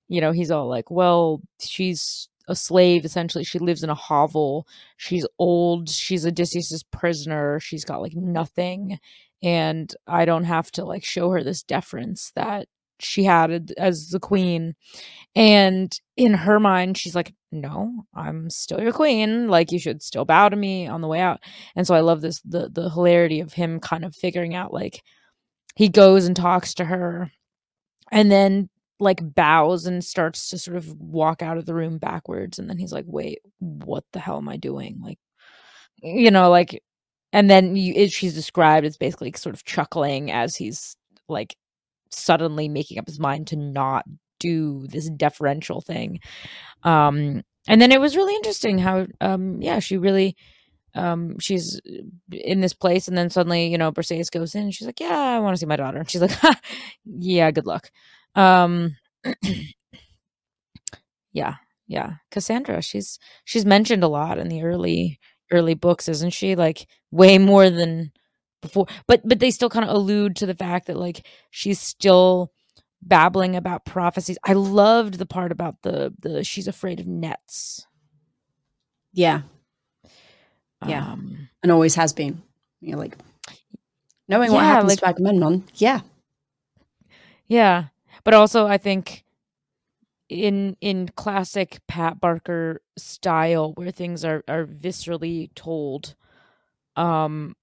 you 0.07 0.21
know, 0.21 0.31
he's 0.31 0.51
all 0.51 0.67
like, 0.69 0.91
"Well, 0.91 1.41
she's 1.59 2.29
a 2.47 2.55
slave 2.55 3.05
essentially. 3.05 3.43
She 3.43 3.59
lives 3.59 3.83
in 3.83 3.89
a 3.89 3.95
hovel. 3.95 4.67
She's 4.97 5.25
old. 5.39 5.89
She's 5.89 6.25
Odysseus's 6.25 6.83
prisoner. 6.83 7.59
She's 7.59 7.85
got 7.85 8.01
like 8.01 8.15
nothing." 8.15 8.99
And 9.43 9.93
I 10.07 10.25
don't 10.25 10.45
have 10.45 10.71
to 10.73 10.85
like 10.85 11.03
show 11.05 11.31
her 11.31 11.43
this 11.43 11.63
deference 11.63 12.31
that 12.35 12.67
she 12.99 13.23
had 13.23 13.73
as 13.77 14.09
the 14.09 14.19
queen. 14.19 14.75
And 15.35 15.97
in 16.17 16.33
her 16.33 16.59
mind 16.59 16.97
she's 16.97 17.15
like 17.15 17.33
no 17.51 18.05
i'm 18.13 18.49
still 18.49 18.81
your 18.81 18.93
queen. 18.93 19.47
Like 19.49 19.71
you 19.71 19.79
should 19.79 20.01
still 20.03 20.25
bow 20.25 20.49
to 20.49 20.55
me 20.55 20.87
on 20.87 21.01
the 21.01 21.07
way 21.07 21.19
out. 21.19 21.39
And 21.75 21.85
so 21.87 21.95
i 21.95 22.01
love 22.01 22.21
this 22.21 22.41
the 22.41 22.69
the 22.69 22.89
hilarity 22.89 23.39
of 23.41 23.53
him 23.53 23.79
kind 23.79 24.05
of 24.05 24.15
figuring 24.15 24.55
out 24.55 24.73
like 24.73 25.01
he 25.75 25.89
goes 25.89 26.25
and 26.25 26.35
talks 26.35 26.73
to 26.75 26.85
her 26.85 27.31
and 28.11 28.31
then 28.31 28.69
like 28.99 29.19
bows 29.35 29.85
and 29.85 30.03
starts 30.03 30.49
to 30.49 30.57
sort 30.57 30.77
of 30.77 30.93
walk 30.99 31.41
out 31.41 31.57
of 31.57 31.65
the 31.65 31.73
room 31.75 31.97
backwards. 31.97 32.59
And 32.59 32.69
then 32.69 32.77
he's 32.77 32.93
like 32.93 33.05
wait 33.07 33.39
what 33.59 34.03
the 34.13 34.19
hell 34.19 34.37
am 34.37 34.49
i 34.49 34.57
doing? 34.57 34.99
Like 35.01 35.19
you 36.03 36.31
know 36.31 36.49
like 36.49 36.81
and 37.33 37.49
then 37.49 37.75
you, 37.75 37.93
it, 37.95 38.11
she's 38.11 38.33
described 38.33 38.85
as 38.85 38.97
basically 38.97 39.33
sort 39.35 39.55
of 39.55 39.65
chuckling 39.65 40.31
as 40.31 40.55
he's 40.55 40.95
like 41.27 41.55
suddenly 42.11 42.69
making 42.69 42.99
up 42.99 43.07
his 43.07 43.19
mind 43.19 43.47
to 43.47 43.55
not 43.55 44.05
do 44.39 44.85
this 44.87 45.09
deferential 45.09 45.81
thing. 45.81 46.19
Um, 46.83 47.41
and 47.67 47.81
then 47.81 47.91
it 47.91 47.99
was 47.99 48.15
really 48.15 48.35
interesting 48.35 48.77
how, 48.77 49.07
um, 49.21 49.61
yeah, 49.61 49.79
she 49.79 49.97
really, 49.97 50.35
um, 50.93 51.39
she's 51.39 51.81
in 52.31 52.61
this 52.61 52.73
place, 52.73 53.07
and 53.07 53.17
then 53.17 53.29
suddenly, 53.29 53.67
you 53.67 53.77
know, 53.77 53.91
Briseis 53.91 54.31
goes 54.31 54.55
in, 54.55 54.63
and 54.63 54.73
she's 54.73 54.87
like, 54.87 55.01
"Yeah, 55.01 55.17
I 55.17 55.39
want 55.39 55.55
to 55.55 55.59
see 55.59 55.65
my 55.65 55.75
daughter." 55.75 55.97
And 55.97 56.09
she's 56.09 56.21
like, 56.21 56.31
"Yeah, 57.05 57.51
good 57.51 57.65
luck." 57.65 57.89
Um, 58.33 58.95
yeah, 61.33 61.55
yeah, 61.87 62.13
Cassandra, 62.31 62.81
she's 62.81 63.19
she's 63.43 63.65
mentioned 63.65 64.03
a 64.03 64.07
lot 64.07 64.37
in 64.37 64.47
the 64.47 64.63
early 64.63 65.19
early 65.51 65.73
books, 65.73 66.07
isn't 66.07 66.31
she? 66.31 66.55
Like 66.55 66.87
way 67.11 67.37
more 67.37 67.69
than 67.69 68.11
before, 68.61 68.87
but 69.07 69.21
but 69.25 69.39
they 69.39 69.51
still 69.51 69.69
kind 69.69 69.85
of 69.85 69.95
allude 69.95 70.35
to 70.37 70.45
the 70.45 70.55
fact 70.55 70.87
that 70.87 70.97
like 70.97 71.25
she's 71.51 71.79
still 71.79 72.51
babbling 73.01 73.55
about 73.55 73.85
prophecies. 73.85 74.37
I 74.43 74.53
loved 74.53 75.15
the 75.15 75.25
part 75.25 75.51
about 75.51 75.81
the 75.83 76.13
the 76.21 76.43
she's 76.43 76.67
afraid 76.67 76.99
of 76.99 77.07
nets. 77.07 77.87
Yeah. 79.13 79.41
Yeah. 80.85 81.11
Um, 81.13 81.49
and 81.63 81.71
always 81.71 81.95
has 81.95 82.13
been. 82.13 82.41
You 82.81 82.93
know, 82.93 82.97
like 82.97 83.17
knowing 84.27 84.51
yeah, 84.51 84.55
what 84.55 84.65
happens 84.65 84.89
like, 84.89 84.99
to 84.99 85.07
Agamemnon. 85.07 85.63
Yeah. 85.75 86.01
Yeah. 87.47 87.85
But 88.23 88.33
also 88.33 88.67
I 88.67 88.77
think 88.77 89.23
in 90.27 90.75
in 90.81 91.09
classic 91.15 91.79
Pat 91.87 92.19
Barker 92.19 92.81
style 92.97 93.73
where 93.73 93.91
things 93.91 94.25
are 94.25 94.43
are 94.47 94.65
viscerally 94.65 95.53
told 95.55 96.15
um 96.95 97.55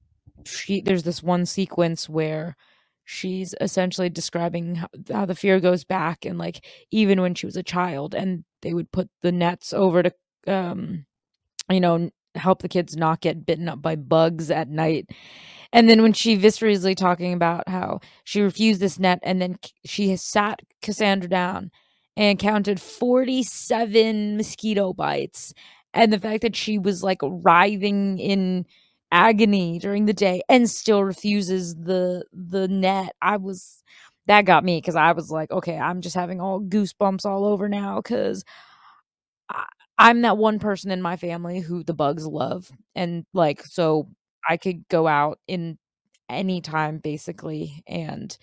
she 0.46 0.80
there's 0.80 1.04
this 1.04 1.22
one 1.22 1.46
sequence 1.46 2.08
where 2.08 2.56
she's 3.04 3.54
essentially 3.60 4.08
describing 4.08 4.76
how, 4.76 4.88
how, 5.12 5.26
the 5.26 5.34
fear 5.34 5.60
goes 5.60 5.84
back 5.84 6.24
and 6.24 6.38
like 6.38 6.64
even 6.90 7.20
when 7.20 7.34
she 7.34 7.46
was 7.46 7.56
a 7.56 7.62
child 7.62 8.14
and 8.14 8.44
they 8.62 8.74
would 8.74 8.90
put 8.92 9.08
the 9.22 9.32
nets 9.32 9.72
over 9.72 10.02
to 10.04 10.12
um 10.46 11.04
you 11.70 11.80
know 11.80 12.10
help 12.34 12.62
the 12.62 12.68
kids 12.68 12.96
not 12.96 13.20
get 13.20 13.46
bitten 13.46 13.68
up 13.68 13.82
by 13.82 13.96
bugs 13.96 14.50
at 14.50 14.68
night. 14.68 15.10
And 15.72 15.88
then 15.88 16.02
when 16.02 16.12
she 16.12 16.36
viscerally 16.36 16.96
talking 16.96 17.32
about 17.32 17.68
how 17.68 18.00
she 18.24 18.40
refused 18.42 18.80
this 18.80 18.98
net 18.98 19.20
and 19.22 19.40
then 19.40 19.56
she 19.84 20.10
has 20.10 20.22
sat 20.22 20.60
cassandra 20.82 21.28
down 21.28 21.70
and 22.16 22.38
counted 22.38 22.80
47 22.80 24.36
mosquito 24.36 24.92
bites. 24.92 25.54
And 25.94 26.12
the 26.12 26.18
fact 26.18 26.42
that 26.42 26.56
she 26.56 26.78
was 26.78 27.02
like 27.02 27.20
writhing 27.22 28.18
in 28.18 28.66
agony 29.12 29.78
during 29.78 30.06
the 30.06 30.14
day 30.14 30.42
and 30.50 30.70
still 30.70 31.04
refuses 31.04 31.76
the 31.76 32.24
the 32.32 32.68
net. 32.68 33.14
I 33.22 33.38
was 33.38 33.84
that 34.28 34.44
got 34.46 34.64
me 34.64 34.78
because 34.78 34.96
i 34.96 35.12
was 35.12 35.30
like 35.32 35.50
okay 35.50 35.76
i'm 35.76 36.00
just 36.00 36.14
having 36.16 36.40
all 36.40 36.60
goosebumps 36.60 37.26
all 37.26 37.44
over 37.44 37.68
now 37.68 37.96
because 37.96 38.44
i'm 39.98 40.22
that 40.22 40.38
one 40.38 40.58
person 40.58 40.90
in 40.90 41.02
my 41.02 41.16
family 41.16 41.60
who 41.60 41.82
the 41.84 41.94
bugs 41.94 42.26
love. 42.26 42.70
And 42.94 43.24
like 43.32 43.64
so 43.64 44.08
i 44.48 44.56
could 44.56 44.86
go 44.88 45.06
out 45.06 45.38
in 45.46 45.78
any 46.28 46.60
time 46.60 46.98
basically 46.98 47.82
and 47.86 48.36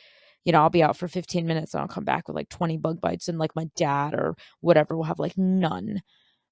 you 0.45 0.51
know 0.51 0.61
i'll 0.61 0.70
be 0.70 0.84
out 0.84 0.97
for 0.97 1.07
15 1.07 1.45
minutes 1.47 1.74
and 1.74 1.82
i'll 1.82 1.88
come 1.88 2.05
back 2.05 2.28
with 2.28 2.36
like 2.36 2.49
20 2.49 2.78
bug 2.78 3.01
bites 3.01 3.28
and 3.28 3.39
like 3.39 3.55
my 3.55 3.67
dad 3.76 4.13
or 4.13 4.36
whatever 4.61 4.95
will 4.95 5.03
have 5.03 5.20
like 5.20 5.38
none. 5.38 6.01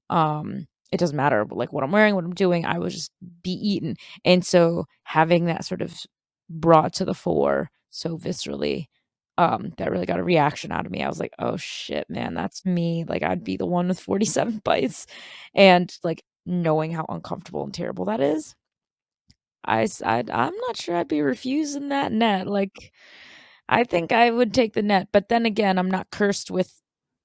Um 0.10 0.68
it 0.92 0.98
doesn't 0.98 1.16
matter 1.16 1.46
like 1.50 1.74
what 1.74 1.84
I'm 1.84 1.92
wearing, 1.92 2.16
what 2.16 2.24
I'm 2.24 2.34
doing, 2.34 2.66
I 2.66 2.80
will 2.80 2.90
just 2.90 3.12
be 3.44 3.52
eaten. 3.52 3.96
And 4.26 4.46
so 4.46 4.86
having 5.04 5.46
that 5.46 5.66
sort 5.66 5.82
of 5.82 5.96
brought 6.50 6.94
to 6.94 7.06
the 7.06 7.14
fore 7.14 7.70
so 7.90 8.18
viscerally, 8.18 8.86
um, 9.38 9.72
that 9.78 9.92
really 9.92 10.06
got 10.06 10.20
a 10.20 10.24
reaction 10.24 10.72
out 10.72 10.86
of 10.86 10.92
me. 10.92 11.04
I 11.04 11.10
was 11.10 11.20
like, 11.20 11.34
oh 11.40 11.58
shit, 11.58 12.10
man, 12.10 12.34
that's 12.34 12.66
me. 12.66 13.06
Like 13.08 13.24
I'd 13.24 13.44
be 13.44 13.58
the 13.58 13.66
one 13.66 13.88
with 13.88 14.00
47 14.00 14.62
bites. 14.64 15.06
And 15.54 15.96
like 16.04 16.24
knowing 16.46 16.92
how 16.92 17.06
uncomfortable 17.10 17.64
and 17.64 17.74
terrible 17.74 18.06
that 18.06 18.22
is. 18.22 18.56
I, 19.66 19.88
I 20.06 20.24
I'm 20.32 20.56
not 20.68 20.78
sure 20.78 20.96
I'd 20.96 21.10
be 21.10 21.22
refusing 21.22 21.90
that 21.90 22.12
net. 22.12 22.48
Like 22.48 22.94
I 23.70 23.84
think 23.84 24.12
I 24.12 24.32
would 24.32 24.54
take 24.54 24.74
the 24.74 24.82
net, 24.82 25.10
but 25.12 25.30
then 25.30 25.46
again, 25.46 25.78
I'm 25.78 25.92
not 25.92 26.10
cursed 26.10 26.50
with 26.50 26.82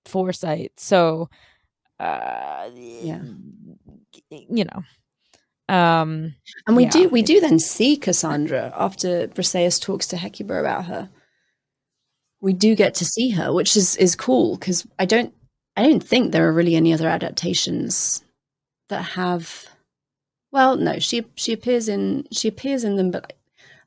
foresight. 0.06 0.72
So 0.76 1.28
uh, 2.02 2.70
yeah, 2.74 3.20
you 4.30 4.64
know. 4.64 4.82
Um, 5.68 6.34
and 6.66 6.76
we 6.76 6.84
yeah, 6.84 6.90
do 6.90 7.08
we 7.08 7.22
do 7.22 7.40
then 7.40 7.58
see 7.58 7.96
Cassandra 7.96 8.72
after 8.76 9.28
Briseis 9.28 9.80
talks 9.80 10.08
to 10.08 10.16
Hecuba 10.16 10.58
about 10.58 10.86
her. 10.86 11.08
We 12.40 12.52
do 12.52 12.74
get 12.74 12.94
to 12.96 13.04
see 13.04 13.30
her, 13.30 13.52
which 13.52 13.76
is 13.76 13.96
is 13.96 14.16
cool 14.16 14.56
because 14.56 14.86
I 14.98 15.04
don't 15.04 15.32
I 15.76 15.84
don't 15.84 16.02
think 16.02 16.32
there 16.32 16.48
are 16.48 16.52
really 16.52 16.74
any 16.74 16.92
other 16.92 17.08
adaptations 17.08 18.24
that 18.88 19.02
have. 19.02 19.66
Well, 20.50 20.76
no, 20.76 20.98
she 20.98 21.24
she 21.36 21.52
appears 21.52 21.88
in 21.88 22.26
she 22.32 22.48
appears 22.48 22.82
in 22.82 22.96
them, 22.96 23.12
but 23.12 23.32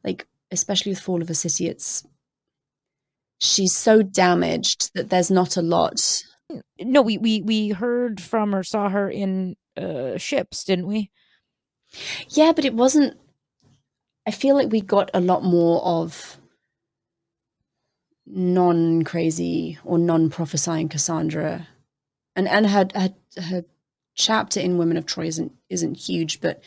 like 0.04 0.26
especially 0.52 0.94
with 0.94 1.00
Fall 1.00 1.22
of 1.22 1.30
a 1.30 1.36
City, 1.36 1.68
it's 1.68 2.08
she's 3.40 3.76
so 3.76 4.02
damaged 4.02 4.92
that 4.96 5.10
there's 5.10 5.30
not 5.30 5.58
a 5.58 5.62
lot 5.62 6.24
no, 6.80 7.02
we 7.02 7.18
we 7.18 7.42
we 7.42 7.70
heard 7.70 8.22
from 8.22 8.54
or 8.54 8.64
saw 8.64 8.90
her 8.90 9.10
in 9.10 9.56
uh 9.78 10.18
ships, 10.18 10.64
didn't 10.64 10.88
we? 10.88 11.12
Yeah, 12.30 12.52
but 12.52 12.66
it 12.66 12.74
wasn't. 12.74 13.18
I 14.28 14.32
feel 14.32 14.56
like 14.56 14.72
we 14.72 14.82
got 14.82 15.12
a 15.14 15.22
lot 15.22 15.44
more 15.44 15.82
of 15.84 16.38
non 18.26 19.04
crazy 19.04 19.78
or 19.84 19.98
non 19.98 20.30
prophesying 20.30 20.90
Cassandra, 20.90 21.68
and 22.36 22.48
and 22.48 22.68
her, 22.68 22.88
her 22.96 23.14
her 23.42 23.66
chapter 24.16 24.60
in 24.60 24.78
Women 24.78 24.98
of 24.98 25.06
Troy 25.06 25.26
isn't 25.28 25.54
isn't 25.70 25.96
huge, 25.96 26.42
but 26.42 26.62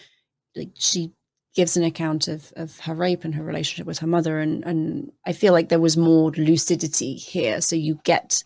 like 0.57 0.71
she 0.75 1.13
gives 1.55 1.77
an 1.77 1.83
account 1.83 2.29
of 2.29 2.53
of 2.57 2.79
her 2.81 2.95
rape 2.95 3.25
and 3.25 3.35
her 3.35 3.43
relationship 3.43 3.87
with 3.87 3.99
her 3.99 4.07
mother, 4.07 4.39
and 4.39 4.65
and 4.65 5.13
I 5.27 5.33
feel 5.33 5.53
like 5.53 5.69
there 5.69 5.81
was 5.81 5.97
more 5.97 6.31
lucidity 6.33 7.15
here, 7.15 7.61
so 7.61 7.77
you 7.77 8.01
get 8.05 8.45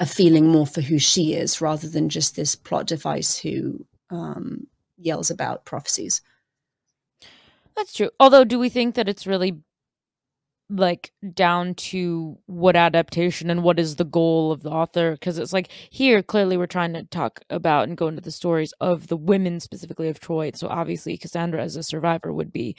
a 0.00 0.06
feeling 0.06 0.48
more 0.48 0.66
for 0.66 0.80
who 0.80 0.98
she 0.98 1.34
is 1.34 1.60
rather 1.60 1.88
than 1.88 2.08
just 2.08 2.36
this 2.36 2.56
plot 2.56 2.86
device 2.86 3.38
who 3.38 3.86
um, 4.10 4.66
yells 4.96 5.30
about 5.30 5.64
prophecies. 5.64 6.20
That's 7.76 7.92
true. 7.92 8.10
Although, 8.20 8.44
do 8.44 8.58
we 8.58 8.68
think 8.68 8.94
that 8.94 9.08
it's 9.08 9.26
really 9.26 9.58
like 10.70 11.12
down 11.34 11.74
to 11.74 12.38
what 12.46 12.74
adaptation 12.74 13.50
and 13.50 13.62
what 13.62 13.78
is 13.78 13.96
the 13.96 14.04
goal 14.04 14.50
of 14.50 14.62
the 14.62 14.70
author 14.70 15.12
because 15.12 15.38
it's 15.38 15.52
like 15.52 15.70
here 15.90 16.22
clearly 16.22 16.56
we're 16.56 16.66
trying 16.66 16.94
to 16.94 17.04
talk 17.04 17.40
about 17.50 17.86
and 17.86 17.98
go 17.98 18.08
into 18.08 18.22
the 18.22 18.30
stories 18.30 18.72
of 18.80 19.08
the 19.08 19.16
women 19.16 19.60
specifically 19.60 20.08
of 20.08 20.20
troy. 20.20 20.50
So 20.54 20.68
obviously 20.68 21.18
cassandra 21.18 21.62
as 21.62 21.76
a 21.76 21.82
survivor 21.82 22.32
would 22.32 22.52
be 22.52 22.76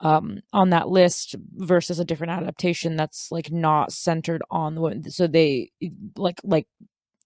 um 0.00 0.40
on 0.52 0.70
that 0.70 0.88
list 0.88 1.34
versus 1.56 1.98
a 1.98 2.04
different 2.04 2.32
adaptation 2.32 2.96
that's 2.96 3.30
like 3.32 3.50
not 3.52 3.92
centered 3.92 4.42
on 4.50 4.74
the 4.74 4.80
women 4.80 5.10
so 5.10 5.26
they 5.26 5.70
like 6.16 6.40
like 6.44 6.66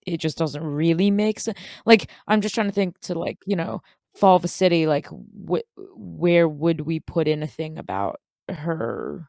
it 0.07 0.19
just 0.19 0.39
doesn't 0.39 0.63
really 0.65 1.11
make 1.11 1.41
sense 1.41 1.59
like 1.87 2.11
i'm 2.29 2.41
just 2.41 2.55
trying 2.55 2.67
to 2.69 2.73
think 2.73 2.99
to 3.01 3.19
like 3.19 3.39
you 3.47 3.57
know 3.57 3.81
fall 4.15 4.37
of 4.37 4.45
a 4.45 4.49
city 4.49 4.87
like 4.87 5.09
wh- 5.49 5.61
where 5.97 6.49
would 6.49 6.83
we 6.83 7.01
put 7.01 7.29
in 7.29 7.43
a 7.43 7.47
thing 7.47 7.79
about 7.79 8.21
her 8.49 9.29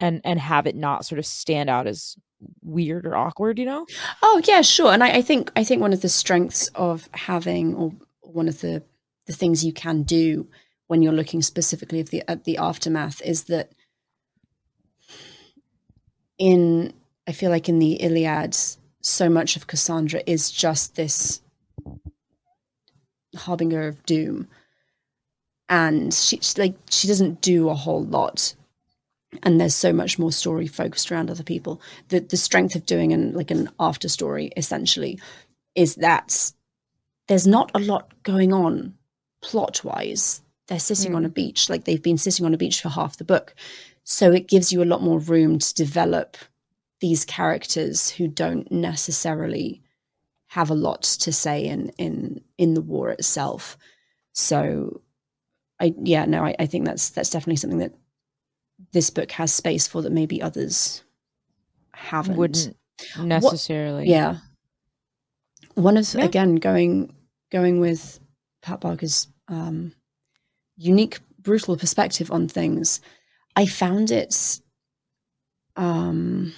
and 0.00 0.20
and 0.24 0.40
have 0.40 0.66
it 0.66 0.76
not 0.76 1.04
sort 1.04 1.18
of 1.18 1.26
stand 1.26 1.70
out 1.70 1.86
as 1.86 2.16
weird 2.62 3.06
or 3.06 3.16
awkward 3.16 3.58
you 3.58 3.64
know? 3.64 3.86
Oh 4.22 4.40
yeah 4.46 4.60
sure. 4.60 4.92
And 4.92 5.02
I, 5.02 5.16
I, 5.18 5.22
think 5.22 5.50
i 5.56 5.64
think 5.64 5.80
one 5.80 5.92
of 5.92 6.02
the 6.02 6.08
strengths 6.08 6.68
of 6.74 7.08
having 7.12 7.74
or 7.74 7.92
one 8.20 8.48
of 8.48 8.60
the 8.60 8.82
the 9.26 9.32
things 9.32 9.64
you 9.64 9.72
can 9.72 10.02
do 10.02 10.46
when 10.86 11.02
you're 11.02 11.12
looking 11.12 11.42
specifically 11.42 12.00
at 12.00 12.08
the 12.08 12.22
at 12.28 12.44
the 12.44 12.58
aftermath 12.58 13.22
is 13.22 13.44
that 13.44 13.72
in 16.36 16.92
i 17.26 17.32
feel 17.32 17.50
like 17.50 17.68
in 17.68 17.78
the 17.78 17.94
iliad 17.94 18.54
so 19.00 19.28
much 19.28 19.56
of 19.56 19.66
cassandra 19.66 20.22
is 20.26 20.50
just 20.50 20.96
this 20.96 21.40
harbinger 23.36 23.88
of 23.88 24.04
doom. 24.04 24.48
And 25.68 26.12
she 26.12 26.40
like 26.58 26.74
she 26.90 27.08
doesn't 27.08 27.40
do 27.40 27.68
a 27.68 27.74
whole 27.74 28.04
lot 28.04 28.54
and 29.42 29.60
there's 29.60 29.74
so 29.74 29.92
much 29.92 30.18
more 30.18 30.32
story 30.32 30.66
focused 30.66 31.10
around 31.10 31.30
other 31.30 31.42
people 31.42 31.80
the 32.08 32.20
the 32.20 32.36
strength 32.36 32.74
of 32.74 32.86
doing 32.86 33.12
an 33.12 33.32
like 33.32 33.50
an 33.50 33.68
after 33.78 34.08
story 34.08 34.50
essentially 34.56 35.18
is 35.74 35.96
that 35.96 36.52
there's 37.28 37.46
not 37.46 37.70
a 37.74 37.78
lot 37.80 38.12
going 38.22 38.52
on 38.52 38.94
plot 39.42 39.82
wise 39.84 40.42
they're 40.68 40.78
sitting 40.78 41.12
mm. 41.12 41.16
on 41.16 41.24
a 41.24 41.28
mm. 41.28 41.34
beach 41.34 41.68
like 41.68 41.84
they've 41.84 42.02
been 42.02 42.18
sitting 42.18 42.46
on 42.46 42.54
a 42.54 42.58
beach 42.58 42.80
for 42.80 42.88
half 42.88 43.16
the 43.16 43.24
book 43.24 43.54
so 44.04 44.32
it 44.32 44.48
gives 44.48 44.72
you 44.72 44.82
a 44.82 44.84
lot 44.84 45.02
more 45.02 45.18
room 45.18 45.58
to 45.58 45.74
develop 45.74 46.36
these 47.00 47.24
characters 47.24 48.10
who 48.10 48.28
don't 48.28 48.70
necessarily 48.70 49.82
have 50.48 50.70
a 50.70 50.74
lot 50.74 51.02
to 51.02 51.32
say 51.32 51.64
in 51.64 51.90
in 51.98 52.40
in 52.58 52.74
the 52.74 52.80
war 52.82 53.10
itself 53.10 53.76
so 54.32 55.00
I 55.80 55.94
yeah, 56.02 56.24
no, 56.24 56.44
I, 56.44 56.54
I 56.58 56.66
think 56.66 56.84
that's 56.84 57.10
that's 57.10 57.30
definitely 57.30 57.56
something 57.56 57.78
that 57.80 57.94
this 58.94 59.10
book 59.10 59.30
has 59.32 59.52
space 59.52 59.86
for 59.86 60.00
that 60.02 60.12
maybe 60.12 60.40
others 60.40 61.02
haven't. 61.92 62.36
Wouldn't 62.36 62.76
necessarily. 63.18 64.04
What, 64.04 64.08
yeah. 64.08 64.36
One 65.74 65.96
of 65.98 66.14
Yeah. 66.14 66.24
again 66.24 66.54
going 66.56 67.14
going 67.50 67.80
with 67.80 68.20
Pat 68.62 68.80
Barker's 68.80 69.28
um, 69.48 69.92
unique, 70.76 71.18
brutal 71.38 71.76
perspective 71.76 72.30
on 72.30 72.48
things. 72.48 73.00
I 73.56 73.66
found 73.66 74.10
it. 74.10 74.60
Um, 75.76 76.54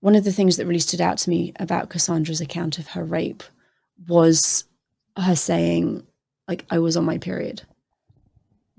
one 0.00 0.14
of 0.14 0.24
the 0.24 0.32
things 0.32 0.56
that 0.56 0.66
really 0.66 0.78
stood 0.78 1.00
out 1.00 1.18
to 1.18 1.30
me 1.30 1.52
about 1.58 1.88
Cassandra's 1.90 2.40
account 2.40 2.78
of 2.78 2.86
her 2.88 3.02
rape 3.04 3.42
was 4.06 4.64
her 5.16 5.34
saying, 5.34 6.06
like, 6.46 6.64
I 6.70 6.78
was 6.78 6.96
on 6.96 7.04
my 7.04 7.18
period 7.18 7.62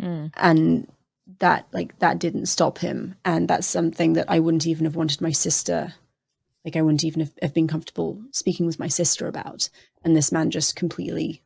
Mm. 0.01 0.31
and 0.37 0.87
that 1.39 1.67
like 1.71 1.97
that 1.99 2.19
didn't 2.19 2.47
stop 2.47 2.79
him. 2.79 3.15
And 3.25 3.47
that's 3.47 3.67
something 3.67 4.13
that 4.13 4.29
i 4.29 4.39
wouldn't 4.39 4.67
even 4.67 4.85
have 4.85 4.95
wanted 4.95 5.21
my 5.21 5.31
sister 5.31 5.93
like 6.65 6.75
i 6.75 6.81
wouldn't 6.81 7.03
even 7.03 7.21
have, 7.21 7.31
have 7.41 7.53
been 7.53 7.67
comfortable 7.67 8.21
speaking 8.31 8.65
with 8.65 8.79
my 8.79 8.87
sister 8.87 9.27
about. 9.27 9.69
And 10.03 10.15
this 10.15 10.31
man 10.31 10.51
just 10.51 10.75
completely 10.75 11.41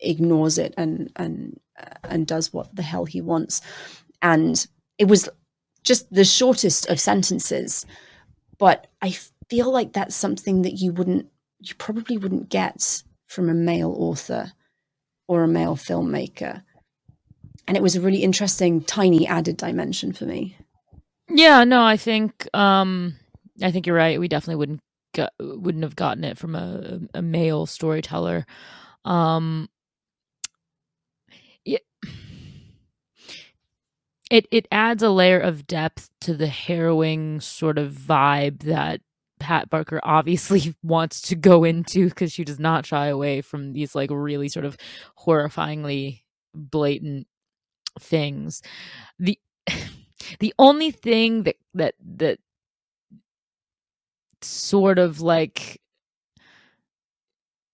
ignores 0.00 0.58
it 0.58 0.74
and 0.76 1.10
and 1.16 1.58
uh, 1.78 1.94
and 2.04 2.26
does 2.26 2.52
what 2.52 2.74
the 2.74 2.82
hell 2.82 3.04
he 3.04 3.20
wants. 3.20 3.60
And 4.20 4.66
it 4.98 5.08
was 5.08 5.28
just 5.82 6.12
the 6.12 6.24
shortest 6.24 6.88
of 6.88 7.00
sentences. 7.00 7.86
But 8.58 8.86
i 9.02 9.16
feel 9.48 9.70
like 9.70 9.92
that's 9.92 10.14
something 10.14 10.62
that 10.62 10.74
you 10.74 10.92
wouldn't 10.92 11.26
you 11.58 11.74
probably 11.74 12.16
wouldn't 12.16 12.48
get 12.48 13.02
from 13.26 13.50
a 13.50 13.54
male 13.54 13.94
author 13.98 14.52
or 15.28 15.42
a 15.42 15.48
male 15.48 15.76
filmmaker 15.76 16.62
and 17.66 17.76
it 17.76 17.82
was 17.82 17.96
a 17.96 18.00
really 18.00 18.22
interesting 18.22 18.82
tiny 18.82 19.26
added 19.26 19.56
dimension 19.56 20.12
for 20.12 20.24
me 20.24 20.56
Yeah, 21.28 21.64
no, 21.64 21.82
I 21.84 21.96
think 21.96 22.48
um 22.54 23.14
I 23.62 23.70
think 23.70 23.86
you're 23.86 23.96
right. 23.96 24.18
We 24.18 24.28
definitely 24.28 24.56
wouldn't 24.56 24.80
got, 25.14 25.32
wouldn't 25.40 25.84
have 25.84 25.96
gotten 25.96 26.24
it 26.24 26.38
from 26.38 26.54
a 26.54 27.00
a 27.14 27.22
male 27.22 27.66
storyteller. 27.66 28.46
Um 29.04 29.68
yeah, 31.64 31.78
it 34.30 34.46
it 34.50 34.66
adds 34.72 35.02
a 35.02 35.10
layer 35.10 35.38
of 35.38 35.66
depth 35.66 36.10
to 36.20 36.34
the 36.34 36.46
harrowing 36.46 37.40
sort 37.40 37.78
of 37.78 37.92
vibe 37.92 38.60
that 38.60 39.00
Pat 39.40 39.70
Barker 39.70 40.00
obviously 40.04 40.74
wants 40.82 41.20
to 41.22 41.34
go 41.34 41.64
into 41.64 42.08
because 42.08 42.32
she 42.32 42.44
does 42.44 42.58
not 42.58 42.86
shy 42.86 43.06
away 43.08 43.40
from 43.42 43.72
these 43.72 43.94
like 43.94 44.10
really 44.10 44.48
sort 44.48 44.64
of 44.64 44.76
horrifyingly 45.18 46.22
blatant 46.54 47.26
things. 48.00 48.62
The 49.18 49.38
the 50.40 50.54
only 50.58 50.90
thing 50.90 51.44
that 51.44 51.56
that 51.74 51.94
that 52.16 52.38
sort 54.42 54.98
of 54.98 55.20
like 55.20 55.80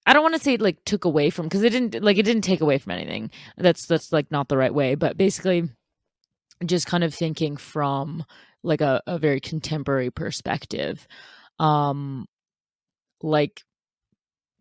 I 0.07 0.15
don't 0.15 0.23
want 0.23 0.35
to 0.37 0.41
say 0.41 0.55
it 0.55 0.61
like 0.63 0.83
took 0.85 1.05
away 1.05 1.31
from 1.31 1.47
because 1.47 1.63
it 1.63 1.71
didn't 1.71 2.03
like 2.03 2.17
it 2.19 2.25
didn't 2.25 2.43
take 2.43 2.61
away 2.63 2.79
from 2.79 2.93
anything. 2.93 3.31
That's 3.59 3.87
that's 3.87 4.13
like 4.13 4.31
not 4.31 4.49
the 4.49 4.57
right 4.57 4.73
way, 4.73 4.95
but 4.95 5.19
basically 5.19 5.69
just 6.67 6.87
kind 6.87 7.05
of 7.05 7.15
thinking 7.15 7.57
from 7.57 8.25
like 8.63 8.81
a, 8.81 9.03
a 9.07 9.19
very 9.19 9.41
contemporary 9.41 10.11
perspective. 10.11 11.07
Um 11.59 12.27
like 13.23 13.63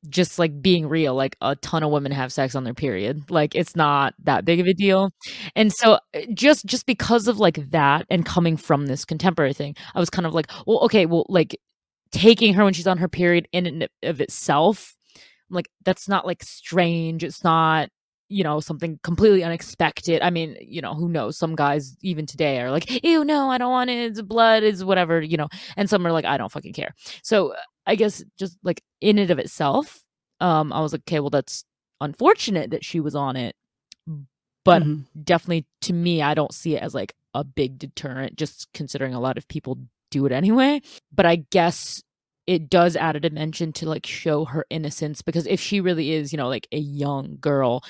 just 0.09 0.39
like 0.39 0.61
being 0.61 0.87
real, 0.87 1.15
like 1.15 1.35
a 1.41 1.55
ton 1.57 1.83
of 1.83 1.91
women 1.91 2.11
have 2.11 2.31
sex 2.33 2.55
on 2.55 2.63
their 2.63 2.73
period. 2.73 3.29
Like 3.29 3.55
it's 3.55 3.75
not 3.75 4.13
that 4.23 4.45
big 4.45 4.59
of 4.59 4.67
a 4.67 4.73
deal. 4.73 5.11
And 5.55 5.71
so 5.73 5.93
uh, 6.13 6.21
just 6.33 6.65
just 6.65 6.85
because 6.85 7.27
of 7.27 7.39
like 7.39 7.69
that 7.71 8.05
and 8.09 8.25
coming 8.25 8.57
from 8.57 8.85
this 8.85 9.05
contemporary 9.05 9.53
thing, 9.53 9.75
I 9.95 9.99
was 9.99 10.09
kind 10.09 10.25
of 10.25 10.33
like, 10.33 10.49
well, 10.65 10.79
okay, 10.79 11.05
well, 11.05 11.25
like 11.29 11.57
taking 12.11 12.53
her 12.53 12.63
when 12.63 12.73
she's 12.73 12.87
on 12.87 12.97
her 12.97 13.09
period 13.09 13.47
in 13.51 13.65
and 13.65 13.87
of 14.03 14.21
itself, 14.21 14.95
I'm 15.15 15.55
like 15.55 15.69
that's 15.83 16.07
not 16.07 16.25
like 16.25 16.43
strange. 16.43 17.23
It's 17.23 17.43
not 17.43 17.89
you 18.29 18.43
know 18.43 18.59
something 18.59 18.99
completely 19.03 19.43
unexpected. 19.43 20.21
I 20.21 20.29
mean 20.29 20.57
you 20.61 20.81
know 20.81 20.93
who 20.93 21.09
knows? 21.09 21.37
Some 21.37 21.55
guys 21.55 21.95
even 22.01 22.25
today 22.25 22.59
are 22.61 22.71
like 22.71 23.03
ew 23.03 23.23
no 23.25 23.49
i 23.49 23.57
don't 23.57 23.71
want 23.71 23.89
it 23.89 23.97
it's 24.11 24.21
blood 24.21 24.63
it's 24.63 24.83
whatever 24.83 25.21
you 25.21 25.37
know 25.37 25.47
and 25.77 25.89
some 25.89 26.05
are 26.05 26.11
like 26.11 26.25
i 26.25 26.37
don't 26.37 26.51
fucking 26.51 26.73
care. 26.73 26.93
So 27.23 27.55
i 27.85 27.95
guess 27.95 28.23
just 28.37 28.57
like 28.63 28.81
in 29.01 29.17
and 29.17 29.31
of 29.31 29.39
itself 29.39 30.01
um 30.41 30.73
i 30.73 30.79
was 30.81 30.91
like 30.91 31.01
okay 31.07 31.19
well 31.19 31.29
that's 31.29 31.63
unfortunate 32.01 32.71
that 32.71 32.83
she 32.85 32.99
was 32.99 33.15
on 33.15 33.35
it 33.37 33.55
but 34.65 34.83
Mhm. 34.83 35.05
definitely 35.23 35.65
to 35.81 35.93
me 35.93 36.21
i 36.21 36.33
don't 36.33 36.53
see 36.53 36.75
it 36.75 36.83
as 36.83 36.93
like 36.93 37.13
a 37.33 37.43
big 37.43 37.77
deterrent 37.79 38.35
just 38.35 38.67
considering 38.73 39.13
a 39.13 39.19
lot 39.19 39.37
of 39.37 39.47
people 39.47 39.77
do 40.11 40.25
it 40.25 40.31
anyway. 40.31 40.81
But 41.13 41.25
i 41.25 41.37
guess 41.51 42.01
it 42.47 42.69
does 42.69 42.95
add 42.95 43.15
a 43.15 43.19
dimension 43.19 43.73
to 43.73 43.87
like 43.89 44.05
show 44.05 44.45
her 44.45 44.65
innocence 44.69 45.21
because 45.21 45.45
if 45.47 45.59
she 45.59 45.81
really 45.81 46.11
is 46.13 46.31
you 46.31 46.37
know 46.37 46.47
like 46.47 46.67
a 46.71 46.77
young 46.77 47.37
girl 47.41 47.83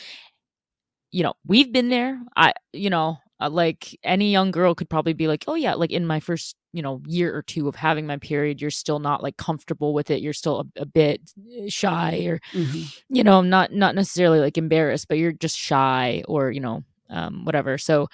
you 1.11 1.23
know 1.23 1.33
we've 1.45 1.71
been 1.71 1.89
there. 1.89 2.19
I 2.35 2.53
you 2.73 2.89
know 2.89 3.17
uh, 3.39 3.49
like 3.49 3.97
any 4.03 4.31
young 4.31 4.51
girl 4.51 4.75
could 4.75 4.89
probably 4.89 5.13
be 5.13 5.27
like 5.27 5.45
oh 5.47 5.55
yeah 5.55 5.73
like 5.75 5.91
in 5.91 6.05
my 6.07 6.19
first 6.19 6.55
you 6.73 6.81
know 6.81 7.01
year 7.07 7.35
or 7.35 7.41
two 7.41 7.67
of 7.67 7.75
having 7.75 8.05
my 8.07 8.17
period 8.17 8.61
you're 8.61 8.69
still 8.71 8.99
not 8.99 9.23
like 9.23 9.37
comfortable 9.37 9.93
with 9.93 10.11
it. 10.11 10.21
You're 10.21 10.33
still 10.33 10.61
a, 10.77 10.81
a 10.81 10.85
bit 10.85 11.21
uh, 11.39 11.69
shy 11.69 12.25
or 12.27 12.39
Mhm. 12.53 12.91
you 13.09 13.23
know 13.23 13.41
not 13.41 13.71
not 13.73 13.95
necessarily 13.95 14.39
like 14.39 14.57
embarrassed 14.57 15.07
but 15.07 15.17
you're 15.17 15.31
just 15.33 15.57
shy 15.57 16.23
or 16.27 16.51
you 16.51 16.59
know 16.61 16.83
um 17.09 17.45
whatever. 17.45 17.77
So 17.77 18.07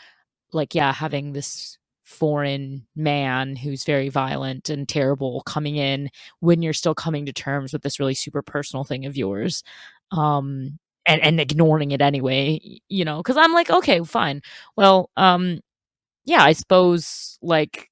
like 0.53 0.75
yeah 0.75 0.93
having 0.93 1.33
this 1.33 1.77
foreign 2.03 2.85
man 2.95 3.55
who's 3.55 3.85
very 3.85 4.09
violent 4.09 4.69
and 4.69 4.87
terrible 4.89 5.41
coming 5.45 5.77
in 5.77 6.09
when 6.41 6.61
you're 6.61 6.73
still 6.73 6.93
coming 6.95 7.25
to 7.25 7.33
terms 7.33 7.73
with 7.73 7.81
this 7.81 7.99
really 7.99 8.13
super 8.13 8.41
personal 8.41 8.83
thing 8.83 9.05
of 9.05 9.15
yours 9.17 9.63
um 10.11 10.77
and 11.05 11.21
and 11.21 11.39
ignoring 11.39 11.91
it 11.91 12.01
anyway 12.01 12.59
you 12.89 13.05
know 13.05 13.21
cuz 13.23 13.37
I'm 13.37 13.53
like 13.53 13.69
okay 13.69 14.01
fine. 14.03 14.41
Well 14.75 15.09
um 15.17 15.59
yeah 16.25 16.43
I 16.43 16.53
suppose 16.53 17.37
like 17.41 17.89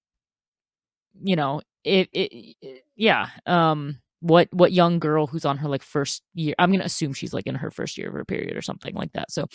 you 1.24 1.36
know 1.36 1.62
it, 1.84 2.10
it, 2.14 2.56
it 2.62 2.84
yeah 2.96 3.30
um 3.46 4.00
what 4.22 4.48
what 4.54 4.72
young 4.72 5.00
girl 5.00 5.26
who's 5.28 5.46
on 5.46 5.58
her 5.58 5.68
like 5.68 5.82
first 5.82 6.22
year 6.36 6.54
i'm 6.60 6.72
gonna 6.72 6.84
assume 6.84 7.12
she's 7.12 7.34
like 7.34 7.48
in 7.48 7.56
her 7.56 7.72
first 7.72 7.98
year 7.98 8.08
of 8.08 8.14
her 8.14 8.24
period 8.24 8.56
or 8.56 8.62
something 8.62 8.94
like 8.94 9.12
that 9.14 9.32
so 9.32 9.48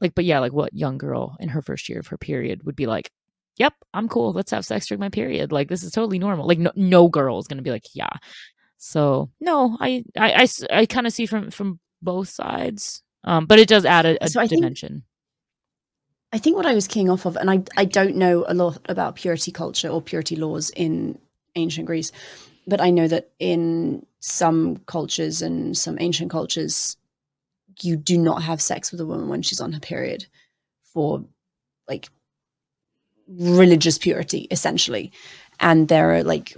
like 0.00 0.14
but 0.14 0.24
yeah 0.24 0.40
like 0.40 0.52
what 0.52 0.74
young 0.74 0.98
girl 0.98 1.36
in 1.38 1.48
her 1.48 1.62
first 1.62 1.88
year 1.88 2.00
of 2.00 2.08
her 2.08 2.18
period 2.18 2.64
would 2.64 2.74
be 2.74 2.86
like 2.86 3.12
yep 3.58 3.74
i'm 3.94 4.08
cool 4.08 4.32
let's 4.32 4.50
have 4.50 4.64
sex 4.64 4.86
during 4.86 5.00
my 5.00 5.08
period. 5.08 5.52
Like 5.52 5.68
this 5.68 5.82
is 5.82 5.92
totally 5.92 6.18
normal 6.18 6.46
like 6.46 6.58
no, 6.58 6.72
no 6.74 7.08
girl 7.08 7.38
is 7.38 7.46
gonna 7.46 7.62
be 7.62 7.70
like 7.70 7.86
yeah. 7.94 8.08
So 8.78 9.30
no 9.40 9.76
i 9.80 10.04
i 10.16 10.48
i, 10.70 10.86
kind 10.86 11.06
of 11.06 11.12
see 11.12 11.26
from 11.26 11.50
from 11.50 11.80
both 12.02 12.28
sides 12.28 13.02
um 13.24 13.46
but 13.46 13.58
it 13.58 13.68
does 13.68 13.84
add 13.84 14.06
a, 14.06 14.24
a 14.24 14.28
So 14.28 14.40
I 14.40 14.46
think- 14.46 14.60
dimension 14.62 15.02
I 16.30 16.36
think 16.36 16.56
what 16.56 16.66
I 16.66 16.74
was 16.74 16.86
keying 16.86 17.08
off 17.08 17.24
of, 17.24 17.36
and 17.36 17.50
I, 17.50 17.62
I 17.78 17.86
don't 17.86 18.16
know 18.16 18.44
a 18.46 18.52
lot 18.52 18.78
about 18.86 19.16
purity 19.16 19.50
culture 19.50 19.88
or 19.88 20.02
purity 20.02 20.36
laws 20.36 20.68
in 20.76 21.18
ancient 21.56 21.86
Greece, 21.86 22.12
but 22.66 22.82
I 22.82 22.90
know 22.90 23.08
that 23.08 23.30
in 23.38 24.04
some 24.20 24.76
cultures 24.84 25.40
and 25.40 25.74
some 25.74 25.96
ancient 25.98 26.30
cultures, 26.30 26.98
you 27.80 27.96
do 27.96 28.18
not 28.18 28.42
have 28.42 28.60
sex 28.60 28.92
with 28.92 29.00
a 29.00 29.06
woman 29.06 29.28
when 29.30 29.40
she's 29.40 29.58
on 29.58 29.72
her 29.72 29.80
period 29.80 30.26
for 30.92 31.24
like 31.88 32.10
religious 33.26 33.96
purity, 33.96 34.46
essentially. 34.50 35.12
And 35.60 35.88
there 35.88 36.14
are 36.14 36.22
like 36.24 36.56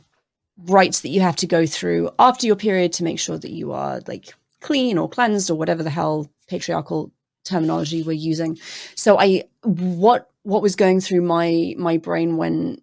rites 0.66 1.02
that 1.02 1.10
you 1.10 1.20
have 1.20 1.36
to 1.36 1.46
go 1.46 1.64
through 1.64 2.10
after 2.18 2.46
your 2.46 2.56
period 2.56 2.92
to 2.94 3.04
make 3.04 3.20
sure 3.20 3.38
that 3.38 3.52
you 3.52 3.70
are 3.70 4.00
like 4.08 4.34
clean 4.60 4.98
or 4.98 5.08
cleansed 5.08 5.50
or 5.50 5.54
whatever 5.54 5.82
the 5.82 5.90
hell 5.90 6.30
patriarchal 6.48 7.12
terminology 7.44 8.02
we're 8.02 8.12
using. 8.12 8.58
So 8.94 9.18
i 9.18 9.44
what 9.62 10.30
what 10.42 10.62
was 10.62 10.76
going 10.76 11.00
through 11.00 11.22
my 11.22 11.74
my 11.78 11.96
brain 11.96 12.36
when 12.36 12.80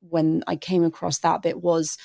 when 0.00 0.42
i 0.46 0.56
came 0.56 0.84
across 0.84 1.18
that 1.18 1.42
bit 1.42 1.60
was 1.60 1.98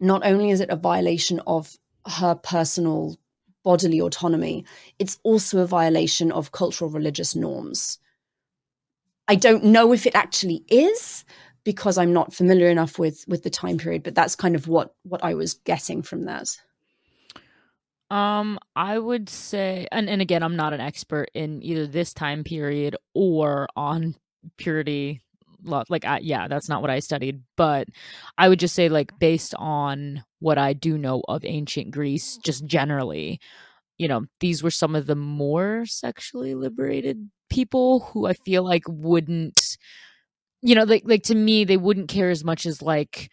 not 0.00 0.24
only 0.24 0.50
is 0.50 0.60
it 0.60 0.70
a 0.70 0.76
violation 0.76 1.40
of 1.46 1.76
her 2.06 2.34
personal 2.34 3.16
bodily 3.64 4.00
autonomy 4.00 4.64
it's 4.98 5.18
also 5.22 5.58
a 5.58 5.66
violation 5.66 6.30
of 6.32 6.52
cultural 6.52 6.90
religious 6.90 7.34
norms. 7.34 7.98
I 9.28 9.34
don't 9.34 9.64
know 9.64 9.92
if 9.92 10.06
it 10.06 10.14
actually 10.14 10.64
is 10.68 11.24
because 11.64 11.98
i'm 11.98 12.12
not 12.12 12.32
familiar 12.32 12.68
enough 12.68 12.98
with 12.98 13.24
with 13.26 13.42
the 13.42 13.50
time 13.50 13.76
period 13.76 14.02
but 14.02 14.14
that's 14.14 14.36
kind 14.36 14.54
of 14.54 14.68
what 14.68 14.94
what 15.02 15.22
i 15.24 15.34
was 15.34 15.54
getting 15.54 16.00
from 16.00 16.24
that 16.24 16.48
Um, 18.10 18.58
I 18.76 18.98
would 18.98 19.28
say, 19.28 19.86
and, 19.90 20.08
and 20.08 20.22
again, 20.22 20.42
I'm 20.42 20.56
not 20.56 20.72
an 20.72 20.80
expert 20.80 21.28
in 21.34 21.62
either 21.62 21.86
this 21.86 22.14
time 22.14 22.44
period 22.44 22.96
or 23.14 23.68
on 23.76 24.14
purity. 24.58 25.22
law. 25.64 25.82
Like, 25.88 26.04
I, 26.04 26.18
yeah, 26.20 26.48
that's 26.48 26.68
not 26.68 26.82
what 26.82 26.90
I 26.90 27.00
studied, 27.00 27.42
but 27.56 27.88
I 28.38 28.48
would 28.48 28.60
just 28.60 28.74
say, 28.74 28.88
like, 28.88 29.18
based 29.18 29.54
on 29.58 30.24
what 30.38 30.58
I 30.58 30.72
do 30.72 30.98
know 30.98 31.22
of 31.28 31.44
ancient 31.44 31.90
Greece, 31.90 32.38
just 32.44 32.64
generally, 32.66 33.40
you 33.98 34.08
know, 34.08 34.26
these 34.40 34.62
were 34.62 34.70
some 34.70 34.94
of 34.94 35.06
the 35.06 35.16
more 35.16 35.86
sexually 35.86 36.54
liberated 36.54 37.30
people 37.50 38.00
who 38.00 38.26
I 38.26 38.34
feel 38.34 38.62
like 38.64 38.84
wouldn't, 38.88 39.78
you 40.62 40.74
know, 40.74 40.84
like 40.84 41.02
like 41.06 41.22
to 41.24 41.34
me, 41.34 41.64
they 41.64 41.76
wouldn't 41.76 42.08
care 42.08 42.30
as 42.30 42.44
much 42.44 42.66
as 42.66 42.82
like 42.82 43.30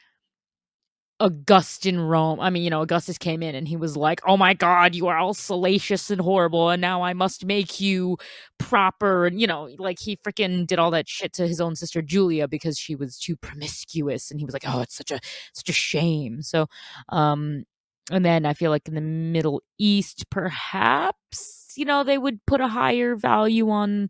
Augustan 1.24 2.00
Rome. 2.02 2.42
I 2.42 2.50
mean, 2.52 2.64
you 2.64 2.70
know, 2.70 2.82
Augustus 2.82 3.18
came 3.18 3.42
in 3.42 3.56
and 3.56 3.68
he 3.68 3.78
was 3.78 3.98
like, 3.98 4.22
"Oh 4.28 4.38
my 4.38 4.54
God, 4.54 4.94
you 4.94 5.08
are 5.08 5.18
all 5.18 5.34
salacious 5.34 6.12
and 6.12 6.22
horrible, 6.22 6.70
and 6.70 6.82
now 6.82 7.04
I 7.04 7.14
must 7.14 7.46
make 7.46 7.80
you 7.82 8.18
proper." 8.60 9.26
And 9.28 9.40
you 9.42 9.48
know, 9.48 9.70
like 9.80 10.00
he 10.00 10.18
freaking 10.18 10.68
did 10.68 10.80
all 10.80 10.92
that 10.92 11.08
shit 11.10 11.34
to 11.36 11.48
his 11.48 11.62
own 11.62 11.78
sister 11.78 12.02
Julia 12.04 12.48
because 12.50 12.78
she 12.78 12.96
was 12.96 13.18
too 13.18 13.38
promiscuous, 13.38 14.32
and 14.32 14.40
he 14.40 14.46
was 14.46 14.54
like, 14.54 14.66
"Oh, 14.68 14.82
it's 14.82 14.96
such 14.98 15.12
a 15.12 15.20
such 15.54 15.70
a 15.70 15.74
shame." 15.74 16.42
So, 16.44 16.68
um, 17.10 17.64
and 18.12 18.26
then 18.26 18.46
I 18.46 18.54
feel 18.54 18.72
like 18.72 18.88
in 18.90 18.96
the 18.96 19.02
Middle 19.02 19.64
East, 19.80 20.30
perhaps 20.30 21.74
you 21.78 21.86
know 21.86 22.04
they 22.04 22.18
would 22.20 22.46
put 22.48 22.62
a 22.62 22.68
higher 22.68 23.16
value 23.16 23.70
on 23.70 24.10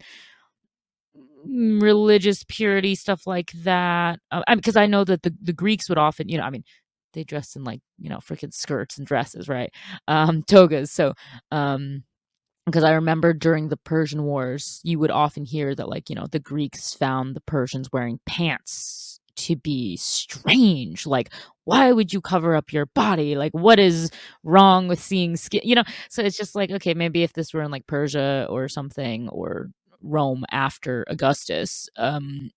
religious 1.46 2.44
purity 2.48 2.96
stuff 2.96 3.28
like 3.28 3.52
that 3.52 4.20
uh, 4.32 4.42
because 4.56 4.76
I, 4.78 4.84
I 4.84 4.86
know 4.88 5.04
that 5.04 5.24
the, 5.24 5.36
the 5.42 5.52
greeks 5.54 5.90
would 5.90 5.98
often 5.98 6.30
you 6.30 6.38
know 6.38 6.46
i 6.46 6.50
mean 6.50 6.64
they 7.14 7.24
dressed 7.24 7.56
in 7.56 7.64
like 7.64 7.82
you 8.00 8.10
know 8.10 8.18
freaking 8.18 8.54
skirts 8.54 8.98
and 8.98 9.08
dresses 9.08 9.48
right 9.48 9.72
um 10.08 10.44
togas 10.44 10.92
so 10.92 11.14
um 11.52 12.04
because 12.66 12.84
I 12.84 12.94
remember 12.94 13.34
during 13.34 13.70
the 13.70 13.78
Persian 13.78 14.24
Wars, 14.24 14.80
you 14.84 15.00
would 15.00 15.12
often 15.12 15.44
hear 15.46 15.76
that, 15.76 15.90
like, 15.90 16.10
you 16.10 16.16
know, 16.16 16.28
the 16.32 16.40
Greeks 16.40 16.94
found 16.94 17.36
the 17.36 17.42
Persians 17.42 17.90
wearing 17.92 18.20
pants 18.26 19.20
to 19.36 19.56
be 19.56 19.98
strange. 19.98 21.06
Like, 21.06 21.34
why 21.66 21.92
would 21.92 22.14
you 22.14 22.22
cover 22.22 22.56
up 22.56 22.72
your 22.72 22.86
body? 22.86 23.36
Like, 23.36 23.52
what 23.54 23.80
is 23.80 24.12
wrong 24.44 24.88
with 24.88 25.02
seeing 25.02 25.36
skin? 25.36 25.62
You 25.64 25.76
know, 25.76 25.84
so 26.10 26.22
it's 26.22 26.38
just 26.38 26.56
like, 26.56 26.72
okay, 26.72 26.94
maybe 26.94 27.24
if 27.24 27.34
this 27.34 27.54
were 27.54 27.64
in 27.64 27.72
like 27.72 27.88
Persia 27.88 28.48
or 28.50 28.70
something 28.70 29.28
or 29.30 29.70
Rome 30.02 30.46
after 30.52 31.04
Augustus, 31.08 31.90
um, 31.98 32.52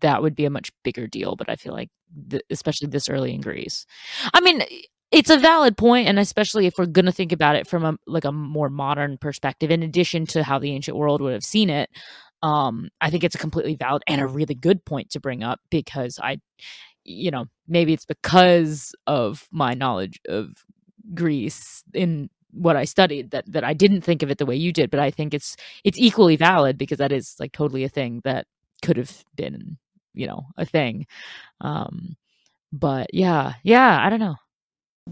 that 0.00 0.22
would 0.22 0.34
be 0.34 0.44
a 0.44 0.50
much 0.50 0.70
bigger 0.84 1.06
deal. 1.06 1.36
But 1.36 1.50
I 1.50 1.56
feel 1.56 1.72
like, 1.72 1.90
th- 2.30 2.42
especially 2.50 2.88
this 2.88 3.08
early 3.08 3.34
in 3.34 3.40
Greece, 3.40 3.86
I 4.34 4.40
mean, 4.40 4.62
it's 5.10 5.30
a 5.30 5.38
valid 5.38 5.76
point, 5.76 6.08
and 6.08 6.18
especially 6.18 6.66
if 6.66 6.74
we're 6.78 6.86
going 6.86 7.04
to 7.04 7.12
think 7.12 7.32
about 7.32 7.56
it 7.56 7.66
from 7.66 7.84
a 7.84 7.96
like 8.06 8.24
a 8.24 8.32
more 8.32 8.70
modern 8.70 9.18
perspective, 9.18 9.70
in 9.70 9.82
addition 9.82 10.26
to 10.26 10.42
how 10.42 10.58
the 10.58 10.72
ancient 10.72 10.96
world 10.96 11.20
would 11.20 11.34
have 11.34 11.44
seen 11.44 11.70
it, 11.70 11.90
um, 12.42 12.88
I 13.00 13.10
think 13.10 13.22
it's 13.22 13.34
a 13.34 13.38
completely 13.38 13.76
valid 13.76 14.02
and 14.06 14.20
a 14.20 14.26
really 14.26 14.54
good 14.54 14.84
point 14.84 15.10
to 15.10 15.20
bring 15.20 15.42
up 15.42 15.60
because 15.70 16.18
I, 16.22 16.38
you 17.04 17.30
know, 17.30 17.46
maybe 17.68 17.92
it's 17.92 18.06
because 18.06 18.94
of 19.06 19.46
my 19.52 19.74
knowledge 19.74 20.20
of 20.28 20.64
Greece 21.14 21.82
in 21.94 22.30
what 22.52 22.76
I 22.76 22.84
studied 22.84 23.30
that 23.30 23.50
that 23.52 23.64
I 23.64 23.74
didn't 23.74 24.02
think 24.02 24.22
of 24.22 24.30
it 24.30 24.38
the 24.38 24.46
way 24.46 24.56
you 24.56 24.72
did, 24.72 24.90
but 24.90 25.00
I 25.00 25.10
think 25.10 25.34
it's 25.34 25.56
it's 25.84 25.98
equally 25.98 26.36
valid 26.36 26.78
because 26.78 26.98
that 26.98 27.12
is 27.12 27.36
like 27.38 27.52
totally 27.52 27.84
a 27.84 27.88
thing 27.88 28.20
that 28.24 28.46
could 28.82 28.96
have 28.96 29.24
been, 29.36 29.78
you 30.14 30.26
know, 30.26 30.46
a 30.56 30.64
thing. 30.64 31.06
Um, 31.60 32.16
but 32.72 33.12
yeah, 33.14 33.54
yeah, 33.62 34.04
I 34.04 34.10
don't 34.10 34.20
know. 34.20 34.36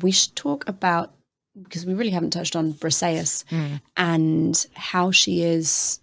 We 0.03 0.11
should 0.11 0.37
talk 0.37 0.69
about 0.69 1.15
because 1.63 1.85
we 1.85 1.95
really 1.95 2.11
haven't 2.11 2.31
touched 2.31 2.57
on 2.57 2.75
Briseis 2.75 3.45
mm. 3.51 3.81
and 3.97 4.67
how 4.75 5.11
she 5.11 5.43
is 5.43 6.01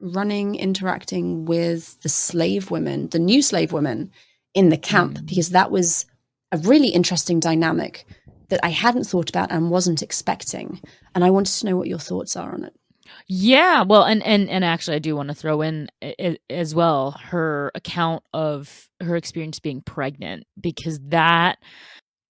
running, 0.00 0.54
interacting 0.54 1.44
with 1.44 2.00
the 2.02 2.08
slave 2.08 2.70
women, 2.70 3.08
the 3.08 3.18
new 3.18 3.42
slave 3.42 3.72
women 3.72 4.10
in 4.54 4.70
the 4.70 4.76
camp, 4.76 5.18
mm. 5.18 5.26
because 5.26 5.50
that 5.50 5.70
was 5.70 6.06
a 6.52 6.58
really 6.58 6.88
interesting 6.88 7.40
dynamic 7.40 8.06
that 8.48 8.60
I 8.62 8.70
hadn't 8.70 9.04
thought 9.04 9.28
about 9.28 9.52
and 9.52 9.70
wasn't 9.70 10.02
expecting. 10.02 10.80
And 11.14 11.24
I 11.24 11.30
wanted 11.30 11.58
to 11.58 11.66
know 11.66 11.76
what 11.76 11.88
your 11.88 11.98
thoughts 11.98 12.36
are 12.36 12.52
on 12.52 12.64
it. 12.64 12.74
Yeah, 13.26 13.82
well, 13.82 14.04
and 14.04 14.22
and 14.22 14.48
and 14.48 14.64
actually, 14.64 14.96
I 14.96 15.00
do 15.00 15.16
want 15.16 15.28
to 15.28 15.34
throw 15.34 15.62
in 15.62 15.88
as 16.50 16.74
well 16.74 17.12
her 17.22 17.70
account 17.74 18.22
of 18.32 18.88
her 19.00 19.16
experience 19.16 19.60
being 19.60 19.82
pregnant 19.82 20.44
because 20.60 20.98
that 21.08 21.58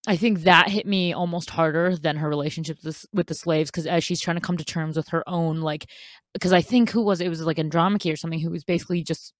I 0.09 0.16
think 0.16 0.41
that 0.41 0.70
hit 0.70 0.87
me 0.87 1.12
almost 1.12 1.51
harder 1.51 1.95
than 1.95 2.16
her 2.16 2.29
relationship 2.31 2.79
with, 2.83 3.05
with 3.12 3.26
the 3.26 3.35
slaves 3.35 3.70
because 3.70 3.87
as 3.87 4.03
she's 4.03 4.20
trying 4.20 4.37
to 4.37 4.41
come 4.41 4.57
to 4.57 4.64
terms 4.64 4.97
with 4.97 5.09
her 5.09 5.22
own 5.29 5.61
like 5.61 5.87
because 6.33 6.53
I 6.53 6.62
think 6.62 6.91
who 6.91 7.03
was 7.03 7.20
it, 7.20 7.26
it 7.26 7.29
was 7.29 7.43
like 7.43 7.59
Andromache 7.59 8.07
or 8.07 8.16
something 8.16 8.41
who 8.41 8.51
was 8.51 8.64
basically 8.64 9.03
just 9.03 9.35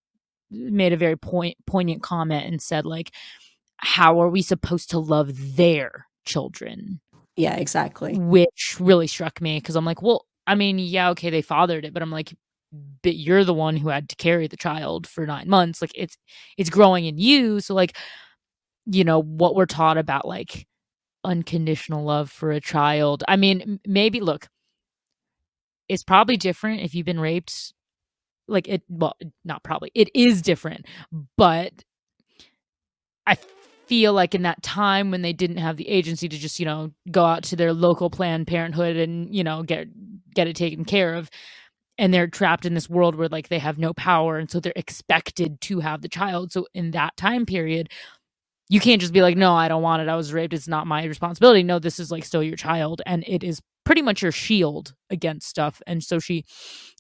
made 0.51 0.93
a 0.93 0.97
very 0.99 1.17
point 1.17 1.57
poignant 1.67 2.03
comment 2.03 2.45
and 2.47 2.61
said 2.61 2.85
like 2.85 3.13
how 3.79 4.21
are 4.21 4.29
we 4.29 4.43
supposed 4.43 4.91
to 4.91 4.99
love 4.99 5.57
their 5.57 6.07
children? 6.27 7.01
Yeah 7.37 7.57
exactly. 7.57 8.19
Which 8.19 8.77
really 8.79 9.07
struck 9.07 9.41
me 9.41 9.59
because 9.59 9.77
i'm 9.77 9.87
like 9.87 10.03
well 10.03 10.27
i 10.49 10.55
mean 10.55 10.79
yeah 10.79 11.11
okay 11.11 11.31
they 11.31 11.43
fathered 11.43 11.85
it 11.85 11.95
but 11.95 12.03
i'm 12.03 12.11
like 12.11 12.35
but 13.03 13.17
you're 13.17 13.45
the 13.45 13.55
one 13.55 13.77
who 13.77 13.89
had 13.89 14.09
to 14.11 14.17
carry 14.17 14.47
the 14.47 14.57
child 14.57 15.07
for 15.07 15.25
nine 15.25 15.49
months. 15.49 15.81
Like 15.81 15.93
it's 15.95 16.19
it's 16.59 16.69
growing 16.69 17.07
in 17.07 17.17
you 17.17 17.61
so 17.61 17.75
like 17.75 17.97
you 18.91 19.05
know 19.05 19.23
what 19.23 19.55
we're 19.55 19.67
taught 19.67 19.99
about 19.99 20.27
like 20.27 20.67
unconditional 21.25 22.05
love 22.05 22.31
for 22.31 22.53
a 22.53 22.61
child 22.61 23.25
i 23.29 23.37
mean 23.37 23.81
maybe 23.87 24.21
look 24.21 24.49
it's 25.89 26.05
probably 26.05 26.37
different 26.37 26.81
if 26.81 26.95
you've 26.95 27.05
been 27.05 27.21
raped 27.21 27.75
like 28.47 28.69
it 28.69 28.83
well 28.89 29.15
not 29.45 29.63
probably 29.63 29.91
it 29.95 30.09
is 30.15 30.41
different 30.41 30.87
but 31.37 31.73
i 33.27 33.37
feel 33.87 34.13
like 34.13 34.35
in 34.35 34.43
that 34.43 34.63
time 34.63 35.11
when 35.11 35.23
they 35.23 35.33
didn't 35.33 35.57
have 35.59 35.77
the 35.77 35.89
agency 35.89 36.29
to 36.29 36.39
just 36.39 36.61
you 36.61 36.65
know 36.65 36.91
go 37.11 37.25
out 37.25 37.43
to 37.43 37.57
their 37.57 37.73
local 37.73 38.09
planned 38.09 38.47
parenthood 38.47 38.97
and 38.97 39.35
you 39.35 39.43
know 39.43 39.63
get 39.63 39.89
get 40.35 40.47
it 40.49 40.57
taken 40.57 40.85
care 40.85 41.15
of 41.15 41.31
and 41.99 42.15
they're 42.15 42.29
trapped 42.29 42.65
in 42.65 42.75
this 42.75 42.89
world 42.89 43.17
where 43.17 43.29
like 43.29 43.49
they 43.49 43.59
have 43.59 43.79
no 43.79 43.93
power 43.93 44.39
and 44.39 44.51
so 44.51 44.61
they're 44.61 44.73
expected 44.77 45.61
to 45.61 45.81
have 45.81 46.01
the 46.01 46.09
child. 46.09 46.53
So 46.53 46.67
in 46.75 46.93
that 46.93 47.17
time 47.17 47.45
period 47.45 47.91
you 48.71 48.81
can't 48.81 49.01
just 49.01 49.15
be 49.15 49.23
like 49.23 49.37
no 49.37 49.55
i 49.55 49.67
don't 49.67 49.83
want 49.83 50.03
it. 50.03 50.09
I 50.09 50.17
was 50.17 50.33
raped. 50.33 50.53
It's 50.53 50.69
not 50.69 50.87
my 50.87 51.05
responsibility. 51.05 51.63
No 51.63 51.79
this 51.79 51.99
is 51.99 52.11
like 52.11 52.25
still 52.25 52.43
your 52.43 52.57
child 52.57 53.03
and 53.07 53.25
it 53.27 53.43
is 53.43 53.61
pretty 53.85 54.03
much 54.03 54.23
your 54.23 54.33
shield 54.33 54.95
against 55.11 55.49
stuff. 55.49 55.81
And 55.87 56.05
so 56.05 56.19
she 56.19 56.45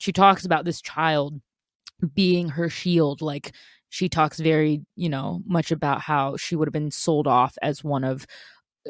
she 0.01 0.13
talks 0.13 0.45
about 0.45 0.65
this 0.65 0.81
child 0.81 1.41
being 2.15 2.49
her 2.51 2.69
shield. 2.71 3.21
Like 3.21 3.55
she 3.91 4.09
talks 4.09 4.41
very 4.41 4.81
you 4.97 5.09
know 5.09 5.43
much 5.47 5.71
about 5.71 6.01
how 6.01 6.37
she 6.37 6.57
would 6.57 6.69
have 6.69 6.73
been 6.73 6.91
sold 6.91 7.27
off 7.27 7.57
as 7.63 7.85
one 7.85 8.05
of 8.05 8.27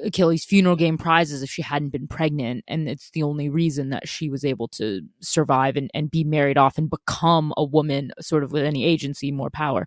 Achilles' 0.05 0.45
funeral 0.45 0.77
game 0.77 0.99
prizes 0.99 1.43
if 1.43 1.51
she 1.51 1.63
hadn't 1.63 1.91
been 1.91 2.07
pregnant. 2.07 2.65
And 2.69 2.89
it's 2.89 3.11
the 3.11 3.23
only 3.23 3.49
reason 3.49 3.91
that 3.91 4.09
she 4.09 4.29
was 4.29 4.45
able 4.45 4.69
to 4.69 5.03
survive 5.21 5.77
and, 5.77 5.91
and 5.95 6.11
be 6.11 6.25
married 6.25 6.59
off 6.59 6.79
and 6.79 6.91
become 6.91 7.53
a 7.57 7.65
woman, 7.65 8.13
sort 8.21 8.45
of 8.45 8.53
with 8.53 8.65
any 8.65 8.85
agency, 8.85 9.33
more 9.33 9.51
power. 9.51 9.87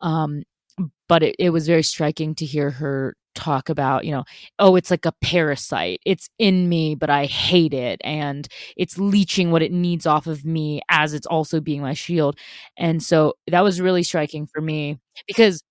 Um, 0.00 0.42
but 1.08 1.22
it, 1.22 1.36
it 1.38 1.50
was 1.50 1.66
very 1.66 1.82
striking 1.82 2.34
to 2.36 2.44
hear 2.44 2.70
her 2.70 3.16
talk 3.34 3.68
about 3.68 4.06
you 4.06 4.10
know 4.10 4.24
oh 4.58 4.76
it's 4.76 4.90
like 4.90 5.04
a 5.04 5.12
parasite 5.20 6.00
it's 6.06 6.30
in 6.38 6.70
me 6.70 6.94
but 6.94 7.10
i 7.10 7.26
hate 7.26 7.74
it 7.74 8.00
and 8.02 8.48
it's 8.78 8.96
leeching 8.96 9.50
what 9.50 9.62
it 9.62 9.70
needs 9.70 10.06
off 10.06 10.26
of 10.26 10.46
me 10.46 10.80
as 10.88 11.12
it's 11.12 11.26
also 11.26 11.60
being 11.60 11.82
my 11.82 11.92
shield 11.92 12.38
and 12.78 13.02
so 13.02 13.34
that 13.46 13.62
was 13.62 13.78
really 13.78 14.02
striking 14.02 14.46
for 14.46 14.62
me 14.62 14.98
because 15.26 15.62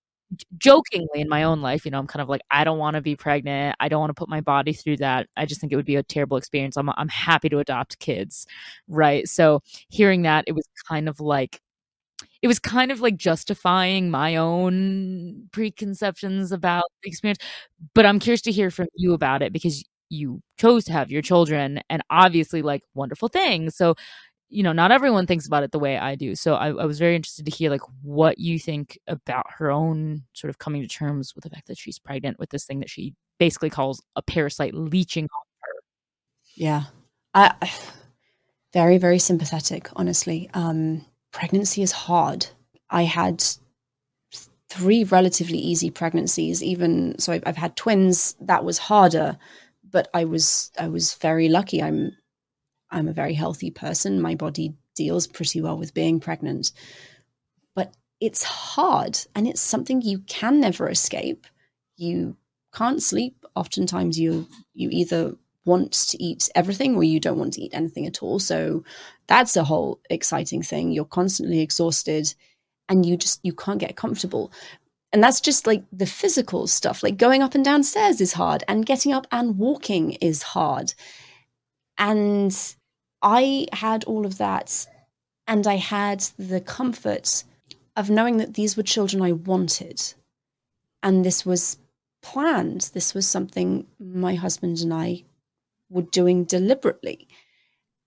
jokingly 0.58 1.20
in 1.20 1.28
my 1.28 1.44
own 1.44 1.60
life 1.60 1.84
you 1.84 1.90
know 1.90 1.98
i'm 1.98 2.06
kind 2.06 2.22
of 2.22 2.28
like 2.28 2.40
i 2.50 2.64
don't 2.64 2.78
want 2.78 2.94
to 2.94 3.00
be 3.00 3.14
pregnant 3.16 3.76
i 3.80 3.88
don't 3.88 4.00
want 4.00 4.10
to 4.10 4.14
put 4.14 4.28
my 4.28 4.40
body 4.40 4.72
through 4.72 4.96
that 4.96 5.28
i 5.36 5.46
just 5.46 5.60
think 5.60 5.72
it 5.72 5.76
would 5.76 5.84
be 5.86 5.96
a 5.96 6.02
terrible 6.02 6.36
experience 6.36 6.76
i'm 6.76 6.90
i'm 6.96 7.08
happy 7.08 7.48
to 7.48 7.58
adopt 7.58 7.98
kids 8.00 8.46
right 8.88 9.28
so 9.28 9.62
hearing 9.88 10.22
that 10.22 10.44
it 10.46 10.52
was 10.52 10.66
kind 10.88 11.08
of 11.08 11.20
like 11.20 11.60
it 12.42 12.48
was 12.48 12.58
kind 12.58 12.92
of 12.92 13.00
like 13.00 13.16
justifying 13.16 14.10
my 14.10 14.36
own 14.36 15.48
preconceptions 15.52 16.52
about 16.52 16.84
the 17.02 17.08
experience. 17.08 17.38
But 17.94 18.06
I'm 18.06 18.18
curious 18.20 18.42
to 18.42 18.52
hear 18.52 18.70
from 18.70 18.88
you 18.94 19.14
about 19.14 19.42
it 19.42 19.52
because 19.52 19.84
you 20.08 20.40
chose 20.58 20.84
to 20.84 20.92
have 20.92 21.10
your 21.10 21.22
children 21.22 21.80
and 21.90 22.02
obviously 22.10 22.62
like 22.62 22.82
wonderful 22.94 23.28
things. 23.28 23.76
So, 23.76 23.96
you 24.48 24.62
know, 24.62 24.72
not 24.72 24.92
everyone 24.92 25.26
thinks 25.26 25.46
about 25.46 25.64
it 25.64 25.72
the 25.72 25.78
way 25.78 25.98
I 25.98 26.14
do. 26.14 26.34
So 26.34 26.54
I, 26.54 26.68
I 26.68 26.84
was 26.84 26.98
very 26.98 27.16
interested 27.16 27.46
to 27.46 27.50
hear 27.50 27.70
like 27.70 27.80
what 28.02 28.38
you 28.38 28.58
think 28.58 28.98
about 29.06 29.46
her 29.58 29.70
own 29.70 30.22
sort 30.34 30.50
of 30.50 30.58
coming 30.58 30.82
to 30.82 30.88
terms 30.88 31.34
with 31.34 31.44
the 31.44 31.50
fact 31.50 31.66
that 31.66 31.78
she's 31.78 31.98
pregnant 31.98 32.38
with 32.38 32.50
this 32.50 32.64
thing 32.64 32.80
that 32.80 32.90
she 32.90 33.14
basically 33.38 33.70
calls 33.70 34.02
a 34.14 34.22
parasite 34.22 34.74
leeching 34.74 35.24
on 35.24 35.42
her. 35.62 35.72
Yeah. 36.54 36.82
I 37.34 37.54
very, 38.72 38.98
very 38.98 39.18
sympathetic, 39.18 39.88
honestly. 39.96 40.48
Um 40.54 41.04
pregnancy 41.32 41.82
is 41.82 41.92
hard. 41.92 42.46
I 42.88 43.02
had 43.02 43.44
three 44.68 45.04
relatively 45.04 45.58
easy 45.58 45.90
pregnancies 45.90 46.62
even 46.62 47.18
so 47.18 47.32
I've, 47.32 47.42
I've, 47.46 47.56
had 47.56 47.76
twins 47.76 48.36
that 48.40 48.64
was 48.64 48.78
harder 48.78 49.38
but 49.88 50.08
i 50.12 50.24
was 50.24 50.72
i 50.76 50.88
was 50.88 51.14
very 51.14 51.48
lucky 51.48 51.80
i'm 51.80 52.16
i'm 52.96 53.08
a 53.08 53.12
very 53.12 53.34
healthy 53.34 53.70
person 53.70 54.20
my 54.20 54.34
body 54.34 54.74
deals 54.94 55.26
pretty 55.26 55.60
well 55.60 55.78
with 55.78 55.94
being 55.94 56.18
pregnant 56.18 56.72
but 57.74 57.94
it's 58.20 58.42
hard 58.42 59.18
and 59.34 59.46
it's 59.46 59.60
something 59.60 60.02
you 60.02 60.18
can 60.20 60.60
never 60.60 60.88
escape 60.88 61.46
you 61.96 62.36
can't 62.74 63.02
sleep 63.02 63.44
oftentimes 63.54 64.18
you 64.18 64.46
you 64.74 64.88
either 64.90 65.34
want 65.66 65.92
to 65.92 66.22
eat 66.22 66.48
everything 66.54 66.94
or 66.94 67.04
you 67.04 67.20
don't 67.20 67.38
want 67.38 67.52
to 67.54 67.60
eat 67.60 67.74
anything 67.74 68.06
at 68.06 68.22
all. 68.22 68.38
So 68.38 68.84
that's 69.26 69.56
a 69.56 69.64
whole 69.64 70.00
exciting 70.08 70.62
thing. 70.62 70.92
You're 70.92 71.04
constantly 71.04 71.60
exhausted 71.60 72.32
and 72.88 73.04
you 73.04 73.16
just 73.16 73.40
you 73.42 73.52
can't 73.52 73.80
get 73.80 73.96
comfortable. 73.96 74.52
And 75.12 75.22
that's 75.22 75.40
just 75.40 75.66
like 75.66 75.82
the 75.92 76.06
physical 76.06 76.66
stuff. 76.66 77.02
Like 77.02 77.16
going 77.16 77.42
up 77.42 77.54
and 77.54 77.64
downstairs 77.64 78.20
is 78.20 78.32
hard 78.32 78.64
and 78.68 78.86
getting 78.86 79.12
up 79.12 79.26
and 79.32 79.58
walking 79.58 80.12
is 80.12 80.42
hard. 80.42 80.94
And 81.98 82.56
I 83.26 83.66
had 83.72 84.04
all 84.04 84.24
of 84.24 84.38
that 84.38 84.86
and 85.48 85.66
I 85.66 85.74
had 85.74 86.20
the 86.38 86.60
comfort 86.60 87.42
of 87.96 88.08
knowing 88.08 88.36
that 88.36 88.54
these 88.54 88.76
were 88.76 88.84
children 88.84 89.20
I 89.20 89.32
wanted. 89.32 90.00
And 91.02 91.24
this 91.24 91.44
was 91.44 91.78
planned. 92.22 92.90
This 92.94 93.14
was 93.14 93.26
something 93.26 93.88
my 93.98 94.36
husband 94.36 94.78
and 94.78 94.94
I 94.94 95.24
were 95.90 96.02
doing 96.02 96.44
deliberately. 96.44 97.26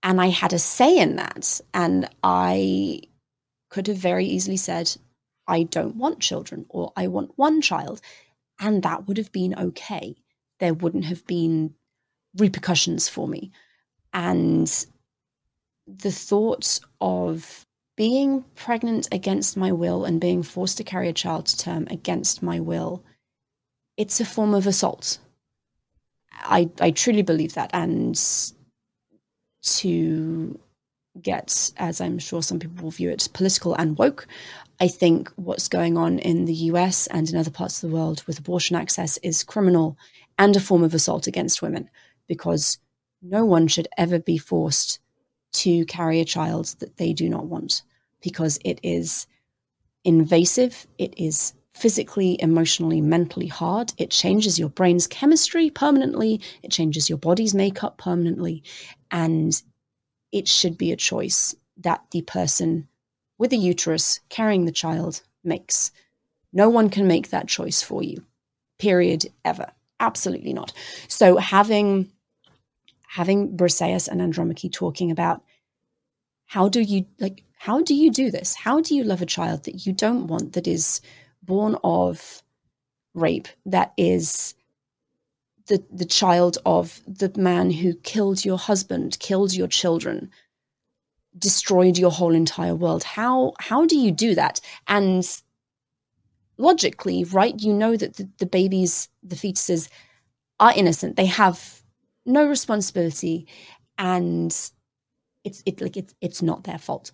And 0.03 0.21
I 0.21 0.27
had 0.27 0.53
a 0.53 0.59
say 0.59 0.97
in 0.97 1.17
that. 1.17 1.59
And 1.73 2.09
I 2.23 3.01
could 3.69 3.87
have 3.87 3.97
very 3.97 4.25
easily 4.25 4.55
said, 4.57 4.95
I 5.47 5.63
don't 5.63 5.97
want 5.97 6.21
children 6.21 6.65
or 6.69 6.93
I 6.95 7.07
want 7.07 7.37
one 7.37 7.61
child. 7.61 7.99
And 8.57 8.83
that 8.83 9.05
would 9.05 9.17
have 9.17 9.33
been 9.33 9.53
okay. 9.53 10.15
There 10.59 10.73
wouldn't 10.73 11.05
have 11.05 11.27
been 11.27 11.75
repercussions 12.37 13.09
for 13.09 13.27
me. 13.27 13.51
And 14.13 14.85
the 15.97 16.11
thought 16.11 16.79
of 17.01 17.65
being 17.97 18.45
pregnant 18.55 19.07
against 19.11 19.57
my 19.57 19.71
will 19.71 20.05
and 20.05 20.21
being 20.21 20.43
forced 20.43 20.77
to 20.77 20.83
carry 20.83 21.09
a 21.09 21.13
child 21.13 21.45
to 21.47 21.57
term 21.57 21.87
against 21.89 22.41
my 22.41 22.59
will 22.59 23.03
it's 23.99 24.21
a 24.21 24.25
form 24.25 24.53
of 24.53 24.65
assault. 24.65 25.19
I 26.31 26.69
I 26.79 26.91
truly 26.91 27.21
believe 27.21 27.53
that, 27.55 27.69
and 27.73 28.17
to 29.61 30.57
get, 31.21 31.73
as 31.75 31.99
I'm 31.99 32.17
sure 32.17 32.41
some 32.41 32.59
people 32.59 32.81
will 32.81 32.91
view 32.91 33.09
it, 33.09 33.27
political 33.33 33.73
and 33.73 33.97
woke. 33.97 34.25
I 34.79 34.87
think 34.87 35.29
what's 35.35 35.67
going 35.67 35.97
on 35.97 36.19
in 36.19 36.45
the 36.45 36.53
US 36.71 37.07
and 37.07 37.29
in 37.29 37.35
other 37.35 37.51
parts 37.51 37.83
of 37.83 37.89
the 37.89 37.95
world 37.95 38.23
with 38.25 38.39
abortion 38.39 38.77
access 38.77 39.17
is 39.17 39.43
criminal 39.43 39.97
and 40.37 40.55
a 40.55 40.61
form 40.61 40.83
of 40.83 40.93
assault 40.93 41.27
against 41.27 41.61
women 41.61 41.89
because 42.25 42.77
no 43.21 43.43
one 43.43 43.67
should 43.67 43.89
ever 43.97 44.17
be 44.17 44.37
forced 44.37 44.99
to 45.51 45.85
carry 45.85 46.19
a 46.19 46.25
child 46.25 46.75
that 46.79 46.97
they 46.97 47.13
do 47.13 47.29
not 47.29 47.45
want 47.45 47.81
because 48.21 48.59
it 48.63 48.79
is 48.83 49.27
invasive, 50.03 50.87
it 50.97 51.13
is 51.17 51.53
physically, 51.73 52.37
emotionally, 52.41 52.99
mentally 52.99 53.47
hard. 53.47 53.93
It 53.97 54.11
changes 54.11 54.59
your 54.59 54.69
brain's 54.69 55.07
chemistry 55.07 55.69
permanently, 55.69 56.41
it 56.61 56.71
changes 56.71 57.09
your 57.09 57.17
body's 57.17 57.53
makeup 57.55 57.97
permanently. 57.97 58.63
And 59.11 59.61
it 60.31 60.47
should 60.47 60.77
be 60.77 60.91
a 60.91 60.97
choice 60.97 61.55
that 61.77 62.03
the 62.11 62.21
person 62.21 62.87
with 63.37 63.53
a 63.53 63.57
uterus 63.57 64.19
carrying 64.29 64.65
the 64.65 64.71
child 64.71 65.21
makes. 65.43 65.91
No 66.51 66.69
one 66.69 66.89
can 66.89 67.07
make 67.07 67.29
that 67.29 67.47
choice 67.47 67.81
for 67.81 68.03
you, 68.03 68.25
period, 68.77 69.27
ever. 69.45 69.71
Absolutely 69.99 70.53
not. 70.53 70.73
So 71.07 71.37
having 71.37 72.11
having 73.09 73.57
Briseis 73.57 74.07
and 74.07 74.21
Andromache 74.21 74.71
talking 74.71 75.09
about 75.09 75.41
how 76.45 76.69
do 76.69 76.79
you 76.81 77.05
like 77.19 77.43
how 77.57 77.81
do 77.81 77.95
you 77.95 78.11
do 78.11 78.31
this? 78.31 78.55
How 78.55 78.81
do 78.81 78.95
you 78.95 79.03
love 79.03 79.21
a 79.21 79.25
child 79.25 79.63
that 79.65 79.85
you 79.85 79.93
don't 79.93 80.27
want 80.27 80.53
that 80.53 80.67
is 80.67 81.01
born 81.41 81.75
of 81.83 82.43
rape 83.15 83.47
that 83.65 83.93
is 83.97 84.53
the 85.65 85.83
the 85.91 86.05
child 86.05 86.59
of 86.67 87.01
the 87.07 87.31
man 87.35 87.71
who 87.71 87.95
killed 87.95 88.45
your 88.45 88.59
husband, 88.59 89.17
killed 89.19 89.55
your 89.55 89.67
children, 89.67 90.29
destroyed 91.37 91.97
your 91.97 92.11
whole 92.11 92.35
entire 92.35 92.75
world. 92.75 93.03
How 93.03 93.53
how 93.59 93.85
do 93.87 93.97
you 93.97 94.11
do 94.11 94.35
that? 94.35 94.61
And 94.87 95.25
logically, 96.59 97.23
right, 97.23 97.59
you 97.59 97.73
know 97.73 97.97
that 97.97 98.17
the, 98.17 98.29
the 98.37 98.45
babies, 98.45 99.09
the 99.23 99.35
fetuses 99.35 99.89
are 100.59 100.73
innocent. 100.75 101.15
They 101.15 101.25
have 101.25 101.78
no 102.25 102.47
responsibility 102.47 103.47
and 103.97 104.51
it's 105.43 105.63
it 105.65 105.81
like 105.81 105.97
it's 105.97 106.13
it's 106.21 106.41
not 106.41 106.63
their 106.63 106.77
fault. 106.77 107.11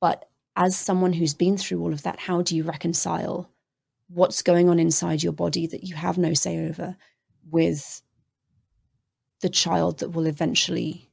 But 0.00 0.28
as 0.56 0.76
someone 0.76 1.12
who's 1.12 1.34
been 1.34 1.56
through 1.56 1.80
all 1.80 1.92
of 1.92 2.02
that, 2.02 2.18
how 2.18 2.42
do 2.42 2.56
you 2.56 2.64
reconcile 2.64 3.50
what's 4.08 4.42
going 4.42 4.68
on 4.68 4.78
inside 4.78 5.22
your 5.22 5.32
body 5.32 5.66
that 5.66 5.84
you 5.84 5.94
have 5.94 6.18
no 6.18 6.34
say 6.34 6.68
over 6.68 6.96
with 7.50 8.02
the 9.40 9.48
child 9.48 10.00
that 10.00 10.10
will 10.10 10.26
eventually 10.26 11.08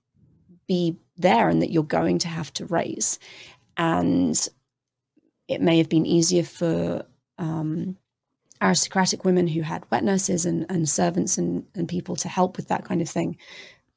be 0.67 0.97
there 1.15 1.47
and 1.49 1.61
that 1.61 1.71
you're 1.71 1.83
going 1.83 2.17
to 2.19 2.27
have 2.27 2.51
to 2.53 2.65
raise? 2.65 3.19
And 3.77 4.47
it 5.47 5.61
may 5.61 5.77
have 5.77 5.89
been 5.89 6.05
easier 6.05 6.43
for 6.43 7.05
um, 7.37 7.97
aristocratic 8.61 9.25
women 9.25 9.47
who 9.47 9.61
had 9.61 9.89
wet 9.91 10.03
nurses 10.03 10.45
and, 10.45 10.65
and 10.69 10.89
servants 10.89 11.37
and, 11.37 11.65
and 11.75 11.87
people 11.87 12.15
to 12.17 12.27
help 12.27 12.57
with 12.57 12.67
that 12.69 12.85
kind 12.85 13.01
of 13.01 13.09
thing. 13.09 13.37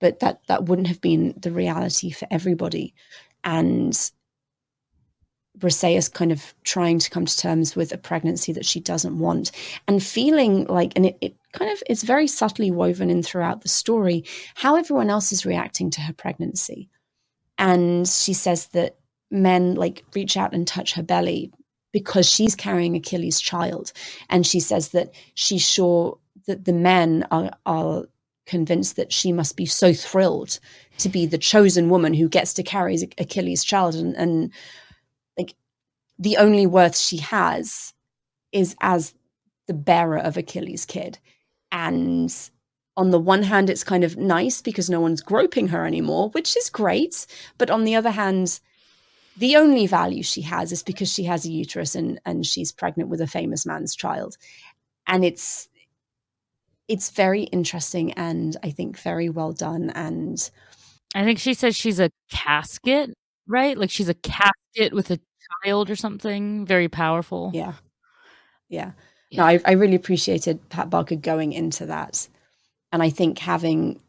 But 0.00 0.20
that, 0.20 0.40
that 0.46 0.64
wouldn't 0.64 0.88
have 0.88 1.00
been 1.00 1.34
the 1.36 1.52
reality 1.52 2.10
for 2.10 2.26
everybody. 2.30 2.94
And 3.44 3.92
Briseis 5.58 6.12
kind 6.12 6.32
of 6.32 6.54
trying 6.64 6.98
to 6.98 7.10
come 7.10 7.26
to 7.26 7.36
terms 7.36 7.76
with 7.76 7.92
a 7.92 7.98
pregnancy 7.98 8.52
that 8.52 8.64
she 8.64 8.80
doesn't 8.80 9.18
want 9.18 9.52
and 9.86 10.02
feeling 10.02 10.64
like, 10.66 10.92
and 10.96 11.06
it, 11.06 11.18
it 11.20 11.36
kind 11.52 11.70
of 11.70 11.82
is 11.88 12.02
very 12.02 12.26
subtly 12.26 12.70
woven 12.70 13.10
in 13.10 13.22
throughout 13.22 13.60
the 13.60 13.68
story, 13.68 14.24
how 14.54 14.76
everyone 14.76 15.10
else 15.10 15.32
is 15.32 15.46
reacting 15.46 15.90
to 15.90 16.00
her 16.00 16.12
pregnancy. 16.12 16.88
And 17.58 18.08
she 18.08 18.32
says 18.32 18.68
that 18.68 18.96
men 19.30 19.74
like 19.74 20.02
reach 20.14 20.36
out 20.36 20.54
and 20.54 20.66
touch 20.66 20.94
her 20.94 21.02
belly 21.02 21.52
because 21.92 22.28
she's 22.28 22.54
carrying 22.54 22.96
Achilles' 22.96 23.40
child. 23.40 23.92
And 24.28 24.46
she 24.46 24.60
says 24.60 24.90
that 24.90 25.12
she's 25.34 25.62
sure 25.62 26.18
that 26.46 26.64
the 26.64 26.72
men 26.72 27.26
are, 27.30 27.50
are 27.66 28.04
convinced 28.46 28.96
that 28.96 29.12
she 29.12 29.32
must 29.32 29.56
be 29.56 29.66
so 29.66 29.92
thrilled 29.92 30.58
to 30.98 31.08
be 31.08 31.26
the 31.26 31.38
chosen 31.38 31.88
woman 31.88 32.14
who 32.14 32.28
gets 32.28 32.52
to 32.54 32.62
carry 32.62 32.96
Achilles' 33.18 33.64
child. 33.64 33.94
And, 33.94 34.16
and 34.16 34.52
the 36.20 36.36
only 36.36 36.66
worth 36.66 36.96
she 36.96 37.16
has 37.16 37.94
is 38.52 38.76
as 38.82 39.14
the 39.66 39.74
bearer 39.74 40.18
of 40.18 40.36
Achilles' 40.36 40.84
kid. 40.84 41.18
And 41.72 42.32
on 42.96 43.10
the 43.10 43.18
one 43.18 43.42
hand, 43.42 43.70
it's 43.70 43.84
kind 43.84 44.04
of 44.04 44.18
nice 44.18 44.60
because 44.60 44.90
no 44.90 45.00
one's 45.00 45.22
groping 45.22 45.68
her 45.68 45.86
anymore, 45.86 46.28
which 46.30 46.56
is 46.56 46.68
great. 46.68 47.26
But 47.56 47.70
on 47.70 47.84
the 47.84 47.94
other 47.94 48.10
hand, 48.10 48.60
the 49.36 49.56
only 49.56 49.86
value 49.86 50.22
she 50.22 50.42
has 50.42 50.72
is 50.72 50.82
because 50.82 51.12
she 51.12 51.24
has 51.24 51.44
a 51.44 51.50
uterus 51.50 51.94
and, 51.94 52.20
and 52.24 52.46
she's 52.46 52.72
pregnant 52.72 53.08
with 53.08 53.20
a 53.20 53.26
famous 53.26 53.64
man's 53.64 53.94
child. 53.94 54.36
And 55.06 55.24
it's 55.24 55.68
it's 56.88 57.10
very 57.10 57.44
interesting 57.44 58.12
and 58.14 58.56
I 58.64 58.70
think 58.70 58.98
very 58.98 59.28
well 59.28 59.52
done. 59.52 59.90
And 59.90 60.50
I 61.14 61.22
think 61.22 61.38
she 61.38 61.54
says 61.54 61.76
she's 61.76 62.00
a 62.00 62.10
casket, 62.32 63.14
right? 63.46 63.78
Like 63.78 63.90
she's 63.90 64.08
a 64.08 64.14
casket 64.14 64.92
with 64.92 65.12
a 65.12 65.20
child 65.64 65.88
or 65.88 65.94
something 65.94 66.66
very 66.66 66.88
powerful. 66.88 67.52
Yeah. 67.54 67.74
Yeah. 68.68 68.92
No, 69.32 69.44
I, 69.44 69.60
I 69.64 69.72
really 69.72 69.94
appreciated 69.94 70.68
Pat 70.68 70.90
Barker 70.90 71.14
going 71.14 71.52
into 71.52 71.86
that. 71.86 72.26
And 72.92 73.02
I 73.02 73.10
think 73.10 73.38
having 73.38 74.00